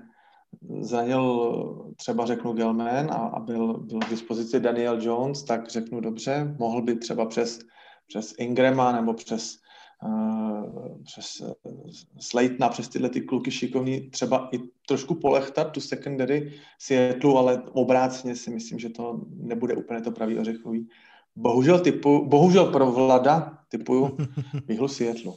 zranil 0.79 1.93
třeba 1.95 2.25
řeknu 2.25 2.53
Gelman 2.53 3.11
a, 3.11 3.15
a 3.15 3.39
byl, 3.39 3.73
byl 3.73 3.99
k 3.99 4.09
dispozici 4.09 4.59
Daniel 4.59 5.01
Jones, 5.01 5.43
tak 5.43 5.69
řeknu 5.69 6.01
dobře, 6.01 6.55
mohl 6.59 6.81
by 6.81 6.95
třeba 6.95 7.25
přes, 7.25 7.59
přes 8.07 8.33
Ingrama 8.37 8.91
nebo 8.91 9.13
přes, 9.13 9.55
uh, 10.05 11.03
přes 11.03 11.41
uh, 11.41 11.89
Slaytona, 12.19 12.69
přes 12.69 12.87
tyhle 12.87 13.09
ty 13.09 13.21
kluky 13.21 13.51
šikovní, 13.51 14.09
třeba 14.09 14.49
i 14.51 14.59
trošku 14.87 15.15
polechtat 15.15 15.71
tu 15.71 15.81
secondary 15.81 16.53
Seattle, 16.79 17.37
ale 17.37 17.63
obráceně 17.71 18.35
si 18.35 18.49
myslím, 18.51 18.79
že 18.79 18.89
to 18.89 19.21
nebude 19.29 19.75
úplně 19.75 20.01
to 20.01 20.11
pravý 20.11 20.39
ořechový. 20.39 20.87
Bohužel, 21.39 21.79
typu, 21.79 22.25
bohužel 22.25 22.65
pro 22.65 22.91
Vlada 22.91 23.57
typuju 23.69 24.17
výhlu 24.67 24.87
Seattle. 24.87 25.33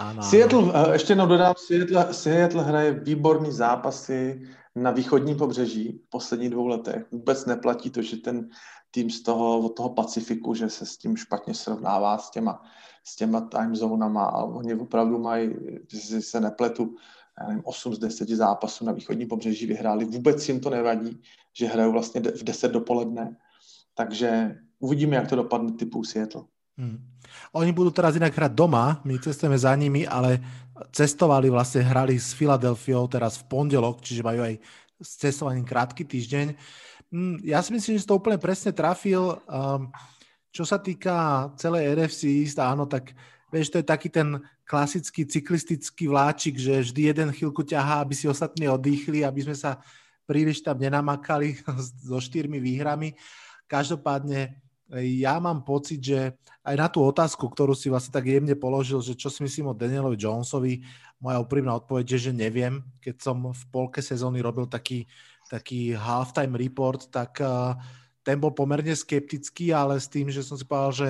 Ano, 0.00 0.22
Seattle, 0.22 0.72
ano. 0.72 0.92
ještě 0.92 1.12
jednou 1.12 1.26
dodám, 1.26 1.54
Seattle, 1.66 2.14
Seattle 2.14 2.64
hraje 2.64 2.92
výborný 2.92 3.52
zápasy 3.52 4.48
na 4.76 4.90
východním 4.90 5.36
pobřeží 5.36 6.00
v 6.06 6.10
posledních 6.10 6.50
dvou 6.50 6.66
letech. 6.66 7.06
Vůbec 7.12 7.46
neplatí 7.46 7.90
to, 7.90 8.02
že 8.02 8.16
ten 8.16 8.48
tým 8.90 9.10
z 9.10 9.22
toho, 9.22 9.58
od 9.58 9.76
toho 9.76 9.88
Pacifiku, 9.90 10.54
že 10.54 10.70
se 10.70 10.86
s 10.86 10.96
tím 10.96 11.16
špatně 11.16 11.54
srovnává 11.54 12.18
s 12.18 12.30
těma, 12.30 12.62
s 13.04 13.16
těma 13.16 13.40
time 13.40 13.76
zónama 13.76 14.24
a 14.24 14.44
oni 14.44 14.74
opravdu 14.74 15.18
mají, 15.18 15.54
že 15.88 16.22
se 16.22 16.40
nepletu, 16.40 16.94
nevím, 17.48 17.62
8 17.64 17.94
z 17.94 17.98
10 17.98 18.28
zápasů 18.28 18.84
na 18.84 18.92
východní 18.92 19.26
pobřeží 19.26 19.66
vyhráli. 19.66 20.04
Vůbec 20.04 20.48
jim 20.48 20.60
to 20.60 20.70
nevadí, 20.70 21.22
že 21.52 21.66
hrajou 21.66 21.92
vlastně 21.92 22.20
v 22.20 22.44
10 22.44 22.72
dopoledne. 22.72 23.36
Takže 23.94 24.56
uvidíme, 24.84 25.16
jak 25.16 25.32
to 25.32 25.36
dopadne 25.40 25.72
typu 25.72 26.04
Seattle. 26.04 26.44
Hmm. 26.76 27.00
Oni 27.56 27.72
budú 27.72 27.94
teraz 27.94 28.18
inak 28.18 28.34
hrať 28.34 28.52
doma, 28.52 29.00
my 29.06 29.16
cestujeme 29.16 29.56
za 29.56 29.72
nimi, 29.78 30.04
ale 30.04 30.42
cestovali 30.92 31.48
vlastne, 31.48 31.86
hrali 31.86 32.18
s 32.18 32.34
Filadelfiou 32.34 33.06
teraz 33.06 33.40
v 33.40 33.46
pondelok, 33.48 34.02
čiže 34.02 34.26
majú 34.26 34.42
aj 34.42 34.58
s 34.98 35.10
cestovaním 35.16 35.62
krátky 35.62 36.02
týždeň. 36.02 36.46
Hmm, 37.14 37.38
ja 37.46 37.62
si 37.62 37.70
myslím, 37.70 37.94
že 37.94 38.06
to 38.06 38.18
úplne 38.18 38.42
presne 38.42 38.74
trafil. 38.74 39.38
Um, 39.46 39.94
čo 40.50 40.66
sa 40.66 40.82
týka 40.82 41.50
celej 41.58 41.94
NFC 41.94 42.42
East, 42.42 42.58
tak 42.90 43.14
vieš, 43.54 43.70
to 43.70 43.78
je 43.78 43.86
taký 43.86 44.10
ten 44.10 44.42
klasický 44.66 45.26
cyklistický 45.26 46.10
vláčik, 46.10 46.58
že 46.58 46.82
vždy 46.82 47.14
jeden 47.14 47.28
chvíľku 47.30 47.62
ťahá, 47.62 48.02
aby 48.02 48.14
si 48.18 48.26
ostatní 48.26 48.66
oddychli, 48.66 49.22
aby 49.22 49.46
sme 49.46 49.54
sa 49.54 49.78
príliš 50.26 50.64
tam 50.64 50.80
nenamakali 50.80 51.60
so 52.08 52.18
štyrmi 52.18 52.58
výhrami. 52.58 53.14
Každopádne 53.70 54.63
ja 54.92 55.40
mám 55.40 55.64
pocit, 55.64 56.00
že 56.00 56.36
aj 56.64 56.74
na 56.76 56.88
tú 56.92 57.00
otázku, 57.00 57.48
ktorú 57.48 57.72
si 57.72 57.88
vlastne 57.88 58.12
tak 58.12 58.28
jemne 58.28 58.52
položil, 58.56 59.00
že 59.00 59.16
čo 59.16 59.32
si 59.32 59.40
myslím 59.40 59.72
o 59.72 59.76
Danielovi 59.76 60.16
Jonesovi, 60.16 60.84
moja 61.20 61.40
úprimná 61.40 61.72
odpoveď 61.80 62.04
je, 62.16 62.18
že 62.28 62.32
neviem. 62.36 62.84
Keď 63.00 63.16
som 63.16 63.48
v 63.48 63.62
polke 63.72 64.04
sezóny 64.04 64.44
robil 64.44 64.68
taký, 64.68 65.08
taký 65.48 65.96
halftime 65.96 66.56
report, 66.60 67.08
tak 67.08 67.40
uh, 67.40 67.76
ten 68.20 68.36
bol 68.36 68.52
pomerne 68.52 68.92
skeptický, 68.92 69.72
ale 69.72 69.96
s 69.96 70.08
tým, 70.08 70.28
že 70.28 70.44
som 70.44 70.56
si 70.60 70.68
povedal, 70.68 70.92
že 70.92 71.08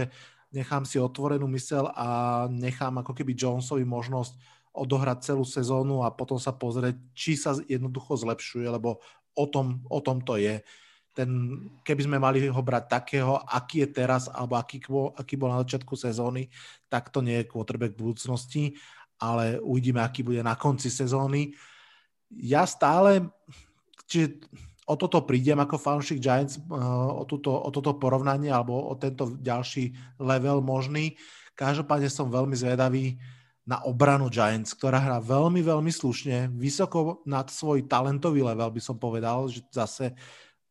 nechám 0.54 0.86
si 0.86 1.02
otvorenú 1.02 1.50
mysel 1.50 1.90
a 1.98 2.44
nechám 2.46 3.02
ako 3.02 3.10
keby 3.10 3.34
Jonesovi 3.34 3.82
možnosť 3.82 4.38
odohrať 4.74 5.34
celú 5.34 5.46
sezónu 5.46 6.02
a 6.02 6.14
potom 6.14 6.38
sa 6.38 6.54
pozrieť, 6.54 6.98
či 7.14 7.38
sa 7.38 7.54
jednoducho 7.66 8.18
zlepšuje, 8.18 8.66
lebo 8.70 9.02
o 9.34 9.46
tom, 9.46 9.82
o 9.90 9.98
tom 9.98 10.22
to 10.22 10.38
je 10.38 10.62
ten, 11.14 11.30
keby 11.86 12.02
sme 12.10 12.18
mali 12.18 12.42
ho 12.50 12.62
brať 12.62 12.84
takého, 12.90 13.38
aký 13.46 13.86
je 13.86 13.88
teraz, 13.94 14.26
alebo 14.26 14.58
aký, 14.58 14.82
aký 15.14 15.34
bol 15.38 15.54
na 15.54 15.62
začiatku 15.62 15.94
sezóny, 15.94 16.50
tak 16.90 17.14
to 17.14 17.22
nie 17.22 17.40
je 17.40 17.48
quarterback 17.48 17.94
budúcnosti, 17.94 18.74
ale 19.22 19.62
uvidíme, 19.62 20.02
aký 20.02 20.26
bude 20.26 20.42
na 20.42 20.58
konci 20.58 20.90
sezóny. 20.90 21.54
Ja 22.34 22.66
stále, 22.66 23.30
čiže 24.10 24.42
o 24.84 24.94
toto 24.98 25.24
prídem 25.24 25.56
ako 25.62 25.78
fanšik 25.80 26.20
Giants, 26.20 26.58
eh, 26.58 26.62
o, 27.14 27.24
túto, 27.24 27.54
o 27.54 27.70
toto 27.70 27.96
porovnanie 27.96 28.52
alebo 28.52 28.74
o 28.74 28.94
tento 28.98 29.38
ďalší 29.38 29.94
level 30.20 30.60
možný. 30.60 31.16
Každopádne 31.54 32.10
som 32.10 32.28
veľmi 32.28 32.58
zvedavý 32.58 33.16
na 33.64 33.80
obranu 33.88 34.28
Giants, 34.28 34.76
ktorá 34.76 35.00
hrá 35.00 35.18
veľmi, 35.24 35.64
veľmi 35.64 35.88
slušne, 35.88 36.52
vysoko 36.52 37.24
nad 37.24 37.48
svoj 37.48 37.88
talentový 37.88 38.44
level, 38.44 38.68
by 38.68 38.82
som 38.82 39.00
povedal, 39.00 39.48
že 39.48 39.64
zase 39.72 40.12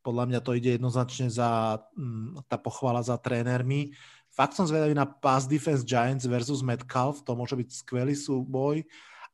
podľa 0.04 0.30
mňa 0.30 0.40
to 0.44 0.52
ide 0.60 0.76
jednoznačne 0.76 1.32
za 1.32 1.80
mm, 1.96 2.46
tá 2.52 2.60
pochvala 2.60 3.00
za 3.00 3.16
trénermi. 3.16 3.96
Fakt 4.28 4.54
som 4.54 4.68
zvedavý 4.68 4.92
na 4.92 5.08
pass 5.08 5.48
defense 5.48 5.88
Giants 5.88 6.28
versus 6.28 6.60
Metcalf, 6.60 7.24
to 7.24 7.34
môže 7.34 7.56
byť 7.56 7.70
skvelý 7.72 8.14
súboj. 8.14 8.84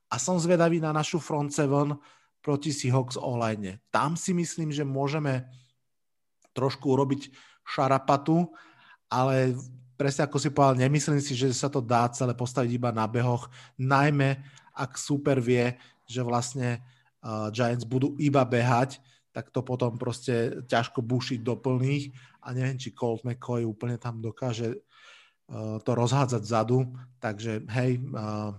A 0.09 0.15
som 0.21 0.37
zvedavý 0.37 0.77
na 0.77 0.93
našu 0.93 1.17
front 1.17 1.49
seven 1.49 1.97
proti 2.39 2.69
Seahawks 2.69 3.17
online. 3.17 3.81
Tam 3.89 4.13
si 4.13 4.31
myslím, 4.31 4.69
že 4.69 4.87
môžeme 4.87 5.49
trošku 6.53 6.93
urobiť 6.93 7.29
šarapatu, 7.65 8.49
ale 9.09 9.53
presne 9.99 10.25
ako 10.25 10.37
si 10.39 10.49
povedal, 10.49 10.79
nemyslím 10.79 11.21
si, 11.21 11.35
že 11.35 11.51
sa 11.51 11.67
to 11.67 11.83
dá 11.83 12.07
celé 12.13 12.31
postaviť 12.33 12.71
iba 12.77 12.89
na 12.89 13.05
behoch, 13.05 13.51
najmä 13.75 14.39
ak 14.73 14.95
super 14.95 15.43
vie, 15.43 15.75
že 16.07 16.23
vlastne 16.23 16.79
uh, 17.19 17.51
Giants 17.51 17.83
budú 17.83 18.15
iba 18.15 18.41
behať, 18.47 19.03
tak 19.31 19.49
to 19.51 19.61
potom 19.61 19.97
prostě 19.97 20.65
ťažko 20.67 21.01
bušiť 21.01 21.39
do 21.41 21.55
plných 21.55 22.11
a 22.41 22.53
neviem, 22.53 22.79
či 22.79 22.95
Colt 22.95 23.23
McCoy 23.23 23.65
úplne 23.65 23.97
tam 23.97 24.21
dokáže 24.21 24.73
uh, 24.73 25.79
to 25.79 25.91
rozhádzať 25.95 26.41
vzadu, 26.41 26.93
takže 27.19 27.61
hej, 27.69 28.01
uh, 28.09 28.57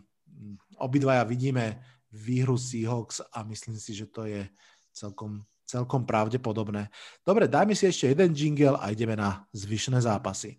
obidvaja 0.79 1.25
vidíme 1.25 1.83
výhru 2.13 2.59
Seahawks 2.59 3.21
a 3.35 3.43
myslím 3.43 3.77
si, 3.79 3.95
že 3.95 4.07
to 4.07 4.27
je 4.27 4.47
celkom, 4.95 5.43
celkom 5.67 6.07
pravdepodobné. 6.07 6.91
Dobre, 7.23 7.47
dajme 7.47 7.75
si 7.75 7.87
ešte 7.87 8.11
jeden 8.11 8.35
jingle 8.35 8.79
a 8.79 8.91
ideme 8.91 9.15
na 9.15 9.47
zvyšné 9.55 10.03
zápasy. 10.03 10.59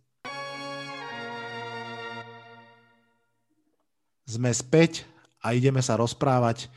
Sme 4.27 4.51
späť 4.55 5.03
a 5.43 5.51
ideme 5.51 5.83
sa 5.83 5.99
rozprávať 5.99 6.71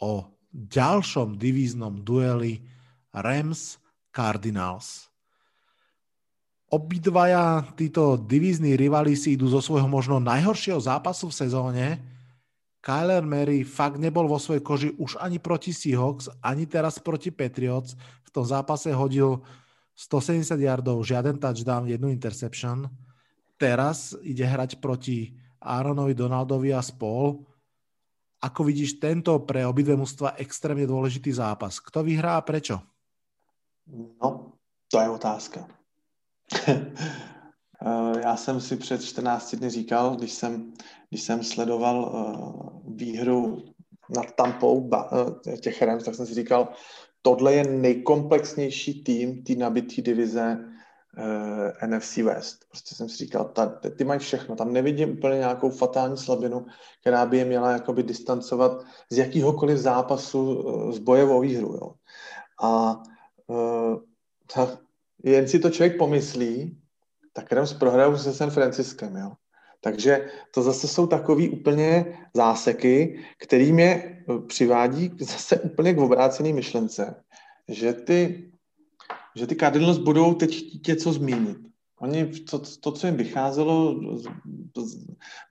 o 0.00 0.24
ďalšom 0.54 1.36
divíznom 1.36 2.00
dueli 2.00 2.62
Rams 3.14 3.78
Cardinals. 4.10 5.08
Obidvaja 6.74 7.62
títo 7.78 8.18
divízni 8.18 8.74
rivali 8.74 9.14
si 9.14 9.38
idú 9.38 9.46
zo 9.46 9.62
svojho 9.62 9.86
možno 9.86 10.18
najhoršieho 10.18 10.82
zápasu 10.82 11.30
v 11.30 11.38
sezóne. 11.38 11.86
Kyler 12.82 13.22
Mary 13.22 13.62
fakt 13.62 13.96
nebol 14.02 14.26
vo 14.26 14.42
svojej 14.42 14.60
koži 14.60 14.90
už 14.98 15.22
ani 15.22 15.38
proti 15.38 15.70
Seahawks, 15.70 16.28
ani 16.42 16.66
teraz 16.66 16.98
proti 16.98 17.30
Patriots. 17.30 17.94
V 18.26 18.30
tom 18.34 18.42
zápase 18.42 18.90
hodil 18.90 19.38
170 19.94 20.58
yardov, 20.58 21.06
žiaden 21.06 21.38
touchdown, 21.38 21.86
jednu 21.86 22.10
interception. 22.10 22.90
Teraz 23.54 24.18
ide 24.26 24.42
hrať 24.42 24.82
proti 24.82 25.30
Aaronovi 25.62 26.12
Donaldovi 26.12 26.74
a 26.74 26.82
spol. 26.82 27.38
Ako 28.42 28.66
vidíš 28.66 29.00
tento 29.00 29.32
pre 29.46 29.64
obidve 29.64 29.96
mužstva 29.96 30.36
extrémne 30.42 30.84
dôležitý 30.84 31.32
zápas? 31.32 31.80
Kto 31.80 32.04
vyhrá 32.04 32.36
a 32.36 32.44
prečo? 32.44 32.82
No, 33.86 34.52
to 34.88 35.00
je 35.00 35.08
otázka. 35.08 35.68
Eh, 37.86 38.20
já 38.20 38.36
jsem 38.36 38.60
si 38.60 38.76
před 38.76 39.04
14 39.04 39.54
dny 39.54 39.70
říkal, 39.70 40.16
když 40.16 40.32
jsem, 40.32 40.72
když 41.10 41.22
jsem 41.22 41.44
sledoval 41.44 41.98
uh, 42.04 42.96
výhru 42.96 43.64
nad 44.16 44.32
Tampou 44.34 44.78
uh, 44.78 45.56
těch 45.60 45.82
Rams, 45.82 46.04
tak 46.04 46.14
jsem 46.14 46.26
si 46.26 46.34
říkal, 46.34 46.68
tohle 47.22 47.54
je 47.54 47.64
nejkomplexnější 47.64 49.04
tým 49.04 49.42
té 49.42 49.54
nabitý 49.54 50.02
divize 50.02 50.58
NFC 51.86 52.16
West. 52.16 52.64
Prostě 52.68 52.94
jsem 52.94 53.08
si 53.08 53.16
říkal, 53.16 53.44
ta, 53.44 53.66
ty 53.96 54.04
mají 54.04 54.20
všechno, 54.20 54.56
tam 54.56 54.72
nevidím 54.72 55.10
úplně 55.10 55.38
nějakou 55.38 55.70
fatální 55.70 56.16
slabinu, 56.16 56.66
která 57.00 57.26
by 57.26 57.38
je 57.38 57.44
měla 57.44 57.70
jakoby 57.70 58.02
distancovat 58.02 58.84
z 59.10 59.18
jakýhokoliv 59.18 59.78
zápasu 59.78 60.54
uh, 60.54 60.92
s 60.92 60.98
bojovou 60.98 61.40
výhru. 61.40 61.74
Jo. 61.74 61.94
A 62.62 63.02
uh, 63.46 64.00
jen 65.24 65.48
si 65.48 65.58
to 65.58 65.70
člověk 65.70 65.98
pomyslí, 65.98 66.78
tak 67.32 67.52
Rams 67.52 67.72
prohrajou 67.72 68.16
se 68.16 68.34
San 68.34 68.50
Franciskem, 68.50 69.16
jo. 69.16 69.32
Takže 69.80 70.30
to 70.54 70.62
zase 70.62 70.88
jsou 70.88 71.06
takový 71.06 71.48
úplně 71.48 72.18
záseky, 72.34 73.24
který 73.38 73.72
mě 73.72 73.86
eh, 73.86 74.38
přivádí 74.46 75.10
zase 75.20 75.60
úplně 75.60 75.94
k 75.94 75.98
obrácené 75.98 76.52
myšlence, 76.52 77.14
že 77.68 77.92
ty, 77.92 78.50
že 79.36 79.46
ty 79.46 79.56
Cardinals 79.56 79.98
budou 79.98 80.34
teď 80.34 80.86
něco 80.88 81.12
zmínit. 81.12 81.58
Oni, 82.04 82.26
to, 82.26 82.58
to 82.80 82.92
co 82.92 83.06
jim 83.06 83.16
vycházelo 83.16 84.00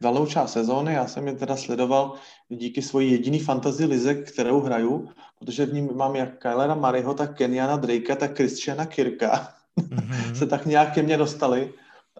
velkou 0.02 0.26
část 0.26 0.54
sezóny, 0.54 0.94
já 0.94 1.08
jsem 1.08 1.28
je 1.28 1.34
teda 1.34 1.56
sledoval 1.56 2.14
díky 2.50 2.82
svoji 2.82 3.12
jediný 3.12 3.40
fantasy 3.40 3.86
lize, 3.86 4.16
kterou 4.16 4.60
hraju, 4.62 5.10
protože 5.40 5.66
v 5.66 5.74
ní 5.74 5.82
mám 5.82 6.16
jak 6.16 6.38
Kylera 6.38 6.76
Mariho, 6.76 7.14
tak 7.14 7.38
Kenyana 7.38 7.78
Drakea, 7.78 8.16
tak 8.16 8.38
Christiana 8.38 8.86
Kirka. 8.86 9.54
Mm-hmm. 9.80 10.34
se 10.38 10.48
tak 10.48 10.66
nějak 10.66 10.94
ke 10.94 11.04
mně 11.04 11.18
dostali 11.18 11.74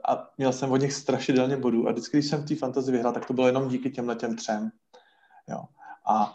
a 0.08 0.30
měl 0.38 0.54
jsem 0.54 0.72
od 0.72 0.78
nich 0.78 0.94
strašidelně 0.94 1.58
bodů 1.58 1.88
a 1.88 1.92
vždycky, 1.92 2.18
když 2.18 2.30
jsem 2.30 2.42
v 2.42 2.46
té 2.46 2.56
fantasy 2.56 2.92
vyhrál, 2.92 3.14
tak 3.14 3.26
to 3.26 3.34
bylo 3.34 3.48
jenom 3.48 3.70
díky 3.70 3.90
těmhle 3.90 4.16
těm 4.16 4.36
třem. 4.36 4.72
Jo. 5.50 5.64
A 6.06 6.34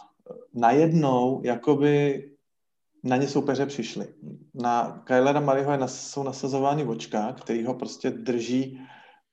najednou, 0.54 1.40
jakoby 1.44 2.24
na 3.08 3.16
ně 3.16 3.28
soupeře 3.28 3.66
přišli. 3.66 4.06
Na 4.54 5.02
Kylera 5.04 5.40
Mariho 5.40 5.76
nas, 5.76 6.10
jsou 6.10 6.22
nasazovány 6.22 6.84
očka, 6.84 7.32
který 7.32 7.64
ho 7.64 7.74
prostě 7.74 8.10
drží, 8.10 8.80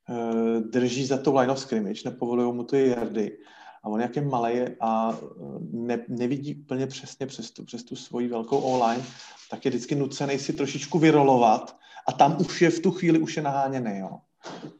uh, 0.09 0.59
drží 0.59 1.05
za 1.05 1.17
to 1.17 1.33
line 1.33 1.51
of 1.51 1.59
scrimmage, 1.59 2.01
nepovolují 2.05 2.53
mu 2.53 2.63
ty 2.63 2.87
jardy. 2.87 3.37
A 3.83 3.87
on 3.87 4.01
jak 4.01 4.15
je 4.15 4.21
malý 4.21 4.59
a 4.81 5.13
eh, 5.13 5.45
ne, 5.71 6.05
nevidí 6.09 6.55
úplně 6.55 6.87
přesně 6.87 7.25
přes 7.25 7.51
tu, 7.51 7.65
přes 7.65 7.83
tu 7.83 7.95
svoji 7.95 8.27
velkou 8.27 8.57
online, 8.57 9.03
tak 9.51 9.65
je 9.65 9.69
vždycky 9.69 9.95
nucený 9.95 10.39
si 10.39 10.53
trošičku 10.53 10.99
vyrolovat 10.99 11.77
a 12.07 12.11
tam 12.11 12.37
už 12.39 12.61
je 12.61 12.69
v 12.69 12.79
tu 12.79 12.91
chvíli 12.91 13.19
už 13.19 13.37
je 13.37 13.43
naháněný. 13.43 13.99
Jo. 13.99 14.19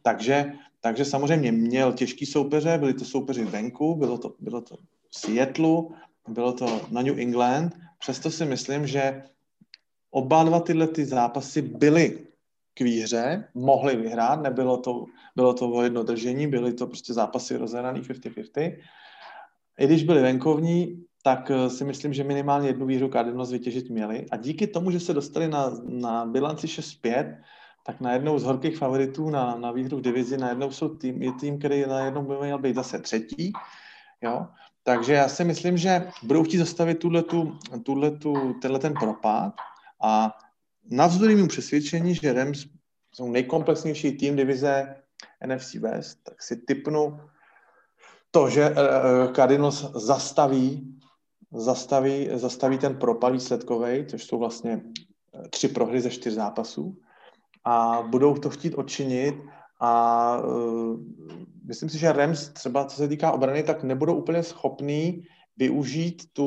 Takže, 0.01 0.53
takže 0.81 1.05
samozřejmě 1.05 1.51
měl 1.51 1.93
těžký 1.93 2.25
soupeře, 2.25 2.77
byli 2.77 2.93
to 2.93 3.05
soupeři 3.05 3.45
venku, 3.45 3.95
bylo 3.95 4.17
to, 4.17 4.33
bylo 4.39 4.61
to 4.61 4.75
v 5.09 5.19
Seattle, 5.19 5.83
bylo 6.27 6.53
to 6.53 6.81
na 6.91 7.01
New 7.01 7.19
England, 7.19 7.75
přesto 7.99 8.31
si 8.31 8.45
myslím, 8.45 8.87
že 8.87 9.23
oba 10.11 10.43
dva 10.43 10.59
tyhle 10.59 10.87
ty 10.87 11.05
zápasy 11.05 11.61
byly 11.61 12.27
k 12.73 12.81
výhře, 12.81 13.47
mohli 13.53 13.95
vyhrát, 13.95 14.41
nebylo 14.41 14.77
to, 14.77 15.05
bylo 15.35 15.53
to 15.53 15.69
o 15.69 15.81
jedno 15.81 16.03
držení, 16.03 16.47
byly 16.47 16.73
to 16.73 16.87
prostě 16.87 17.13
zápasy 17.13 17.57
rozhraný 17.57 18.01
50-50. 18.01 18.77
I 19.79 19.85
když 19.85 20.03
byly 20.03 20.21
venkovní, 20.21 21.05
tak 21.23 21.51
eh, 21.51 21.69
si 21.69 21.83
myslím, 21.83 22.13
že 22.13 22.23
minimálně 22.23 22.69
jednu 22.69 22.85
výhru 22.85 23.09
Cardinals 23.09 23.51
vytěžit 23.51 23.89
měli. 23.89 24.25
A 24.31 24.37
díky 24.37 24.67
tomu, 24.67 24.91
že 24.91 24.99
se 24.99 25.13
dostali 25.13 25.47
na, 25.47 25.71
na 25.83 26.25
bilanci 26.25 26.67
6-5, 26.67 27.37
tak 27.85 28.01
najednou 28.01 28.39
z 28.39 28.43
horkých 28.43 28.77
favoritů 28.77 29.29
na, 29.29 29.55
na 29.55 29.71
výhru 29.71 29.97
v 29.97 30.01
divizi, 30.01 30.37
najednou 30.37 30.71
jsou 30.71 30.89
tým, 30.89 31.21
je 31.21 31.31
tým, 31.31 31.59
který 31.59 31.85
najednou 31.85 32.21
by 32.21 32.35
měl 32.41 32.59
být 32.59 32.75
zase 32.75 32.99
třetí. 32.99 33.53
Jo? 34.21 34.47
Takže 34.87 35.13
já 35.13 35.29
si 35.29 35.43
myslím, 35.43 35.77
že 35.77 36.07
budou 36.23 36.43
chtít 36.43 36.57
zastavit 36.57 36.95
tuhletu, 36.95 37.57
tuhletu, 37.83 38.53
tenhle 38.61 38.79
ten 38.79 38.93
propad 38.93 39.53
a 40.03 40.37
navzdory 40.91 41.35
mému 41.35 41.47
přesvědčení, 41.47 42.15
že 42.15 42.33
Rams 42.33 42.65
jsou 43.11 43.31
nejkomplexnější 43.31 44.17
tým 44.17 44.35
divize 44.35 44.95
NFC 45.45 45.73
West, 45.73 46.19
tak 46.23 46.41
si 46.41 46.57
typnu 46.57 47.19
to, 48.31 48.49
že 48.49 48.69
uh, 48.69 49.33
Cardinals 49.33 49.91
zastaví, 49.95 50.99
zastaví, 51.51 52.29
zastaví 52.33 52.77
ten 52.77 52.95
propad 52.95 53.33
výsledkový, 53.33 54.05
což 54.05 54.23
jsou 54.23 54.39
vlastně 54.39 54.81
tři 55.49 55.67
prohry 55.67 56.01
ze 56.01 56.09
čtyř 56.09 56.33
zápasů. 56.33 56.97
A 57.63 58.03
budou 58.09 58.37
to 58.37 58.49
chtít 58.49 58.75
odčinit 58.75 59.35
a 59.79 60.37
uh, 60.37 60.99
myslím 61.63 61.89
si, 61.89 61.97
že 61.97 62.11
Rams 62.11 62.49
třeba 62.49 62.85
co 62.85 62.97
se 62.97 63.07
týká 63.07 63.31
obrany, 63.31 63.63
tak 63.63 63.83
nebudou 63.83 64.15
úplně 64.15 64.43
schopní 64.43 65.23
využít 65.57 66.23
tu, 66.33 66.45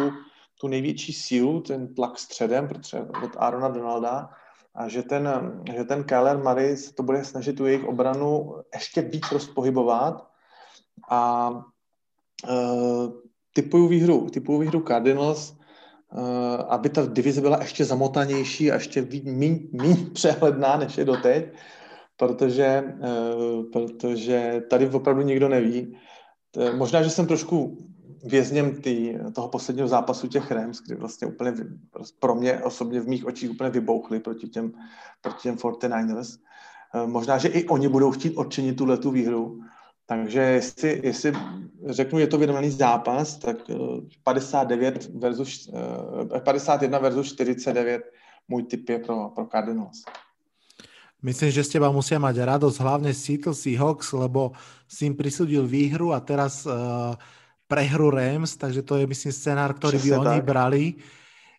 tu 0.60 0.68
největší 0.68 1.12
sílu, 1.12 1.60
ten 1.60 1.94
tlak 1.94 2.18
středem, 2.18 2.68
protože 2.68 3.00
od 3.24 3.30
Arona 3.36 3.68
Donalda, 3.68 4.30
a 4.74 4.88
že 4.88 5.02
ten, 5.02 5.28
že 5.76 5.84
ten 5.84 6.04
Kyler 6.04 6.38
Murray 6.38 6.76
se 6.76 6.94
to 6.94 7.02
bude 7.02 7.24
snažit 7.24 7.52
tu 7.52 7.66
jejich 7.66 7.84
obranu 7.84 8.54
ještě 8.74 9.02
víc 9.02 9.32
rozpohybovat. 9.32 10.28
A 11.10 11.50
uh, 12.48 13.12
typuju 13.52 13.88
výhru, 13.88 14.30
typuju 14.30 14.58
výhru 14.58 14.80
Cardinals, 14.80 15.50
uh, 15.50 16.62
aby 16.68 16.88
ta 16.88 17.06
divize 17.06 17.40
byla 17.40 17.58
ještě 17.60 17.84
zamotanější 17.84 18.70
a 18.70 18.74
ještě 18.74 19.06
méně 19.24 19.96
přehledná, 20.12 20.76
než 20.76 20.98
je 20.98 21.04
doteď, 21.04 21.52
protože, 22.18 22.84
uh, 22.84 23.70
protože 23.72 24.62
tady 24.70 24.88
opravdu 24.88 25.22
nikdo 25.22 25.48
neví. 25.48 25.98
To, 26.50 26.76
možná, 26.76 27.02
že 27.02 27.10
jsem 27.10 27.26
trošku 27.26 27.78
vězněm 28.24 28.82
tý, 28.82 29.14
toho 29.34 29.48
posledního 29.48 29.88
zápasu 29.88 30.28
těch 30.28 30.50
Rams, 30.50 30.80
kdy 30.86 30.94
vlastně 30.94 31.26
úplně 31.26 31.54
pro 32.18 32.34
mě 32.34 32.58
osobně 32.58 33.00
v 33.00 33.08
mých 33.08 33.26
očích 33.26 33.50
úplně 33.50 33.70
vybouchli 33.70 34.20
proti 34.20 34.48
těm, 34.48 34.72
proti 35.20 35.42
těm 35.42 35.56
49ers. 35.56 36.38
Možná, 37.06 37.38
že 37.38 37.48
i 37.48 37.68
oni 37.68 37.88
budou 37.88 38.10
chtít 38.10 38.36
odčinit 38.36 38.76
tuhle 38.76 38.96
tu 38.96 39.10
výhru, 39.10 39.60
takže 40.06 40.40
jestli, 40.40 41.00
jestli 41.04 41.32
řeknu, 41.86 42.18
je 42.18 42.26
to 42.26 42.38
vyrovnaný 42.38 42.70
zápas, 42.70 43.38
tak 43.38 43.56
59 44.24 44.96
eh, 44.96 45.18
versus, 45.18 45.70
51 46.44 46.98
eh, 46.98 47.02
versus 47.02 47.32
49 47.32 48.02
můj 48.48 48.62
tip 48.62 48.88
je 48.88 48.98
pro, 48.98 49.30
pro 49.34 49.46
Cardinals. 49.46 50.04
Myslím, 51.18 51.50
že 51.50 51.66
s 51.66 51.72
teba 51.74 51.90
musia 51.90 52.22
mať 52.22 52.46
radosť, 52.46 52.78
hlavne 52.78 53.10
Seattle 53.10 53.56
Seahawks, 53.56 54.14
lebo 54.14 54.54
si 54.86 55.10
im 55.10 55.18
prisudil 55.18 55.66
výhru 55.66 56.14
a 56.14 56.22
teraz 56.22 56.62
uh, 56.62 57.18
prehru 57.66 58.14
Rams, 58.14 58.54
takže 58.54 58.86
to 58.86 59.02
je, 59.02 59.04
myslím, 59.04 59.32
scenár, 59.34 59.74
ktorý 59.74 59.98
by 59.98 60.10
oni 60.14 60.38
tak. 60.40 60.46
brali. 60.46 60.84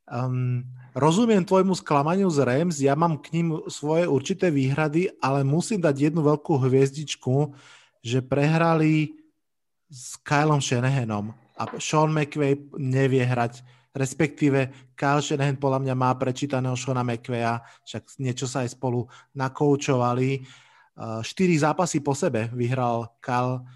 Um, 0.08 0.64
rozumiem 0.96 1.44
tvojmu 1.44 1.76
sklamaniu 1.76 2.32
z 2.32 2.40
Rams, 2.42 2.80
ja 2.80 2.96
mám 2.96 3.20
k 3.20 3.36
ním 3.36 3.60
svoje 3.68 4.08
určité 4.08 4.48
výhrady, 4.48 5.12
ale 5.20 5.44
musím 5.44 5.84
dať 5.84 6.10
jednu 6.10 6.24
veľkú 6.24 6.56
hviezdičku, 6.56 7.52
že 8.00 8.24
prehrali 8.24 9.20
s 9.92 10.16
Kylom 10.24 10.64
Shanahanom 10.64 11.36
a 11.60 11.64
Sean 11.84 12.16
McVay 12.16 12.56
nevie 12.80 13.28
hrať, 13.28 13.60
respektíve 14.00 14.92
Kyle 14.96 15.20
Shanahan 15.20 15.60
podľa 15.60 15.84
mňa 15.84 15.96
má 16.00 16.16
prečítaného 16.16 16.80
Seana 16.80 17.04
McVeya, 17.04 17.60
však 17.84 18.16
niečo 18.24 18.48
sa 18.48 18.64
aj 18.64 18.80
spolu 18.80 19.04
nakoučovali. 19.36 20.48
Štyri 21.20 21.60
zápasy 21.60 22.00
po 22.00 22.16
sebe 22.16 22.48
vyhral 22.56 23.20
Kyle 23.20 23.68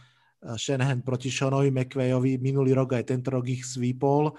Shanahan 0.55 1.03
proti 1.03 1.27
Seanovi 1.27 1.67
McVeyovi, 1.67 2.39
minulý 2.39 2.71
rok 2.71 2.95
aj 2.95 3.11
tento 3.11 3.35
rok 3.35 3.43
ich 3.51 3.67
svípol. 3.67 4.31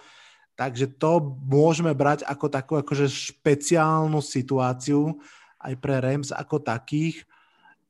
Takže 0.57 0.97
to 0.97 1.37
môžeme 1.45 1.93
brať 1.93 2.24
ako 2.24 2.47
takú 2.49 2.72
akože 2.80 3.11
špeciálnu 3.11 4.24
situáciu 4.24 5.20
aj 5.61 5.74
pre 5.76 6.01
Rams 6.01 6.32
ako 6.32 6.64
takých. 6.64 7.28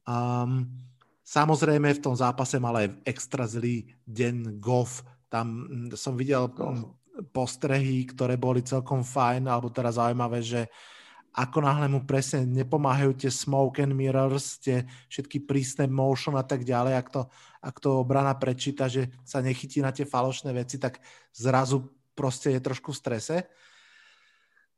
Um, 0.02 0.66
Samozrejme 1.24 1.88
v 1.96 2.04
tom 2.04 2.12
zápase 2.12 2.60
mal 2.60 2.76
aj 2.76 3.00
extra 3.08 3.48
zlý 3.48 3.88
deň 4.04 4.60
Goff. 4.60 5.00
Tam 5.32 5.64
mm, 5.88 5.96
som 5.96 6.20
videl. 6.20 6.52
Postrehy, 7.30 8.04
ktoré 8.08 8.36
boli 8.36 8.60
celkom 8.60 9.00
fajn, 9.00 9.48
alebo 9.48 9.70
teda 9.70 9.94
zaujímavé, 9.94 10.44
že 10.44 10.68
ako 11.34 11.66
náhle 11.66 11.90
mu 11.90 12.06
presne 12.06 12.46
nepomáhajú 12.46 13.18
tie 13.18 13.30
smoke 13.30 13.82
and 13.82 13.90
mirrors, 13.90 14.62
tie 14.62 14.86
všetky 15.10 15.42
prísne 15.42 15.90
motion 15.90 16.38
a 16.38 16.46
tak 16.46 16.62
ďalej, 16.62 16.94
ak 16.94 17.08
to, 17.10 17.22
ak 17.58 17.76
to 17.82 17.98
obrana 17.98 18.38
prečíta, 18.38 18.86
že 18.86 19.10
sa 19.26 19.42
nechytí 19.42 19.82
na 19.82 19.90
tie 19.90 20.06
falošné 20.06 20.54
veci, 20.54 20.78
tak 20.78 21.02
zrazu 21.34 21.90
proste 22.14 22.54
je 22.54 22.62
trošku 22.62 22.94
v 22.94 23.00
strese. 23.02 23.36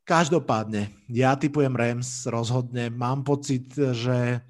Každopádne, 0.08 0.96
ja 1.12 1.36
typujem 1.36 1.76
Rams 1.76 2.24
rozhodne. 2.24 2.88
Mám 2.88 3.26
pocit, 3.26 3.68
že 3.76 4.40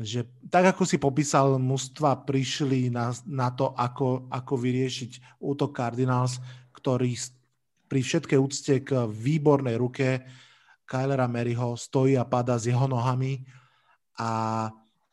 že 0.00 0.24
tak 0.48 0.72
ako 0.72 0.88
si 0.88 0.96
popísal, 0.96 1.60
mužstva 1.60 2.24
prišli 2.24 2.88
na, 2.88 3.12
na 3.28 3.52
to, 3.52 3.76
ako, 3.76 4.24
ako 4.32 4.54
vyriešiť 4.56 5.36
útok 5.36 5.76
Cardinals, 5.76 6.40
ktorý 6.82 7.14
pri 7.86 8.00
všetkej 8.02 8.38
úcte 8.42 8.74
k 8.82 9.06
výbornej 9.06 9.78
ruke 9.78 10.26
Kylera 10.82 11.30
Maryho 11.30 11.78
stojí 11.78 12.18
a 12.18 12.26
pada 12.26 12.58
s 12.58 12.66
jeho 12.66 12.90
nohami 12.90 13.46
a 14.18 14.66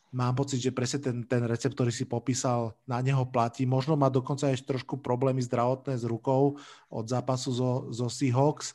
mám 0.09 0.33
pocit, 0.33 0.57
že 0.59 0.73
presne 0.73 0.99
ten, 0.99 1.17
ten 1.23 1.45
recept, 1.45 1.77
ktorý 1.77 1.93
si 1.93 2.09
popísal, 2.09 2.73
na 2.89 2.99
neho 2.99 3.21
platí. 3.29 3.69
Možno 3.69 3.93
má 3.93 4.09
dokonca 4.09 4.49
ešte 4.49 4.73
trošku 4.75 4.97
problémy 4.99 5.39
zdravotné 5.45 5.95
s 5.95 6.03
rukou 6.03 6.57
od 6.89 7.05
zápasu 7.05 7.53
zo, 7.53 7.71
zo 7.93 8.09
Seahawks. 8.09 8.73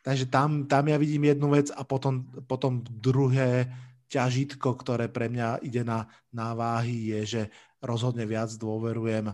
Takže 0.00 0.30
tam, 0.30 0.64
tam 0.64 0.88
ja 0.88 0.96
vidím 0.96 1.28
jednu 1.28 1.52
vec 1.52 1.68
a 1.74 1.84
potom, 1.84 2.24
potom 2.48 2.80
druhé, 2.86 3.68
ťažitko, 4.10 4.74
ktoré 4.74 5.06
pre 5.06 5.30
mňa 5.30 5.62
ide 5.62 5.86
na, 5.86 6.10
na 6.34 6.50
váhy, 6.50 7.14
je, 7.14 7.20
že 7.26 7.42
rozhodne 7.78 8.26
viac 8.26 8.50
dôverujem 8.58 9.30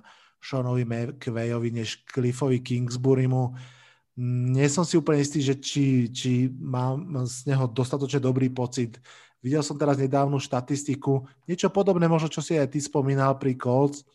Seanovi 0.46 0.86
McVeyovi 0.86 1.70
než 1.74 2.06
Cliffovi 2.06 2.62
Kingsburymu. 2.62 3.54
Nie 4.54 4.70
som 4.70 4.86
si 4.86 4.96
úplne 4.96 5.20
istý, 5.20 5.42
že 5.42 5.58
či, 5.58 6.08
či 6.08 6.48
mám 6.48 7.26
z 7.26 7.50
neho 7.52 7.66
dostatočne 7.68 8.22
dobrý 8.22 8.48
pocit. 8.48 9.02
Videl 9.42 9.60
som 9.60 9.76
teraz 9.76 10.00
nedávnu 10.00 10.40
štatistiku, 10.40 11.26
niečo 11.44 11.68
podobné 11.68 12.08
možno, 12.08 12.32
čo 12.32 12.40
si 12.40 12.56
aj 12.56 12.72
ty 12.72 12.80
spomínal 12.80 13.36
pri 13.36 13.58
Colts, 13.60 14.06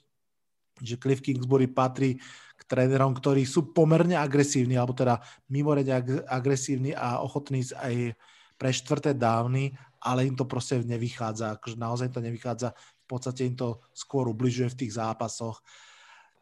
že 0.82 0.97
Cliff 0.97 1.21
Kingsbury 1.21 1.69
patrí 1.69 2.17
k 2.57 2.61
trénerom, 2.65 3.13
ktorí 3.13 3.45
sú 3.45 3.69
pomerne 3.75 4.17
agresívni, 4.17 4.73
alebo 4.79 4.97
teda 4.97 5.21
mimoriadne 5.53 6.25
agresívni 6.25 6.97
a 6.97 7.21
ochotní 7.21 7.61
aj 7.77 8.17
pre 8.57 8.69
štvrté 8.73 9.13
dávny 9.13 9.77
ale 10.01 10.25
im 10.25 10.36
to 10.36 10.49
proste 10.49 10.82
nevychádza, 10.82 11.61
akože 11.61 11.77
naozaj 11.77 12.09
to 12.09 12.19
nevychádza, 12.25 12.73
v 12.73 13.05
podstate 13.05 13.45
im 13.45 13.53
to 13.53 13.86
skôr 13.93 14.25
ubližuje 14.25 14.73
v 14.73 14.79
tých 14.86 14.97
zápasoch. 14.97 15.61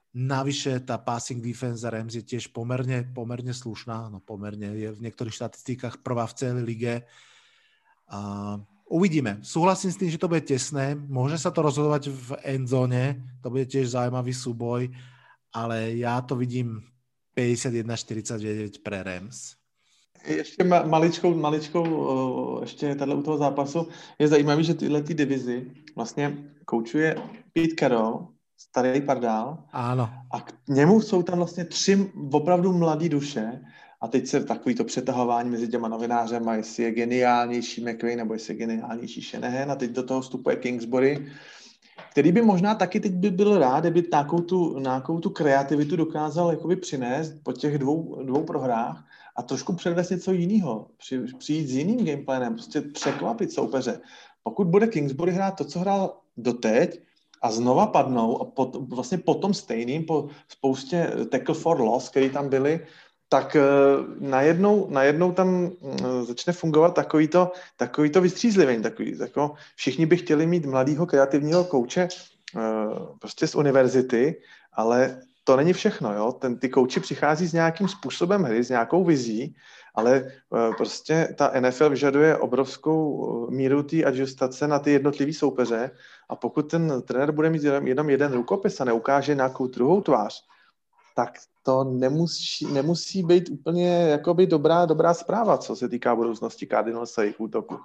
Navyše 0.10 0.89
tá 0.89 0.97
passing 0.97 1.38
defense 1.38 1.86
Rams 1.86 2.18
je 2.18 2.26
tiež 2.26 2.49
pomerne, 2.49 3.05
pomerne 3.14 3.53
slušná, 3.53 4.10
no 4.10 4.18
pomerne 4.18 4.74
je 4.74 4.89
v 4.89 5.03
niektorých 5.05 5.38
štatistikách 5.38 6.01
prvá 6.01 6.26
v 6.26 6.34
celej 6.34 6.64
lige. 6.66 6.93
Uh, 8.10 8.57
uvidíme. 8.89 9.38
Súhlasím 9.45 9.93
s 9.93 10.01
tým, 10.01 10.10
že 10.10 10.18
to 10.18 10.26
bude 10.26 10.41
tesné. 10.41 10.97
Môže 10.97 11.38
sa 11.38 11.53
to 11.53 11.62
rozhodovať 11.62 12.10
v 12.10 12.30
endzone, 12.41 13.22
to 13.45 13.53
bude 13.53 13.70
tiež 13.70 13.93
zaujímavý 13.93 14.34
súboj, 14.34 14.89
ale 15.53 16.01
ja 16.01 16.18
to 16.26 16.34
vidím 16.34 16.82
51-49 17.38 18.82
pre 18.82 19.05
Rams. 19.05 19.60
Ještě 20.28 20.64
maličkou, 20.64 21.36
maličkou 21.36 22.62
ještě 22.62 22.95
tady 22.95 23.14
u 23.14 23.24
toho 23.24 23.38
zápasu 23.38 23.88
je 24.20 24.28
zajímavý, 24.28 24.64
že 24.64 24.74
tyhle 24.74 25.03
ty 25.03 25.14
divizi 25.14 25.72
vlastně 25.95 26.38
koučuje 26.66 27.16
Pete 27.53 27.76
Carroll, 27.80 28.28
starý 28.60 29.01
pardál. 29.01 29.64
Ano. 29.72 30.10
A 30.32 30.41
k 30.41 30.53
němu 30.68 31.01
jsou 31.01 31.24
tam 31.24 31.38
vlastně 31.38 31.66
tři 31.66 32.12
opravdu 32.32 32.74
mladé 32.74 33.10
duše 33.10 33.62
a 34.01 34.07
teď 34.07 34.28
se 34.28 34.43
takový 34.43 34.76
to 34.76 34.84
přetahování 34.84 35.49
mezi 35.49 35.68
těma 35.68 35.88
novinářema, 35.88 36.55
jestli 36.55 36.84
je 36.84 36.91
geniálnější 36.91 37.86
McVay 37.86 38.16
nebo 38.16 38.34
jestli 38.34 38.53
je 38.53 38.57
geniálnější 38.57 39.22
Shanahan 39.22 39.72
a 39.72 39.76
teď 39.76 39.91
do 39.91 40.03
toho 40.03 40.22
vstupuje 40.22 40.55
Kingsbury, 40.55 41.28
který 42.12 42.32
by 42.32 42.41
možná 42.41 42.76
taky 42.76 42.99
teď 42.99 43.12
by 43.12 43.32
byl 43.32 43.60
rád, 43.60 43.80
kdyby 43.80 44.07
nějakou 44.12 44.39
tu, 44.41 44.80
nějakou 44.80 45.20
tu 45.20 45.30
kreativitu 45.30 45.95
dokázal 45.95 46.51
jakoby 46.51 46.76
přinést 46.76 47.34
po 47.43 47.53
těch 47.53 47.78
dvou, 47.78 48.24
dvou 48.24 48.43
prohrách 48.43 49.05
a 49.36 49.41
trošku 49.41 49.74
předvést 49.74 50.10
něco 50.10 50.32
jiného, 50.32 50.88
při, 50.97 51.20
přijít 51.20 51.68
s 51.68 51.72
jiným 51.72 52.05
gameplanem, 52.05 52.53
prostě 52.53 52.82
překvapit 52.82 53.51
soupeře. 53.51 53.99
Pokud 54.43 54.68
bude 54.68 54.88
Kingsbury 54.88 55.32
hrát 55.32 55.51
to, 55.51 55.66
co 55.66 55.80
hrál 55.80 56.18
doteď, 56.38 57.01
a 57.42 57.52
znova 57.52 57.88
padnou 57.88 58.42
a 58.42 58.46
pot, 58.46 58.76
vlastně 58.90 59.18
po 59.18 59.36
tom 59.36 59.54
stejným, 59.54 60.06
po 60.06 60.28
spoustě 60.48 61.12
tackle 61.32 61.56
for 61.56 61.82
loss, 61.82 62.10
který 62.10 62.30
tam 62.30 62.50
byli, 62.50 62.86
tak 63.30 63.56
uh, 63.56 64.30
najednou, 64.30 64.88
najednou 64.90 65.32
tam 65.32 65.72
uh, 65.80 66.26
začne 66.26 66.54
fungovat 66.54 66.94
takový 66.96 67.28
to, 67.28 67.52
takový 67.78 68.12
vystřízlivení. 68.22 68.84
Takový, 68.84 69.18
jako 69.20 69.54
všichni 69.76 70.06
by 70.06 70.18
chtěli 70.18 70.46
mít 70.46 70.66
mladého 70.66 71.06
kreativního 71.06 71.64
kouče 71.64 72.08
uh, 72.56 73.18
prostě 73.20 73.48
z 73.48 73.56
univerzity, 73.56 74.42
ale 74.74 75.22
to 75.44 75.56
není 75.56 75.74
všechno, 75.74 76.14
jo. 76.14 76.32
Ten, 76.32 76.60
ty 76.60 76.70
kouči 76.70 77.00
přichází 77.00 77.48
s 77.48 77.54
nějakým 77.54 77.88
způsobem 77.88 78.44
hry, 78.44 78.64
s 78.64 78.70
nějakou 78.70 79.04
vizí, 79.04 79.56
ale 79.96 80.32
uh, 80.50 80.76
prostě 80.76 81.36
ta 81.38 81.52
NFL 81.60 81.90
vyžaduje 81.90 82.38
obrovskou 82.38 83.12
uh, 83.12 83.50
míru 83.50 83.84
té 83.84 84.04
adjustace 84.04 84.68
na 84.68 84.80
ty 84.80 84.92
jednotlivý 84.92 85.34
soupeře 85.34 85.92
a 86.30 86.36
pokud 86.36 86.62
ten 86.72 87.02
trenér 87.02 87.32
bude 87.32 87.50
mít 87.50 87.64
jenom, 87.64 88.10
jeden 88.10 88.34
rukopis 88.34 88.82
a 88.82 88.86
neukáže 88.86 89.36
nějakou 89.36 89.68
druhou 89.68 90.02
tvář, 90.02 90.44
tak 91.16 91.30
to 91.64 91.84
nemusí, 91.84 92.66
nemusí 92.66 93.24
být 93.24 93.50
úplně 93.50 94.08
jakoby 94.10 94.48
dobrá, 94.48 94.86
dobrá 94.86 95.14
zpráva, 95.14 95.58
co 95.58 95.76
se 95.76 95.90
týká 95.90 96.16
budoucnosti 96.16 96.68
Cardinals 96.68 97.18
a 97.18 97.22
jejich 97.22 97.40
útoku. 97.40 97.78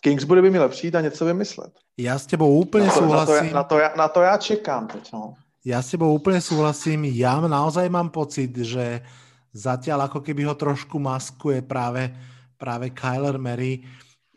Kingsbury 0.00 0.42
by 0.42 0.50
měl 0.50 0.68
přijít 0.68 0.94
a 0.94 1.00
něco 1.00 1.24
vymyslet. 1.24 1.72
Já 1.96 2.18
s 2.18 2.26
tebou 2.26 2.60
úplně 2.60 2.86
na 2.86 2.92
to, 2.92 2.98
souhlasím. 2.98 3.34
Na 3.34 3.50
to, 3.50 3.54
na, 3.54 3.64
to 3.64 3.78
já, 3.78 3.92
na 3.96 4.08
to 4.08 4.20
já 4.22 4.36
čekám 4.36 4.86
teď. 4.86 5.12
No. 5.12 5.34
Ja 5.60 5.84
s 5.84 5.92
tebou 5.92 6.16
úplne 6.16 6.40
súhlasím. 6.40 7.04
Ja 7.12 7.36
naozaj 7.36 7.92
mám 7.92 8.08
pocit, 8.08 8.48
že 8.48 9.04
zatiaľ 9.50 10.10
ako 10.10 10.22
keby 10.22 10.46
ho 10.46 10.54
trošku 10.54 10.98
maskuje 10.98 11.62
práve, 11.66 12.10
práve 12.54 12.90
Kyler 12.94 13.36
Mary. 13.36 13.82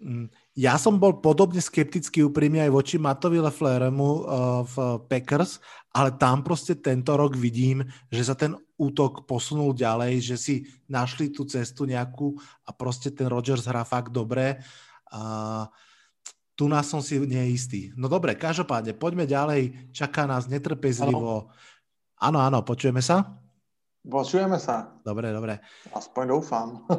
Mm, 0.01 0.27
ja 0.53 0.77
som 0.77 1.01
bol 1.01 1.17
podobne 1.17 1.63
skeptický 1.63 2.21
úprimne 2.25 2.61
aj 2.61 2.71
voči 2.73 2.95
Matovi 3.01 3.41
Lefleremu 3.41 4.09
uh, 4.09 4.21
v 4.67 4.75
Packers, 5.09 5.57
ale 5.93 6.13
tam 6.17 6.45
proste 6.45 6.77
tento 6.77 7.17
rok 7.17 7.33
vidím, 7.33 7.81
že 8.13 8.21
sa 8.25 8.35
ten 8.37 8.53
útok 8.77 9.25
posunul 9.25 9.73
ďalej, 9.73 10.13
že 10.21 10.35
si 10.37 10.55
našli 10.89 11.33
tú 11.33 11.45
cestu 11.49 11.89
nejakú 11.89 12.37
a 12.65 12.73
proste 12.73 13.09
ten 13.13 13.25
Rodgers 13.29 13.65
hrá 13.65 13.81
fakt 13.81 14.13
dobre. 14.13 14.61
Uh, 15.09 15.65
tu 16.53 16.69
nás 16.69 16.85
som 16.85 17.01
si 17.01 17.17
neistý. 17.17 17.89
No 17.97 18.05
dobre, 18.05 18.37
každopádne, 18.37 18.93
poďme 18.93 19.25
ďalej. 19.25 19.89
Čaká 19.89 20.29
nás 20.29 20.45
netrpezlivo. 20.45 21.49
Áno, 22.21 22.37
áno, 22.37 22.61
počujeme 22.61 23.01
sa? 23.01 23.42
Počujeme 24.03 24.59
sa. 24.59 24.91
Dobre, 24.99 25.31
dobre. 25.31 25.63
Aspoň 25.95 26.23
doufám. 26.35 26.83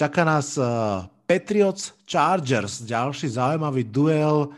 Čaká 0.00 0.22
nás 0.22 0.54
uh, 0.54 1.06
Patriots 1.26 1.94
Chargers, 2.06 2.82
ďalší 2.86 3.34
zaujímavý 3.34 3.82
duel. 3.86 4.54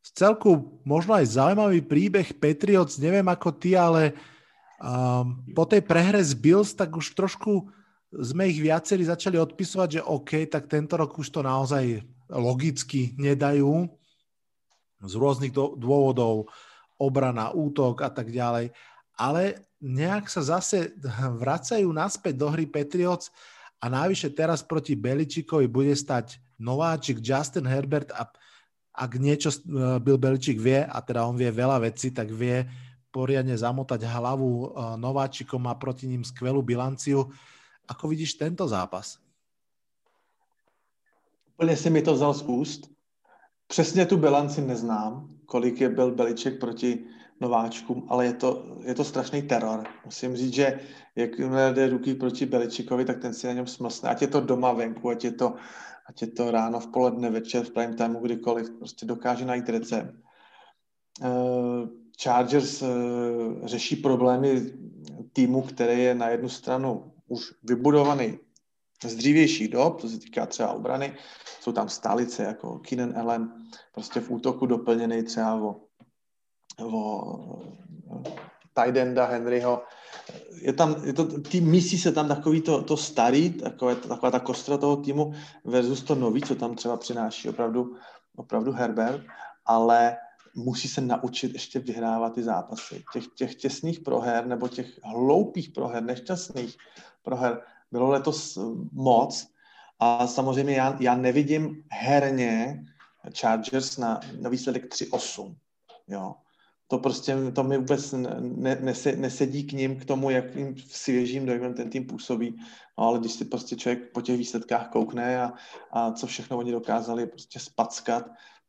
Z 0.00 0.16
celku 0.16 0.80
možno 0.84 1.12
aj 1.12 1.36
zaujímavý 1.36 1.84
príbeh 1.84 2.32
Patriots, 2.40 2.96
neviem 2.96 3.24
ako 3.28 3.52
ty, 3.52 3.76
ale 3.76 4.16
um, 4.80 5.44
po 5.52 5.68
tej 5.68 5.84
prehre 5.84 6.24
z 6.24 6.32
Bills 6.32 6.72
tak 6.72 6.96
už 6.96 7.12
trošku 7.12 7.68
sme 8.10 8.48
ich 8.48 8.58
viacerí 8.58 9.04
začali 9.04 9.36
odpisovať, 9.36 10.00
že 10.00 10.08
OK, 10.08 10.48
tak 10.48 10.72
tento 10.72 10.96
rok 10.96 11.20
už 11.20 11.28
to 11.30 11.44
naozaj 11.44 12.00
logicky 12.32 13.12
nedajú 13.20 13.86
z 15.00 15.12
rôznych 15.16 15.54
dôvodov, 15.54 16.50
obrana, 17.00 17.54
útok 17.54 18.04
a 18.04 18.10
tak 18.12 18.28
ďalej. 18.28 18.74
Ale 19.20 19.68
nejak 19.84 20.32
sa 20.32 20.40
zase 20.40 20.96
vracajú 21.44 21.92
naspäť 21.92 22.40
do 22.40 22.48
hry 22.48 22.64
Patriots 22.64 23.28
a 23.76 23.92
návyše 23.92 24.32
teraz 24.32 24.64
proti 24.64 24.96
Beličikovi 24.96 25.68
bude 25.68 25.92
stať 25.92 26.40
nováčik 26.56 27.20
Justin 27.20 27.68
Herbert 27.68 28.08
a 28.16 28.24
ak 28.96 29.12
niečo 29.20 29.52
e, 29.52 29.56
Bill 30.00 30.16
Beličik 30.16 30.56
vie, 30.56 30.84
a 30.84 30.98
teda 31.04 31.24
on 31.24 31.36
vie 31.36 31.48
veľa 31.52 31.80
vecí, 31.84 32.12
tak 32.12 32.32
vie 32.32 32.64
poriadne 33.12 33.56
zamotať 33.56 34.08
hlavu 34.08 34.48
e, 34.48 34.66
nováčikom, 34.96 35.60
má 35.60 35.76
proti 35.76 36.08
ním 36.08 36.24
skvelú 36.24 36.64
bilanciu 36.64 37.28
Ako 37.90 38.08
vidíš 38.08 38.34
tento 38.34 38.68
zápas? 38.68 39.18
Úplně 41.54 41.76
si 41.76 41.90
mi 41.90 42.02
to 42.02 42.14
vzal 42.14 42.34
z 42.34 42.42
úst. 42.42 42.90
Přesně 43.66 44.06
tu 44.06 44.16
bilanci 44.16 44.60
neznám, 44.60 45.28
kolik 45.46 45.80
je 45.80 45.88
byl 45.88 46.14
Beliček 46.14 46.60
proti 46.60 47.04
nováčkům, 47.40 48.06
ale 48.08 48.26
je 48.26 48.32
to, 48.32 48.64
je 48.82 48.94
to 48.94 49.04
strašný 49.04 49.42
teror. 49.42 49.86
Musím 50.04 50.36
říct, 50.36 50.54
že 50.54 50.80
jak 51.16 51.30
jde 51.72 51.88
ruky 51.88 52.14
proti 52.14 52.46
Beličikovi, 52.46 53.04
tak 53.04 53.20
ten 53.20 53.34
si 53.34 53.46
na 53.46 53.52
něm 53.52 53.66
smlsne. 53.66 54.10
Ať 54.10 54.22
je 54.22 54.28
to 54.28 54.40
doma 54.40 54.72
venku, 54.72 55.10
ať 55.10 55.24
je 55.24 55.32
to, 55.32 55.54
ať 56.06 56.22
je 56.22 56.28
to 56.28 56.50
ráno, 56.50 56.80
v 56.80 56.86
poledne, 56.86 57.30
večer, 57.30 57.64
v 57.64 57.70
prime 57.70 57.94
timeu, 57.94 58.20
kdykoliv, 58.20 58.70
prostě 58.70 59.06
dokáže 59.06 59.44
najít 59.44 59.68
recept. 59.68 60.14
Uh, 61.20 61.88
Chargers 62.22 62.82
uh, 62.82 62.88
řeší 63.64 63.96
problémy 63.96 64.72
týmu, 65.32 65.62
který 65.62 66.02
je 66.02 66.14
na 66.14 66.28
jednu 66.28 66.48
stranu 66.48 67.12
už 67.28 67.52
vybudovaný 67.62 68.38
z 69.04 69.14
dřívějších 69.14 69.68
dob, 69.68 70.00
to 70.00 70.08
se 70.08 70.18
týká 70.18 70.46
třeba 70.46 70.72
obrany, 70.72 71.16
jsou 71.60 71.72
tam 71.72 71.88
stálice 71.88 72.42
jako 72.42 72.78
Keenan 72.78 73.18
Allen, 73.18 73.52
prostě 73.92 74.20
v 74.20 74.30
útoku 74.30 74.66
doplněný 74.66 75.22
třeba 75.22 75.54
o, 75.54 75.76
o 76.84 77.62
Tidenda 78.74 79.26
Henryho. 79.26 79.82
Je 80.62 80.72
tam, 80.72 80.96
je 81.04 81.12
to, 81.12 81.40
tým, 81.40 81.70
mísí 81.70 81.98
se 81.98 82.12
tam 82.12 82.28
takový 82.28 82.60
to, 82.60 82.82
to 82.82 82.96
starý, 82.96 83.50
takové, 83.50 83.96
taková 83.96 84.30
ta 84.30 84.40
kostra 84.40 84.76
toho 84.76 84.96
týmu 84.96 85.32
versus 85.64 86.02
to 86.02 86.14
nový, 86.14 86.42
co 86.42 86.54
tam 86.54 86.74
třeba 86.74 86.96
přináší 86.96 87.48
opravdu, 87.48 87.96
opravdu 88.36 88.72
Herbert, 88.72 89.22
ale 89.66 90.16
musí 90.54 90.88
se 90.88 91.00
naučit 91.00 91.52
ještě 91.52 91.78
vyhrávat 91.78 92.34
ty 92.34 92.42
zápasy. 92.42 93.04
Těch, 93.12 93.26
těch 93.26 93.54
těsných 93.54 94.00
proher 94.00 94.46
nebo 94.46 94.68
těch 94.68 94.86
hloupých 95.04 95.68
proher, 95.68 96.02
nešťastných 96.02 96.76
proher 97.22 97.62
bylo 97.92 98.10
letos 98.10 98.58
moc 98.92 99.48
a 99.98 100.26
samozřejmě 100.26 100.74
já, 100.74 100.96
já 101.00 101.14
nevidím 101.14 101.84
herně 101.90 102.84
Chargers 103.40 103.96
na, 103.96 104.20
na 104.40 104.50
výsledek 104.50 104.94
3-8. 104.94 105.54
Jo. 106.08 106.34
To 106.90 106.98
prostě, 106.98 107.36
to 107.54 107.64
mi 107.64 107.78
vůbec 107.78 108.14
ne, 108.40 108.78
nese, 108.80 109.16
nesedí 109.16 109.64
k 109.64 109.72
ním, 109.72 109.96
k 110.00 110.04
tomu, 110.04 110.30
jakým 110.30 110.74
svěžím 110.88 111.46
dojmem 111.46 111.74
ten 111.74 111.90
tým 111.90 112.06
působí. 112.06 112.56
No, 112.98 113.04
ale 113.04 113.18
když 113.18 113.32
si 113.32 113.44
prostě 113.44 113.76
člověk 113.76 114.12
po 114.12 114.20
těch 114.20 114.38
výsledkách 114.38 114.88
koukne 114.88 115.42
a, 115.42 115.52
a 115.92 116.12
co 116.12 116.26
všechno 116.26 116.58
oni 116.58 116.72
dokázali 116.72 117.26
prostě 117.26 117.58
spackat, 117.58 118.26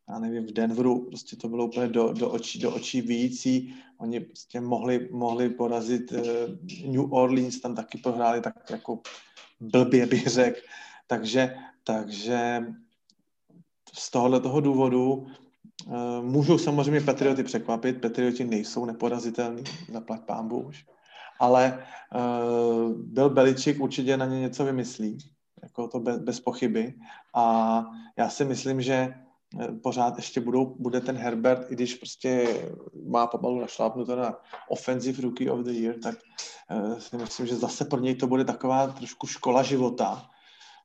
já 0.10 0.20
nevím, 0.20 0.46
v 0.46 0.52
Denveru 0.52 1.06
prostě 1.06 1.36
to 1.36 1.50
bylo 1.50 1.66
úplně 1.66 1.88
do, 1.88 2.14
do, 2.14 2.30
očí, 2.30 2.60
do 2.60 2.76
očí 2.76 3.02
vící. 3.02 3.76
Oni 3.98 4.20
prostě 4.20 4.62
mohli, 4.62 5.10
mohli 5.12 5.50
porazit 5.50 6.12
uh, 6.12 6.20
New 6.86 7.14
Orleans, 7.14 7.60
tam 7.60 7.76
taky 7.76 7.98
prohráli 7.98 8.42
tak 8.42 8.70
jako 8.70 9.00
blbě 9.60 10.06
bych 10.06 10.28
řekl. 10.28 10.60
Takže, 11.08 11.56
takže 11.84 12.66
z 13.94 14.12
tohohle 14.12 14.40
toho 14.40 14.62
důvodu 14.62 15.28
můžou 16.22 16.58
samozřejmě 16.58 17.02
Patrioty 17.02 17.44
překvapit. 17.44 18.02
Patrioti 18.02 18.44
nejsou 18.44 18.86
neporazitelní, 18.86 19.64
zaplať 19.92 20.22
pámbu 20.22 20.60
už. 20.60 20.86
Ale 21.40 21.84
uh, 22.16 22.92
Bill 22.92 23.30
Beličik 23.30 23.82
určitě 23.82 24.18
na 24.18 24.26
ně 24.26 24.40
něco 24.40 24.66
vymyslí, 24.66 25.18
jako 25.64 25.88
to 25.88 26.00
bez, 26.00 26.20
bez 26.20 26.40
pochyby. 26.40 26.94
A 27.36 27.86
já 28.18 28.30
si 28.30 28.46
myslím, 28.46 28.82
že 28.82 29.14
Eh, 29.60 29.72
pořád 29.72 30.18
ještě 30.18 30.42
budou, 30.42 30.76
bude 30.80 31.02
ten 31.02 31.18
Herbert, 31.18 31.72
i 31.72 31.76
když 31.76 31.96
prostě 31.96 32.48
má 33.10 33.28
pomalu 33.28 33.62
našlápnuto 33.62 34.16
na 34.16 34.38
offensive 34.70 35.22
rookie 35.22 35.52
of 35.52 35.60
the 35.60 35.72
year, 35.72 35.96
tak 36.04 36.16
uh, 36.72 37.00
si 37.00 37.18
myslím, 37.18 37.48
že 37.48 37.56
zase 37.56 37.86
pro 37.86 38.00
něj 38.00 38.16
to 38.16 38.28
bude 38.28 38.46
taková 38.46 38.88
trošku 38.88 39.28
škola 39.28 39.64
života, 39.64 40.30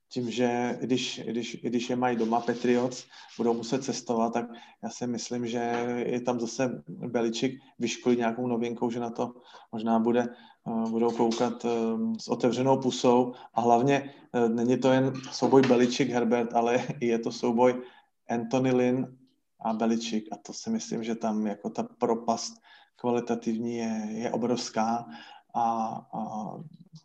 tím, 0.09 0.31
že 0.31 0.79
když, 0.81 1.21
když, 1.27 1.57
když 1.63 1.91
je 1.91 1.97
mají 1.97 2.17
doma 2.17 2.41
Patriots, 2.41 3.05
budou 3.37 3.55
muset 3.55 3.85
cestovat, 3.85 4.33
tak 4.33 4.47
já 4.83 4.91
si 4.91 5.07
myslím, 5.07 5.47
že 5.47 5.59
je 6.07 6.21
tam 6.21 6.41
zase 6.41 6.83
Beličik 6.89 7.61
vyškolí 7.79 8.17
nějakou 8.17 8.47
novinkou, 8.47 8.91
že 8.91 9.01
na 9.01 9.11
to 9.11 9.35
možná 9.73 9.99
bude, 9.99 10.29
uh, 10.65 10.91
budou 10.91 11.11
koukat 11.11 11.65
uh, 11.65 12.15
s 12.21 12.29
otevřenou 12.29 12.81
pusou. 12.81 13.33
A 13.55 13.61
hlavně 13.61 14.15
uh, 14.33 14.49
není 14.49 14.79
to 14.79 14.93
jen 14.93 15.13
souboj 15.33 15.63
Beličik 15.63 16.11
Herbert, 16.11 16.55
ale 16.55 16.87
je 17.01 17.19
to 17.19 17.33
souboj 17.33 17.83
Anthony 18.29 18.73
Lynn 18.73 19.17
a 19.61 19.73
Beličik. 19.73 20.29
A 20.33 20.37
to 20.37 20.53
si 20.53 20.71
myslím, 20.71 21.05
že 21.05 21.15
tam 21.15 21.47
jako 21.47 21.71
ta 21.71 21.83
propast 21.83 22.55
kvalitativní 22.97 23.77
je, 23.77 24.09
je 24.11 24.31
obrovská. 24.33 25.07
A, 25.55 25.65
a 26.13 26.51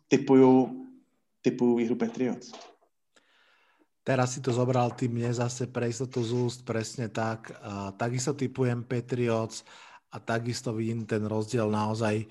typuju, 0.08 0.84
typuju 1.42 1.76
výhru 1.76 1.96
Patriots. 1.96 2.71
Teraz 4.02 4.34
si 4.34 4.40
to 4.42 4.50
zobral 4.50 4.90
ty 4.98 5.06
mne 5.06 5.30
zase 5.30 5.70
pre 5.70 5.86
istotu 5.86 6.26
z 6.26 6.30
úst, 6.34 6.60
presne 6.66 7.06
tak. 7.06 7.54
A 7.62 7.94
takisto 7.94 8.34
typujem 8.34 8.82
Patriots 8.82 9.62
a 10.10 10.18
takisto 10.18 10.74
vidím 10.74 11.06
ten 11.06 11.22
rozdiel 11.22 11.70
naozaj 11.70 12.26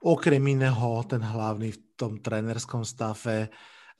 okrem 0.00 0.40
iného, 0.46 1.02
ten 1.04 1.20
hlavný 1.20 1.74
v 1.74 1.80
tom 1.98 2.22
trenerskom 2.22 2.86
stave. 2.86 3.50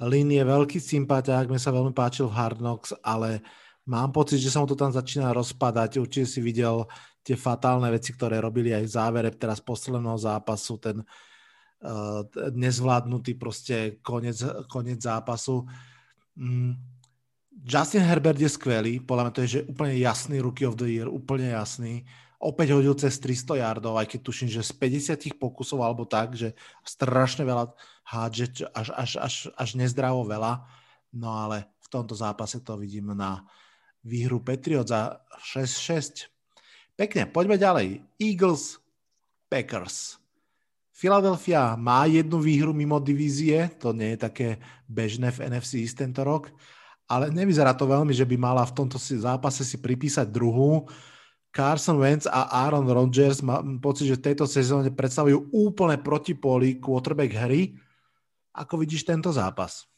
Lin 0.00 0.32
je 0.32 0.40
veľký 0.46 0.78
sympatiák, 0.80 1.50
mi 1.50 1.60
sa 1.60 1.74
veľmi 1.74 1.92
páčil 1.92 2.30
v 2.30 2.36
Hard 2.38 2.62
Knocks, 2.62 2.96
ale 3.04 3.44
Mám 3.90 4.14
pocit, 4.14 4.38
že 4.38 4.54
sa 4.54 4.62
mu 4.62 4.70
to 4.70 4.78
tam 4.78 4.94
začína 4.94 5.34
rozpadať. 5.34 5.98
Určite 5.98 6.28
si 6.28 6.40
videl 6.44 6.86
tie 7.26 7.34
fatálne 7.34 7.90
veci, 7.90 8.14
ktoré 8.14 8.38
robili 8.38 8.70
aj 8.70 8.84
v 8.86 8.94
závere 8.94 9.30
teraz 9.34 9.58
posledného 9.58 10.14
zápasu, 10.14 10.78
ten 10.78 10.96
uh, 11.02 12.22
nezvládnutý 12.54 13.34
proste 13.34 13.98
konec, 14.04 14.38
konec 14.70 15.00
zápasu. 15.00 15.66
Mm. 16.38 16.76
Justin 17.60 18.08
Herbert 18.08 18.40
je 18.40 18.48
skvelý, 18.48 19.04
podľa 19.04 19.22
mňa 19.28 19.34
to 19.36 19.42
je 19.44 19.52
že 19.60 19.60
úplne 19.68 19.92
jasný 20.00 20.40
rookie 20.40 20.64
of 20.64 20.80
the 20.80 20.88
year, 20.88 21.08
úplne 21.08 21.52
jasný. 21.52 22.08
Opäť 22.40 22.72
hodil 22.72 22.96
cez 22.96 23.20
300 23.20 23.60
yardov, 23.60 24.00
aj 24.00 24.16
keď 24.16 24.20
tuším, 24.24 24.48
že 24.48 24.64
z 24.64 24.72
50 24.72 25.36
pokusov 25.36 25.84
alebo 25.84 26.08
tak, 26.08 26.32
že 26.32 26.56
strašne 26.80 27.44
veľa 27.44 27.76
hádže, 28.08 28.64
až, 28.72 28.88
až, 28.96 29.10
až, 29.20 29.34
až 29.52 29.68
nezdravo 29.76 30.24
veľa. 30.24 30.64
No 31.12 31.36
ale 31.36 31.68
v 31.84 31.88
tomto 31.92 32.16
zápase 32.16 32.64
to 32.64 32.80
vidím 32.80 33.12
na 33.12 33.44
výhru 34.00 34.40
Patriots 34.40 34.88
za 34.88 35.20
6-6. 35.52 36.32
Pekne, 36.96 37.28
poďme 37.28 37.60
ďalej. 37.60 38.00
Eagles, 38.16 38.80
Packers. 39.52 40.16
Philadelphia 40.96 41.76
má 41.76 42.08
jednu 42.08 42.40
výhru 42.40 42.72
mimo 42.72 43.00
divízie, 43.00 43.68
to 43.80 43.92
nie 43.92 44.16
je 44.16 44.18
také 44.20 44.48
bežné 44.84 45.32
v 45.32 45.48
NFC 45.48 45.84
East 45.84 45.96
tento 45.96 46.20
rok, 46.24 46.52
ale 47.10 47.34
nevyzerá 47.34 47.74
to 47.74 47.90
veľmi, 47.90 48.14
že 48.14 48.22
by 48.22 48.38
mala 48.38 48.62
v 48.62 48.76
tomto 48.78 48.94
zápase 49.02 49.66
si 49.66 49.82
pripísať 49.82 50.30
druhú. 50.30 50.86
Carson 51.50 51.98
Wentz 51.98 52.30
a 52.30 52.46
Aaron 52.62 52.86
Rodgers 52.86 53.42
mám 53.42 53.82
pocit, 53.82 54.06
že 54.06 54.22
v 54.22 54.30
tejto 54.30 54.46
sezóne 54.46 54.94
predstavujú 54.94 55.50
úplne 55.50 55.98
protipóly 55.98 56.78
quarterback 56.78 57.34
hry. 57.34 57.74
Ako 58.54 58.78
vidíš 58.78 59.02
tento 59.02 59.34
zápas? 59.34 59.90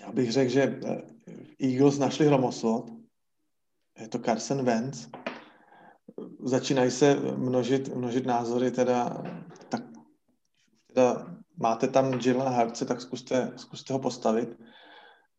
Já 0.00 0.12
bych 0.12 0.32
řekl, 0.32 0.50
že 0.50 0.62
eh, 0.62 1.02
Eagles 1.62 1.98
našli 1.98 2.26
hromoslot. 2.26 2.90
Je 4.00 4.08
to 4.08 4.18
Carson 4.18 4.64
Wentz. 4.64 5.08
Začínají 6.44 6.90
se 6.90 7.14
množit, 7.36 7.94
množit 7.94 8.26
názory, 8.26 8.70
teda, 8.70 9.22
tak, 9.68 9.82
teda 10.86 11.26
máte 11.56 11.88
tam 11.88 12.18
Jilla 12.18 12.50
Hartce, 12.50 12.84
tak 12.84 13.00
zkuste, 13.00 13.52
zkuste 13.56 13.92
ho 13.92 13.98
postavit 13.98 14.58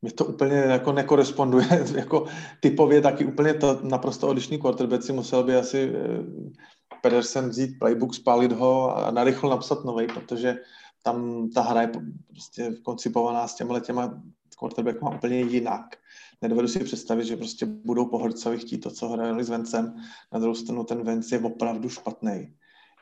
mě 0.02 0.12
to 0.12 0.26
úplně 0.26 0.56
jako 0.56 0.92
nekoresponduje, 0.92 1.68
jako 1.96 2.26
typově 2.60 3.02
taky 3.02 3.26
úplně 3.26 3.54
to 3.54 3.80
naprosto 3.84 4.28
odlišný 4.28 4.58
quarterback 4.58 5.04
si 5.04 5.14
musel 5.14 5.44
by 5.44 5.56
asi 5.56 5.94
eh, 5.96 6.60
Pedersen 7.02 7.50
vzít 7.50 7.80
playbook, 7.80 8.16
spálit 8.16 8.52
ho 8.52 8.98
a 8.98 9.12
narychlo 9.12 9.50
napsat 9.50 9.86
nový, 9.86 10.08
protože 10.08 10.58
tam 11.04 11.50
ta 11.50 11.62
hra 11.62 11.82
je 11.82 11.92
prostě 12.28 12.74
koncipovaná 12.84 13.48
s 13.48 13.56
těma 13.56 13.80
těma 13.80 14.22
quarterbackama 14.60 15.16
úplně 15.16 15.40
jinak. 15.40 15.96
Nedovedu 16.42 16.68
si 16.68 16.80
představit, 16.80 17.26
že 17.26 17.38
prostě 17.38 17.66
budou 17.66 18.06
pohorcovi 18.06 18.58
chtít 18.58 18.78
to, 18.78 18.92
co 18.92 19.10
hráli 19.10 19.44
s 19.44 19.50
Vencem. 19.50 19.96
Na 20.34 20.40
druhou 20.40 20.56
stranu 20.56 20.84
ten 20.84 21.04
Vence 21.04 21.36
je 21.36 21.40
opravdu 21.40 21.90
špatný. 21.90 22.54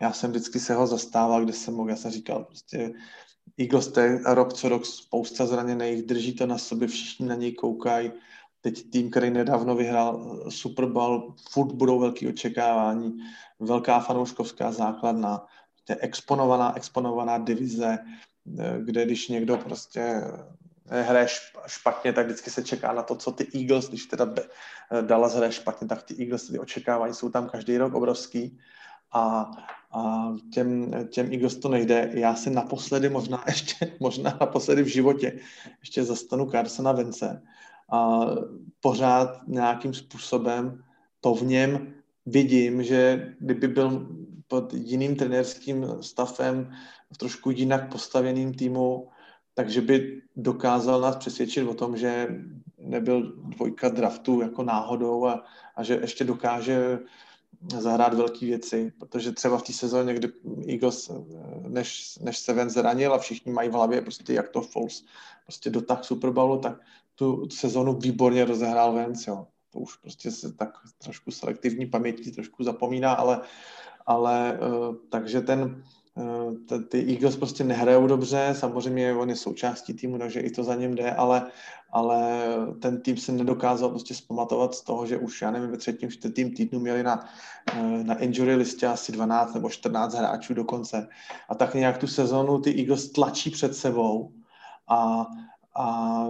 Já 0.02 0.14
jsem 0.14 0.30
vždycky 0.30 0.60
se 0.60 0.74
ho 0.74 0.88
zastával, 0.88 1.44
kde 1.44 1.54
jsem 1.54 1.74
mohl, 1.74 1.90
já 1.90 1.96
jsem 1.96 2.12
říkal, 2.12 2.44
prostě 2.44 2.94
Eagles 3.60 3.98
je 3.98 4.20
rok 4.26 4.54
co 4.54 4.70
rok 4.70 4.86
spousta 4.86 5.46
zraněných, 5.46 6.04
drží 6.04 6.36
to 6.36 6.46
na 6.46 6.58
sobě, 6.58 6.88
všichni 6.88 7.28
na 7.28 7.36
něj 7.36 7.52
koukají. 7.52 8.12
Teď 8.62 8.90
tým, 8.90 9.12
který 9.12 9.30
nedávno 9.30 9.76
vyhrál 9.76 10.46
Super 10.50 10.86
Bowl, 10.86 11.36
furt 11.50 11.72
budou 11.72 12.00
velký 12.00 12.28
očekávání, 12.28 13.18
velká 13.60 14.00
fanouškovská 14.00 14.72
základna, 14.72 15.46
to 15.84 15.94
je 15.94 15.98
exponovaná, 16.02 16.78
exponovaná 16.78 17.38
divize, 17.38 17.98
kde 18.84 19.06
když 19.06 19.28
někdo 19.28 19.58
prostě 19.58 20.22
hraje 20.86 21.28
špatně, 21.68 22.14
tak 22.14 22.26
vždycky 22.26 22.50
se 22.50 22.64
čeká 22.64 22.94
na 22.94 23.04
to, 23.04 23.16
co 23.16 23.32
ty 23.32 23.48
Eagles, 23.62 23.90
když 23.90 24.06
teda 24.06 24.34
Dallas 25.02 25.36
hraje 25.36 25.52
špatně, 25.52 25.88
tak 25.88 26.04
ty 26.04 26.24
Eagles, 26.24 26.48
ty 26.48 26.60
očekávání 26.60 27.14
jsou 27.14 27.30
tam 27.30 27.50
každý 27.50 27.78
rok 27.78 27.94
obrovský 27.94 28.60
a, 29.12 29.52
a 29.92 30.34
těm, 30.54 30.92
těm 31.10 31.32
Eagles 31.32 31.56
to 31.56 31.70
nejde. 31.70 32.12
Já 32.14 32.36
si 32.36 32.50
naposledy, 32.50 33.10
možná 33.10 33.44
ještě, 33.48 33.98
možná 34.00 34.38
naposledy 34.42 34.84
v 34.84 34.88
životě, 34.88 35.40
ještě 35.80 36.04
zastanu 36.04 36.46
Carsona 36.46 36.92
Vence 36.92 37.44
a 37.92 38.20
pořád 38.80 39.48
nějakým 39.48 39.94
způsobem 39.94 40.84
to 41.22 41.34
v 41.36 41.42
něm 41.42 41.94
vidím, 42.26 42.84
že 42.84 43.28
kdyby 43.40 43.68
byl 43.68 44.08
pod 44.48 44.74
jiným 44.74 45.16
trenérským 45.16 45.86
stavem, 46.02 46.72
v 47.14 47.18
trošku 47.18 47.52
jinak 47.52 47.92
postaveným 47.92 48.54
týmu, 48.54 49.08
takže 49.54 49.82
by 49.82 50.22
dokázal 50.36 51.02
nás 51.02 51.16
přesvědčit 51.16 51.64
o 51.64 51.74
tom, 51.74 51.98
že 51.98 52.28
nebyl 52.78 53.34
dvojka 53.38 53.90
draftu 53.90 54.42
jako 54.42 54.64
náhodou 54.64 55.26
a, 55.26 55.44
a 55.76 55.84
že 55.84 55.94
ještě 56.02 56.24
dokáže 56.24 57.00
zahrát 57.78 58.14
velké 58.14 58.46
věci, 58.46 58.94
protože 59.00 59.32
třeba 59.32 59.58
v 59.58 59.64
té 59.64 59.74
sezóně, 59.74 60.14
kdy 60.14 60.32
Eagles, 60.70 61.12
než, 61.68 62.20
než 62.22 62.38
se 62.38 62.54
ven 62.54 62.70
zranil 62.70 63.14
a 63.14 63.18
všichni 63.18 63.52
mají 63.52 63.70
v 63.70 63.74
hlavě 63.74 64.02
prostě 64.02 64.34
jak 64.34 64.50
to 64.50 64.62
Foles 64.62 65.04
prostě 65.44 65.70
dotah 65.70 66.04
Super 66.04 66.30
Bowlu, 66.30 66.58
tak 66.58 66.80
tu 67.16 67.50
sezónu 67.50 67.94
výborně 67.94 68.46
rozehrál 68.46 68.94
Vance, 68.94 69.30
jo. 69.32 69.48
To 69.70 69.80
už 69.80 69.96
prostě 69.96 70.32
se 70.32 70.54
tak 70.54 70.70
trošku 70.98 71.32
selektivní 71.32 71.86
paměti 71.86 72.32
trošku 72.32 72.64
zapomíná, 72.64 73.14
ale, 73.14 73.42
ale 74.06 74.60
uh, 74.60 74.96
takže 75.10 75.42
ten, 75.42 75.84
ty 76.90 77.14
Eagles 77.14 77.36
prostě 77.36 77.64
nehrajou 77.64 78.08
dobře, 78.08 78.50
samozřejmě 78.60 79.14
on 79.14 79.30
je 79.30 79.36
součástí 79.36 79.94
týmu, 79.94 80.18
takže 80.18 80.40
i 80.40 80.50
to 80.50 80.64
za 80.64 80.76
ním 80.76 80.96
jde, 80.96 81.12
ale 81.12 81.52
ale 81.92 82.44
ten 82.82 83.02
tým 83.02 83.18
se 83.18 83.32
nedokázal 83.32 83.90
prostě 83.90 84.14
zpamatovat 84.14 84.76
z 84.76 84.82
toho, 84.82 85.06
že 85.06 85.18
už, 85.18 85.42
já 85.42 85.52
nevím, 85.52 85.72
ve 85.72 85.78
třetím, 85.78 86.12
čtvrtým 86.12 86.54
týdnu 86.54 86.80
měli 86.80 87.04
na, 87.04 87.26
eh, 87.74 88.04
na 88.04 88.16
injury 88.16 88.56
listě 88.56 88.88
asi 88.88 89.12
12 89.12 89.54
nebo 89.54 89.70
14 89.70 90.14
hráčů 90.14 90.54
dokonce. 90.54 91.08
A 91.50 91.56
tak 91.56 91.74
nějak 91.74 91.98
tu 91.98 92.08
sezonu 92.08 92.62
ty 92.62 92.80
Eagles 92.80 93.12
tlačí 93.12 93.50
před 93.50 93.76
sebou 93.76 94.32
a, 94.88 95.26
a 95.76 96.28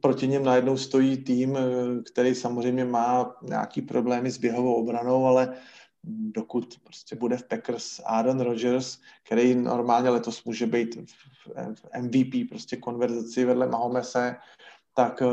proti 0.00 0.28
něm 0.28 0.44
najednou 0.44 0.76
stojí 0.76 1.16
tým, 1.16 1.56
eh, 1.56 2.02
který 2.02 2.34
samozřejmě 2.34 2.84
má 2.84 3.36
nějaký 3.42 3.82
problémy 3.82 4.30
s 4.30 4.38
běhovou 4.38 4.74
obranou, 4.74 5.26
ale 5.26 5.54
dokud 6.06 6.80
prostě 6.84 7.16
bude 7.16 7.36
v 7.36 7.48
Packers 7.48 8.00
Aaron 8.04 8.40
Rodgers, 8.40 8.98
který 9.22 9.54
normálně 9.54 10.10
letos 10.10 10.44
může 10.44 10.66
být 10.66 11.10
v 11.74 12.00
MVP, 12.00 12.48
prostě 12.48 12.76
konverzaci 12.76 13.44
vedle 13.44 13.66
Mahomese, 13.66 14.36
tak 14.94 15.22
eh, 15.22 15.26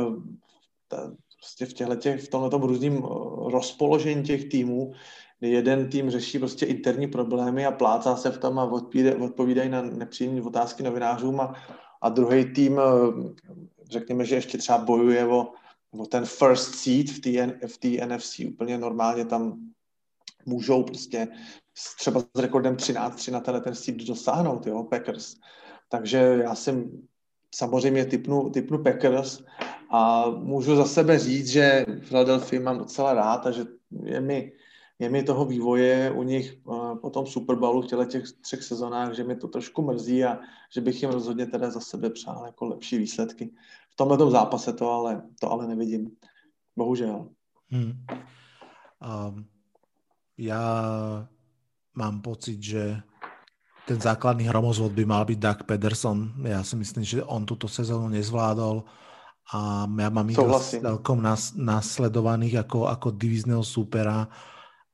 ta, 0.88 1.12
prostě 1.38 1.66
v 1.66 1.74
těchto, 1.74 2.26
v 2.26 2.28
tomhle 2.28 2.68
různým 2.68 2.98
eh, 2.98 3.08
rozpoložení 3.52 4.24
těch 4.24 4.50
týmů, 4.50 4.94
kdy 5.40 5.50
jeden 5.50 5.90
tým 5.90 6.10
řeší 6.10 6.40
prostě 6.40 6.66
interní 6.66 7.08
problémy 7.08 7.66
a 7.66 7.72
plácá 7.72 8.16
se 8.16 8.32
v 8.32 8.38
tom 8.38 8.60
a 8.60 8.64
odpovídají, 8.64 9.16
odpovídají 9.16 9.70
na 9.70 9.82
nepříjemné 9.82 10.42
otázky 10.42 10.84
novinářům 10.84 11.40
a, 11.40 11.54
a 12.02 12.10
druhý 12.10 12.54
tým, 12.54 12.80
eh, 12.80 13.34
řekněme, 13.90 14.26
že 14.26 14.36
ještě 14.36 14.58
třeba 14.58 14.78
bojuje 14.78 15.28
o, 15.28 15.48
o 15.92 16.06
ten 16.06 16.26
first 16.26 16.76
seed 16.76 17.10
v 17.10 17.20
té 17.20 17.68
v 17.68 18.06
NFC 18.06 18.40
úplně 18.40 18.78
normálně 18.78 19.26
tam 19.26 19.72
můžou 20.46 20.84
prostě 20.84 21.28
třeba 21.98 22.20
s 22.20 22.40
rekordem 22.40 22.76
13-3 22.76 23.32
na 23.32 23.40
tenhle 23.40 23.62
ten 23.62 23.76
seed 23.76 23.98
dosáhnout, 23.98 24.68
jo, 24.68 24.84
Packers. 24.84 25.36
Takže 25.90 26.18
já 26.44 26.56
jsem 26.56 26.92
samozřejmě 27.56 28.06
typnu, 28.06 28.50
typnu 28.50 28.84
Packers 28.84 29.44
a 29.92 30.30
můžu 30.30 30.76
za 30.76 30.86
sebe 30.86 31.20
říct, 31.20 31.48
že 31.48 31.86
Philadelphia 32.08 32.62
mám 32.62 32.78
docela 32.78 33.14
rád 33.14 33.48
a 33.48 33.52
že 33.52 33.66
je 34.04 34.22
mi, 34.22 34.52
je 35.00 35.10
mi 35.10 35.24
toho 35.24 35.46
vývoje 35.46 36.12
u 36.12 36.24
nich 36.24 36.58
uh, 36.64 36.98
po 36.98 37.10
tom 37.10 37.26
Super 37.26 37.56
Bowlu 37.56 37.82
v 37.82 37.88
těle 37.88 38.06
těch 38.06 38.24
třech 38.42 38.64
sezónách, 38.64 39.14
že 39.14 39.24
mi 39.24 39.36
to 39.36 39.48
trošku 39.48 39.82
mrzí 39.82 40.24
a 40.24 40.40
že 40.74 40.82
bych 40.82 41.02
jim 41.02 41.12
rozhodně 41.12 41.46
teda 41.46 41.70
za 41.70 41.80
sebe 41.80 42.10
přál 42.10 42.46
jako 42.46 42.66
lepší 42.66 42.98
výsledky. 42.98 43.52
V 43.90 43.96
tomhle 43.96 44.32
zápase 44.32 44.74
to 44.74 44.92
ale, 44.92 45.22
to 45.40 45.52
ale 45.52 45.68
nevidím. 45.68 46.12
Bohužel. 46.76 47.30
Hmm. 47.70 48.06
Um, 49.02 49.46
já 50.38 50.64
mám 51.96 52.22
pocit, 52.22 52.64
že 52.64 53.02
ten 53.88 54.02
základný 54.02 54.48
hromozvod 54.48 54.92
by 54.92 55.06
mal 55.06 55.26
byť 55.26 55.40
Doug 55.40 55.60
Pederson. 55.66 56.32
Ja 56.46 56.64
si 56.64 56.78
myslím, 56.78 57.04
že 57.04 57.26
on 57.26 57.44
túto 57.44 57.68
sezónu 57.68 58.08
nezvládol 58.14 58.86
a 59.52 59.84
ja 59.84 60.10
mám 60.14 60.30
ich 60.32 60.40
celkom 60.80 61.20
nas, 61.20 61.52
nasledovaných 61.58 62.64
ako, 62.64 62.88
ako 62.88 63.12
divizného 63.12 63.64
supera 63.66 64.30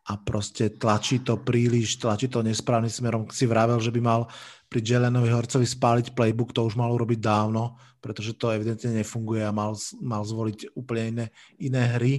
a 0.07 0.17
prostě 0.17 0.69
tlačí 0.69 1.19
to 1.19 1.37
príliš, 1.37 1.99
tlačí 1.99 2.27
to 2.27 2.43
nesprávnym 2.43 2.89
smerom. 2.89 3.27
Si 3.27 3.45
vravel, 3.45 3.79
že 3.83 3.91
by 3.91 4.01
mal 4.01 4.31
pri 4.71 4.79
Jelenovi 4.79 5.29
Horcovi 5.29 5.67
spáliť 5.67 6.15
playbook, 6.15 6.55
to 6.55 6.63
už 6.63 6.79
mal 6.79 6.91
urobiť 6.95 7.19
dávno, 7.19 7.75
pretože 7.99 8.39
to 8.39 8.55
evidentne 8.55 8.95
nefunguje 8.95 9.43
a 9.43 9.51
mal, 9.51 9.75
mal 9.99 10.23
zvoliť 10.23 10.79
úplne 10.79 11.03
iné, 11.11 11.25
iné 11.59 11.83
hry. 11.99 12.13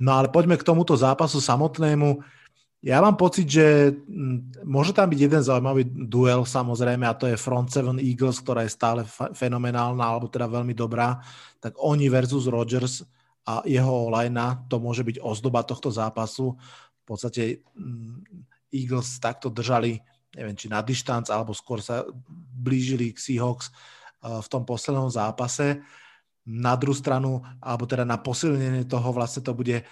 No 0.00 0.16
ale 0.16 0.32
poďme 0.32 0.56
k 0.56 0.64
tomuto 0.64 0.96
zápasu 0.96 1.44
samotnému. 1.44 2.39
Ja 2.80 3.04
mám 3.04 3.20
pocit, 3.20 3.44
že 3.44 3.92
mm, 3.92 4.64
môže 4.64 4.96
tam 4.96 5.12
byť 5.12 5.20
jeden 5.20 5.42
zaujímavý 5.44 5.84
duel 5.84 6.48
samozrejme 6.48 7.04
a 7.04 7.12
to 7.12 7.28
je 7.28 7.36
Front 7.36 7.68
Seven 7.68 8.00
Eagles, 8.00 8.40
ktorá 8.40 8.64
je 8.64 8.72
stále 8.72 9.04
fenomenálna 9.36 10.00
alebo 10.00 10.32
teda 10.32 10.48
veľmi 10.48 10.72
dobrá. 10.72 11.20
Tak 11.60 11.76
oni 11.76 12.08
versus 12.08 12.48
Rodgers 12.48 13.04
a 13.44 13.60
jeho 13.68 14.08
line 14.08 14.64
to 14.72 14.80
môže 14.80 15.04
byť 15.04 15.20
ozdoba 15.20 15.60
tohto 15.60 15.92
zápasu. 15.92 16.56
V 16.56 17.04
podstate 17.04 17.60
mm, 17.76 18.48
Eagles 18.72 19.20
takto 19.20 19.52
držali, 19.52 20.00
neviem, 20.32 20.56
či 20.56 20.72
na 20.72 20.80
dištanc, 20.80 21.28
alebo 21.28 21.52
skôr 21.52 21.84
sa 21.84 22.08
blížili 22.56 23.12
k 23.12 23.20
Seahawks 23.20 23.68
eh, 23.68 24.40
v 24.40 24.48
tom 24.48 24.64
poslednom 24.64 25.12
zápase. 25.12 25.84
Na 26.48 26.80
druhú 26.80 26.96
stranu, 26.96 27.44
alebo 27.60 27.84
teda 27.84 28.08
na 28.08 28.16
posilnenie 28.16 28.88
toho 28.88 29.12
vlastne 29.12 29.44
to 29.44 29.52
bude 29.52 29.84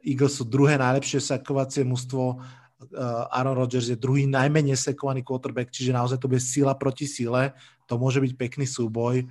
Eagles 0.00 0.40
sú 0.40 0.44
druhé 0.48 0.80
najlepšie 0.80 1.20
sekovacie 1.20 1.84
mužstvo, 1.84 2.24
eh, 2.32 3.36
Aaron 3.36 3.56
Rodgers 3.56 3.92
je 3.92 4.00
druhý 4.00 4.24
najmenej 4.24 4.76
sekovaný 4.76 5.20
quarterback, 5.20 5.72
čiže 5.72 5.96
naozaj 5.96 6.20
to 6.20 6.30
bude 6.30 6.42
sila 6.42 6.76
proti 6.76 7.04
sile. 7.04 7.52
To 7.86 8.00
môže 8.00 8.18
byť 8.18 8.32
pekný 8.34 8.66
súboj, 8.66 9.22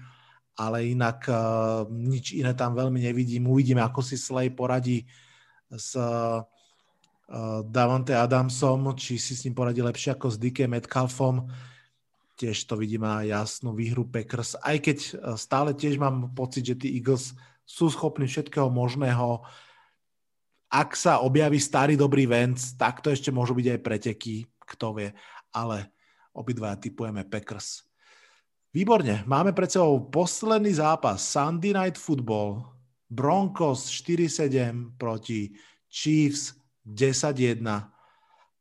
ale 0.56 0.88
inak 0.88 1.28
uh, 1.28 1.84
nič 1.92 2.32
iné 2.32 2.56
tam 2.56 2.72
veľmi 2.72 3.04
nevidím. 3.04 3.52
Uvidíme, 3.52 3.84
ako 3.84 4.00
si 4.00 4.16
Slay 4.16 4.48
poradí 4.48 5.04
s 5.68 5.92
uh, 6.00 6.40
Davante 7.66 8.14
Adamsom, 8.14 8.94
či 8.94 9.18
si 9.18 9.34
s 9.34 9.50
ním 9.50 9.58
poradí 9.58 9.82
lepšie 9.82 10.14
ako 10.14 10.30
s 10.30 10.38
DK 10.38 10.70
Metcalfom. 10.70 11.50
tiež 12.38 12.70
to 12.70 12.78
vidím 12.78 13.02
na 13.02 13.26
jasnú 13.26 13.74
výhru 13.74 14.06
Packers, 14.06 14.60
aj 14.62 14.78
keď 14.84 14.98
e, 15.00 15.12
stále 15.40 15.72
tiež 15.72 15.96
mám 15.98 16.36
pocit, 16.36 16.68
že 16.68 16.76
tí 16.76 17.00
Eagles 17.00 17.32
sú 17.64 17.90
schopní 17.90 18.28
všetkého 18.28 18.70
možného. 18.70 19.42
Ak 20.70 20.98
sa 20.98 21.22
objaví 21.22 21.62
starý 21.62 21.96
dobrý 21.96 22.26
Vance, 22.26 22.74
tak 22.76 23.00
to 23.00 23.14
ešte 23.14 23.30
môžu 23.30 23.54
byť 23.56 23.68
aj 23.78 23.80
preteky, 23.86 24.36
kto 24.66 24.98
vie, 24.98 25.10
ale 25.54 25.94
obidva 26.36 26.76
typujeme 26.76 27.24
Packers. 27.24 27.86
Výborne, 28.76 29.24
máme 29.24 29.56
pred 29.56 29.72
sebou 29.72 30.12
posledný 30.12 30.76
zápas 30.76 31.24
Sunday 31.24 31.72
Night 31.72 31.96
Football. 31.96 32.76
Broncos 33.08 33.88
4-7 33.88 35.00
proti 35.00 35.56
Chiefs 35.88 36.60
10-1. 36.84 37.64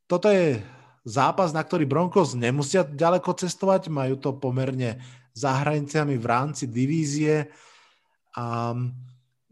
Toto 0.07 0.31
je 0.31 0.63
zápas, 1.03 1.51
na 1.51 1.59
ktorý 1.59 1.83
Broncos 1.83 2.31
nemusia 2.31 2.87
ďaleko 2.87 3.35
cestovať, 3.35 3.91
majú 3.91 4.15
to 4.15 4.37
pomerne 4.39 5.03
za 5.35 5.51
hranicami 5.51 6.15
v 6.15 6.25
rámci 6.25 6.71
divízie. 6.71 7.51
Um, 8.39 8.95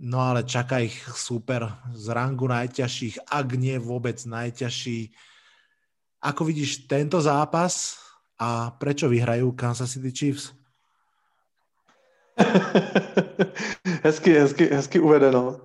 no 0.03 0.19
ale 0.19 0.43
čaká 0.43 0.83
ich 0.83 0.99
super 1.15 1.71
z 1.95 2.11
rangu 2.11 2.43
najťažších, 2.43 3.31
ak 3.31 3.47
nie 3.55 3.79
vôbec 3.79 4.19
najťažší. 4.19 5.15
Ako 6.19 6.43
vidíš 6.43 6.91
tento 6.91 7.23
zápas 7.23 7.95
a 8.35 8.75
prečo 8.75 9.07
vyhrajú 9.07 9.55
Kansas 9.55 9.95
City 9.95 10.11
Chiefs? 10.11 10.51
hezky, 14.03 14.31
hezky, 14.33 14.65
hezky 14.67 14.99
uvedeno. 14.99 15.61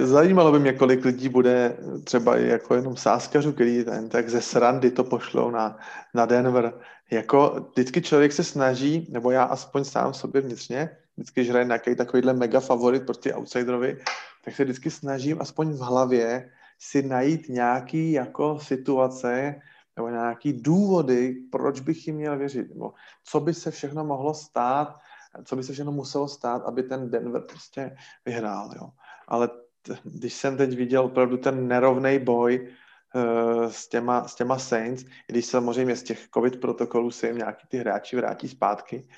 Zajímalo 0.00 0.52
by 0.52 0.58
mě, 0.58 0.72
kolik 0.72 1.04
lidí 1.04 1.28
bude 1.28 1.76
třeba 2.04 2.36
jako 2.36 2.74
jenom 2.74 2.96
sáskařů, 2.96 3.52
který 3.52 3.84
ten, 3.84 4.08
tak 4.08 4.28
ze 4.28 4.40
srandy 4.40 4.90
to 4.90 5.04
pošlou 5.04 5.50
na, 5.50 5.78
na 6.14 6.26
Denver. 6.26 6.72
Jako 7.10 7.66
vždycky 7.72 8.02
člověk 8.02 8.32
se 8.32 8.44
snaží, 8.44 9.06
nebo 9.10 9.30
já 9.30 9.42
aspoň 9.44 9.84
sám 9.84 10.14
sobě 10.14 10.40
vnitřně, 10.40 10.90
vždycky, 11.20 11.44
že 11.44 11.50
hraje 11.50 11.64
nějaký 11.64 11.94
takovýhle 11.94 12.32
mega 12.32 12.60
favorit 12.60 13.06
proti 13.06 13.34
outsiderovi, 13.34 13.98
tak 14.44 14.56
se 14.56 14.64
vždycky 14.64 14.90
snažím 14.90 15.40
aspoň 15.40 15.72
v 15.72 15.78
hlavě 15.78 16.50
si 16.78 17.02
najít 17.02 17.48
nějaký 17.48 18.12
jako 18.12 18.58
situace 18.58 19.60
nebo 19.96 20.08
nějaký 20.08 20.52
důvody, 20.52 21.36
proč 21.52 21.80
bych 21.80 22.06
jim 22.06 22.16
měl 22.16 22.38
věřit, 22.38 22.68
nebo 22.68 22.92
co 23.24 23.40
by 23.40 23.54
se 23.54 23.70
všechno 23.70 24.04
mohlo 24.04 24.34
stát, 24.34 24.96
co 25.44 25.56
by 25.56 25.62
se 25.62 25.72
všechno 25.72 25.92
muselo 25.92 26.28
stát, 26.28 26.62
aby 26.64 26.82
ten 26.82 27.10
Denver 27.10 27.42
prostě 27.42 27.96
vyhrál, 28.24 28.70
jo. 28.76 28.90
Ale 29.28 29.48
t- 29.82 29.98
když 30.04 30.34
jsem 30.34 30.56
teď 30.56 30.76
viděl 30.76 31.04
opravdu 31.04 31.36
ten 31.36 31.68
nerovný 31.68 32.18
boj 32.18 32.68
uh, 33.14 33.70
s, 33.70 33.88
těma, 33.88 34.28
s 34.28 34.34
těma 34.34 34.58
Saints, 34.58 35.02
i 35.02 35.08
když 35.28 35.46
samozřejmě 35.46 35.96
z 35.96 36.02
těch 36.02 36.28
covid 36.34 36.60
protokolů 36.60 37.10
se 37.10 37.26
jim 37.26 37.38
nějaký 37.38 37.66
ty 37.68 37.78
hráči 37.78 38.16
vrátí 38.16 38.48
zpátky, 38.48 39.08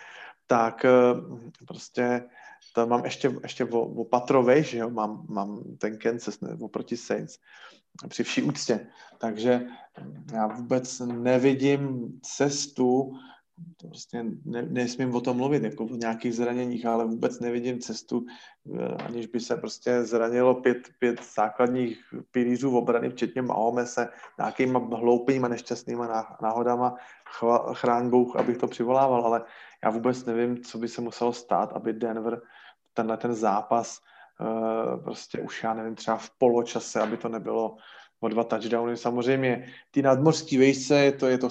tak 0.52 0.84
uh, 0.84 1.40
prostě 1.66 2.28
to 2.74 2.86
mám 2.86 3.04
ještě, 3.04 3.34
ještě 3.42 3.64
o, 3.64 3.80
o 3.80 4.04
patro 4.04 4.42
vejš, 4.42 4.66
že 4.66 4.78
jo, 4.78 4.90
mám, 4.90 5.26
mám 5.28 5.62
ten 5.78 5.98
Kansas 5.98 6.40
ne, 6.40 6.56
oproti 6.60 6.96
Saints 6.96 7.38
při 8.08 8.22
vší 8.24 8.42
úctě. 8.42 8.86
Takže 9.18 9.66
já 10.32 10.46
vůbec 10.46 11.00
nevidím 11.00 12.12
cestu, 12.22 13.12
to 13.76 13.88
prostě 13.88 14.24
ne, 14.44 14.62
nesmím 14.62 15.14
o 15.14 15.20
tom 15.20 15.36
mluvit, 15.36 15.62
jako 15.62 15.84
o 15.84 15.96
nějakých 15.96 16.34
zraněních, 16.34 16.86
ale 16.86 17.04
vůbec 17.04 17.40
nevidím 17.40 17.80
cestu, 17.80 18.26
eh, 18.78 18.88
aniž 18.88 19.26
by 19.26 19.40
se 19.40 19.56
prostě 19.56 20.04
zranilo 20.04 20.54
pět, 20.54 20.78
pět 20.98 21.20
základních 21.34 22.14
pilířů 22.30 22.76
obrany, 22.76 23.10
včetně 23.10 23.42
Mahomese, 23.42 24.08
nějakýma 24.38 24.78
hloupýma 24.78 25.48
nešťastnýma 25.48 26.36
náhodama, 26.42 26.94
chva, 27.24 27.74
chráň 27.74 28.10
Bůh, 28.10 28.36
abych 28.36 28.56
to 28.56 28.66
přivolával, 28.66 29.26
ale 29.26 29.44
já 29.84 29.90
vůbec 29.90 30.24
nevím, 30.24 30.62
co 30.62 30.78
by 30.78 30.88
se 30.88 31.00
muselo 31.00 31.32
stát, 31.32 31.72
aby 31.72 31.92
Denver 31.92 32.42
tenhle 32.94 33.16
ten 33.16 33.34
zápas 33.34 34.00
uh, 34.40 35.04
prostě 35.04 35.40
už 35.40 35.62
já 35.62 35.74
nevím, 35.74 35.94
třeba 35.94 36.16
v 36.16 36.30
poločase, 36.38 37.00
aby 37.00 37.16
to 37.16 37.28
nebylo 37.28 37.76
o 38.20 38.28
dva 38.28 38.44
touchdowny. 38.44 38.96
Samozřejmě 38.96 39.66
ty 39.90 40.02
nadmořský 40.02 40.58
vejce, 40.58 40.98
je 40.98 41.12
to, 41.12 41.26
je 41.26 41.38
to, 41.38 41.48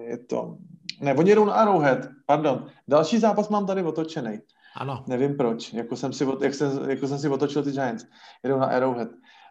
je 0.00 0.18
to 0.18 0.58
ne, 1.00 1.14
oni 1.14 1.30
jedou 1.30 1.44
na 1.44 1.52
Arrowhead, 1.52 1.98
pardon. 2.26 2.66
Další 2.88 3.18
zápas 3.18 3.48
mám 3.48 3.66
tady 3.66 3.82
otočený. 3.82 4.38
Ano. 4.76 5.04
Nevím 5.08 5.36
proč, 5.36 5.72
jako 5.72 5.96
jsem 5.96 6.12
si, 6.12 6.26
jak 6.42 6.54
jsem, 6.54 6.90
jako 6.90 7.08
jsem 7.08 7.18
si 7.18 7.28
otočil 7.28 7.62
ty 7.62 7.70
Giants. 7.70 8.06
Jedou 8.42 8.58
na 8.58 8.66
Arrowhead. 8.66 9.08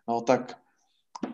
No 0.07 0.21
tak 0.21 0.57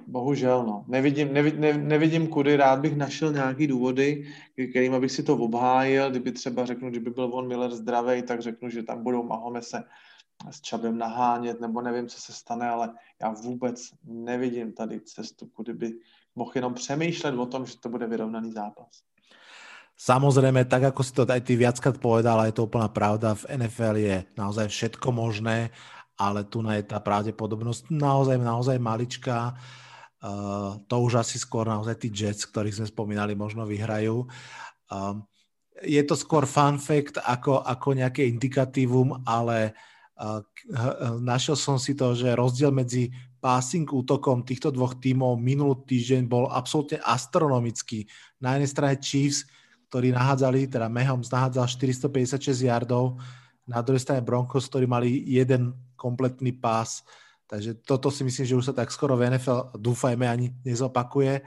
bohužel, 0.07 0.66
no. 0.66 0.86
Nevidím, 0.88 1.34
nevidím, 1.34 1.61
ne, 1.61 1.74
nevidím 1.74 2.28
kudy, 2.28 2.55
rád 2.55 2.80
bych 2.80 2.97
našel 2.97 3.34
nějaký 3.34 3.68
důvody, 3.68 4.26
kterým 4.70 5.01
bych 5.01 5.11
si 5.11 5.24
to 5.24 5.38
obhájil, 5.38 6.09
kdyby 6.09 6.32
třeba 6.32 6.66
řeknu, 6.66 6.89
kdyby 6.89 7.09
byl 7.09 7.28
Von 7.28 7.47
Miller 7.47 7.72
zdravý, 7.72 8.22
tak 8.22 8.41
řeknu, 8.41 8.70
že 8.70 8.84
tam 8.84 9.03
budou 9.03 9.24
Mahomese 9.24 9.84
s 10.51 10.61
Čabem 10.61 10.97
nahánět, 10.97 11.61
nebo 11.61 11.82
nevím, 11.82 12.07
co 12.07 12.22
se 12.22 12.34
stane, 12.34 12.70
ale 12.70 12.93
já 13.22 13.30
vůbec 13.30 13.89
nevidím 14.03 14.74
tady 14.74 15.01
cestu, 15.01 15.47
kudy 15.47 15.74
by 15.74 15.93
mohl 16.36 16.51
jenom 16.55 16.74
přemýšlet 16.74 17.36
o 17.36 17.45
tom, 17.45 17.66
že 17.66 17.80
to 17.80 17.89
bude 17.89 18.07
vyrovnaný 18.07 18.51
zápas. 18.51 19.03
Samozrejme, 20.03 20.67
tak 20.67 20.91
ako 20.91 20.99
si 20.99 21.15
to 21.15 21.23
aj 21.23 21.47
ty 21.47 21.55
viackrát 21.55 21.95
povedal, 21.95 22.43
je 22.43 22.51
to 22.51 22.67
úplná 22.67 22.91
pravda, 22.91 23.39
v 23.39 23.55
NFL 23.55 23.95
je 23.95 24.17
naozaj 24.35 24.67
všetko 24.67 25.15
možné, 25.15 25.71
ale 26.19 26.43
tu 26.43 26.59
je 26.59 26.83
tá 26.83 26.99
pravdepodobnosť 26.99 27.87
naozaj, 27.87 28.35
naozaj 28.35 28.83
maličká. 28.83 29.55
Uh, 30.19 30.75
to 30.91 30.99
už 30.99 31.23
asi 31.23 31.39
skôr 31.39 31.63
naozaj 31.71 32.03
tí 32.03 32.11
Jets, 32.11 32.43
ktorých 32.43 32.83
sme 32.83 32.87
spomínali, 32.91 33.31
možno 33.31 33.63
vyhrajú. 33.63 34.27
Uh, 34.91 35.23
je 35.79 36.03
to 36.03 36.19
skôr 36.19 36.43
fun 36.43 36.83
fact 36.83 37.23
ako, 37.23 37.63
ako 37.63 37.95
nejaké 37.95 38.27
indikatívum, 38.27 39.23
ale 39.23 39.71
uh, 40.19 40.43
našiel 41.23 41.55
som 41.55 41.79
si 41.79 41.95
to, 41.95 42.11
že 42.11 42.35
rozdiel 42.35 42.75
medzi 42.75 43.07
passing 43.39 43.87
útokom 43.87 44.43
týchto 44.43 44.67
dvoch 44.67 44.99
tímov 44.99 45.39
minulý 45.39 45.79
týždeň 45.87 46.27
bol 46.27 46.51
absolútne 46.51 46.99
astronomický. 47.07 48.03
Na 48.43 48.59
jednej 48.59 48.67
strane 48.67 48.99
Chiefs 48.99 49.47
ktorí 49.93 50.09
nahádzali, 50.09 50.73
teda 50.73 50.89
Mahomes 50.89 51.29
nahádzal 51.29 51.69
456 52.09 52.65
yardov, 52.65 53.21
na 53.69 53.85
druhej 53.85 54.01
strane 54.01 54.25
Broncos, 54.25 54.65
ktorí 54.65 54.89
mali 54.89 55.21
jeden 55.29 55.77
kompletný 55.93 56.49
pás. 56.57 57.05
Takže 57.45 57.77
toto 57.85 58.09
si 58.09 58.25
myslím, 58.25 58.45
že 58.49 58.57
už 58.57 58.65
sa 58.65 58.73
tak 58.73 58.89
skoro 58.89 59.13
v 59.13 59.29
NFL, 59.29 59.77
dúfajme, 59.77 60.25
ani 60.25 60.49
nezopakuje. 60.65 61.45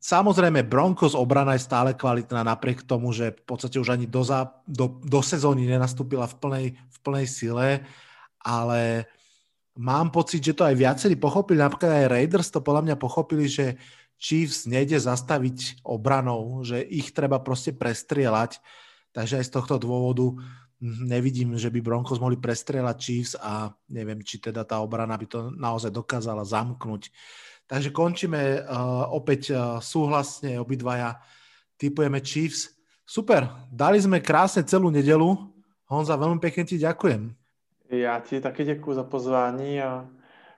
Samozrejme, 0.00 0.64
Broncos 0.64 1.12
obrana 1.12 1.54
je 1.54 1.68
stále 1.68 1.92
kvalitná 1.92 2.40
napriek 2.40 2.88
tomu, 2.88 3.12
že 3.12 3.36
v 3.36 3.44
podstate 3.44 3.76
už 3.76 3.92
ani 3.92 4.08
do, 4.08 4.24
zá, 4.24 4.48
do, 4.64 4.98
do 5.04 5.20
sezóny 5.20 5.68
nenastúpila 5.68 6.24
v 6.24 6.36
plnej, 6.40 6.66
v 6.72 6.98
plnej 7.04 7.26
sile, 7.28 7.84
ale 8.40 9.04
mám 9.76 10.08
pocit, 10.08 10.40
že 10.40 10.56
to 10.56 10.64
aj 10.64 10.72
viacerí 10.72 11.20
pochopili, 11.20 11.60
napríklad 11.60 12.00
aj 12.00 12.10
Raiders 12.10 12.48
to 12.48 12.64
podľa 12.64 12.88
mňa 12.88 12.96
pochopili, 12.96 13.44
že 13.46 13.76
Chiefs 14.20 14.68
nejde 14.68 15.00
zastaviť 15.00 15.80
obranou, 15.80 16.60
že 16.60 16.84
ich 16.84 17.16
treba 17.16 17.40
proste 17.40 17.72
prestrieľať. 17.72 18.60
Takže 19.16 19.40
aj 19.40 19.44
z 19.48 19.54
tohto 19.56 19.80
dôvodu 19.80 20.36
nevidím, 20.84 21.56
že 21.56 21.72
by 21.72 21.80
Broncos 21.80 22.20
mohli 22.20 22.36
prestrieľať 22.36 22.96
Chiefs 23.00 23.32
a 23.40 23.72
neviem, 23.88 24.20
či 24.20 24.36
teda 24.36 24.68
tá 24.68 24.84
obrana 24.84 25.16
by 25.16 25.26
to 25.26 25.40
naozaj 25.56 25.88
dokázala 25.88 26.44
zamknúť. 26.44 27.08
Takže 27.64 27.90
končíme 27.96 28.60
uh, 28.60 29.08
opäť 29.08 29.56
uh, 29.56 29.80
súhlasne 29.80 30.60
obidvaja. 30.60 31.16
Typujeme 31.80 32.20
Chiefs. 32.20 32.76
Super, 33.08 33.66
dali 33.72 33.98
sme 33.98 34.20
krásne 34.20 34.62
celú 34.68 34.92
nedelu. 34.92 35.32
Honza, 35.90 36.14
veľmi 36.14 36.38
pekne 36.38 36.62
ti 36.68 36.76
ďakujem. 36.78 37.34
Já 37.90 38.20
ti 38.20 38.40
taky 38.40 38.64
děkuji 38.64 38.94
za 38.94 39.04
pozvání 39.04 39.82
a 39.82 40.08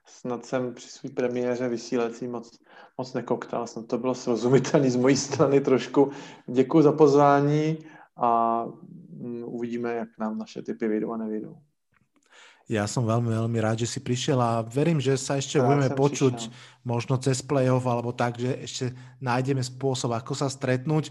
snad 0.06 0.46
jsem 0.46 0.74
při 0.74 0.88
své 0.88 1.10
premiéře 1.10 1.68
vysílací 1.68 2.28
moc, 2.28 2.58
moc 2.98 3.12
nekoktal, 3.14 3.66
snad 3.66 3.86
to 3.86 3.98
bylo 3.98 4.14
srozumitelné 4.14 4.90
z 4.90 4.96
mojí 4.96 5.16
strany 5.16 5.60
trošku. 5.60 6.10
Děkuji 6.46 6.82
za 6.82 6.92
pozvání 6.92 7.78
a 8.16 8.62
mm, 9.10 9.44
uvidíme, 9.44 9.94
jak 9.94 10.08
nám 10.18 10.38
naše 10.38 10.62
typy 10.62 10.88
vyjdou 10.88 11.12
a 11.12 11.16
nevyjdou. 11.16 11.56
Ja 12.70 12.86
som 12.86 13.02
veľmi, 13.02 13.26
veľmi 13.26 13.58
rád, 13.58 13.82
že 13.82 13.90
si 13.90 13.98
prišiel 13.98 14.38
a 14.38 14.62
verím, 14.62 15.02
že 15.02 15.18
sa 15.18 15.34
ešte 15.34 15.58
budeme 15.58 15.90
počuť 15.90 16.36
prišiel. 16.46 16.86
možno 16.86 17.18
cez 17.18 17.42
play-off 17.42 17.82
alebo 17.90 18.14
tak, 18.14 18.38
že 18.38 18.54
ešte 18.62 18.84
nájdeme 19.18 19.60
spôsob, 19.66 20.14
ako 20.14 20.38
sa 20.38 20.46
stretnúť. 20.46 21.10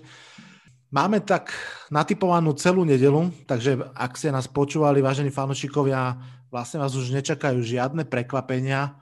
Máme 0.92 1.20
tak 1.24 1.52
natypovanú 1.92 2.56
celú 2.56 2.88
nedelu, 2.88 3.32
takže 3.48 3.80
ak 3.96 4.16
ste 4.16 4.32
nás 4.32 4.48
počúvali, 4.48 5.04
vážení 5.04 5.32
fanúšikovia, 5.32 6.20
vlastne 6.52 6.84
vás 6.84 6.96
už 6.96 7.16
nečakajú 7.16 7.64
žiadne 7.64 8.08
prekvapenia. 8.08 8.96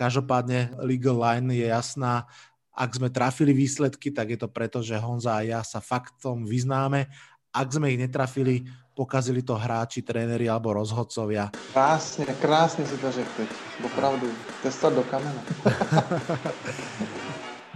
Každopádne 0.00 0.80
legal 0.80 1.20
line 1.20 1.52
je 1.52 1.68
jasná. 1.68 2.24
Ak 2.72 2.96
sme 2.96 3.12
trafili 3.12 3.52
výsledky, 3.52 4.08
tak 4.08 4.32
je 4.32 4.38
to 4.40 4.48
preto, 4.48 4.80
že 4.80 4.96
Honza 4.96 5.36
a 5.36 5.44
ja 5.44 5.60
sa 5.60 5.84
faktom 5.84 6.48
vyznáme. 6.48 7.04
Ak 7.52 7.68
sme 7.68 7.92
ich 7.92 8.00
netrafili, 8.00 8.64
pokazili 8.96 9.44
to 9.44 9.60
hráči, 9.60 10.00
tréneri 10.00 10.48
alebo 10.48 10.72
rozhodcovia. 10.72 11.52
Krásne, 11.76 12.24
krásne 12.40 12.88
si 12.88 12.96
to 12.96 13.12
řekl. 13.12 13.44
Opravdu, 13.84 14.32
testat 14.64 14.96
do 14.96 15.04
kamena. 15.04 15.42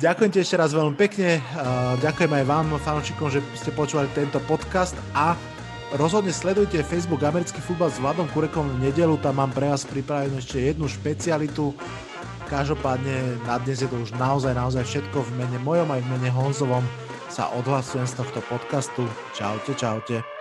Ďakujem 0.05 0.31
ti 0.33 0.39
ešte 0.41 0.57
raz 0.57 0.73
veľmi 0.73 0.97
pekne. 0.97 1.45
Ďakujem 2.01 2.33
aj 2.41 2.45
vám, 2.49 2.67
fanúšikom, 2.81 3.29
že 3.29 3.45
ste 3.53 3.71
počúvali 3.71 4.09
tento 4.17 4.41
podcast 4.49 4.97
a 5.13 5.37
rozhodne 5.95 6.35
sledujte 6.35 6.83
Facebook 6.83 7.23
Americký 7.23 7.63
futbal 7.63 7.93
s 7.93 8.03
Vladom 8.03 8.27
Kurekom 8.35 8.67
v 8.67 8.91
nedelu, 8.91 9.15
tam 9.23 9.39
mám 9.39 9.55
pre 9.55 9.71
vás 9.71 9.87
pripravenú 9.87 10.43
ešte 10.43 10.73
jednu 10.73 10.91
špecialitu. 10.91 11.71
Každopádne 12.45 13.41
na 13.49 13.57
dnes 13.57 13.81
je 13.81 13.89
to 13.89 13.97
už 13.97 14.13
naozaj, 14.21 14.53
naozaj 14.53 14.85
všetko 14.85 15.25
v 15.25 15.31
mene 15.41 15.59
mojom 15.65 15.89
aj 15.89 16.01
v 16.05 16.11
mene 16.13 16.31
Honzovom 16.31 16.85
sa 17.33 17.49
odhlasujem 17.57 18.07
z 18.07 18.15
tohto 18.21 18.41
podcastu. 18.47 19.09
Čaute, 19.33 19.73
čaute. 19.75 20.34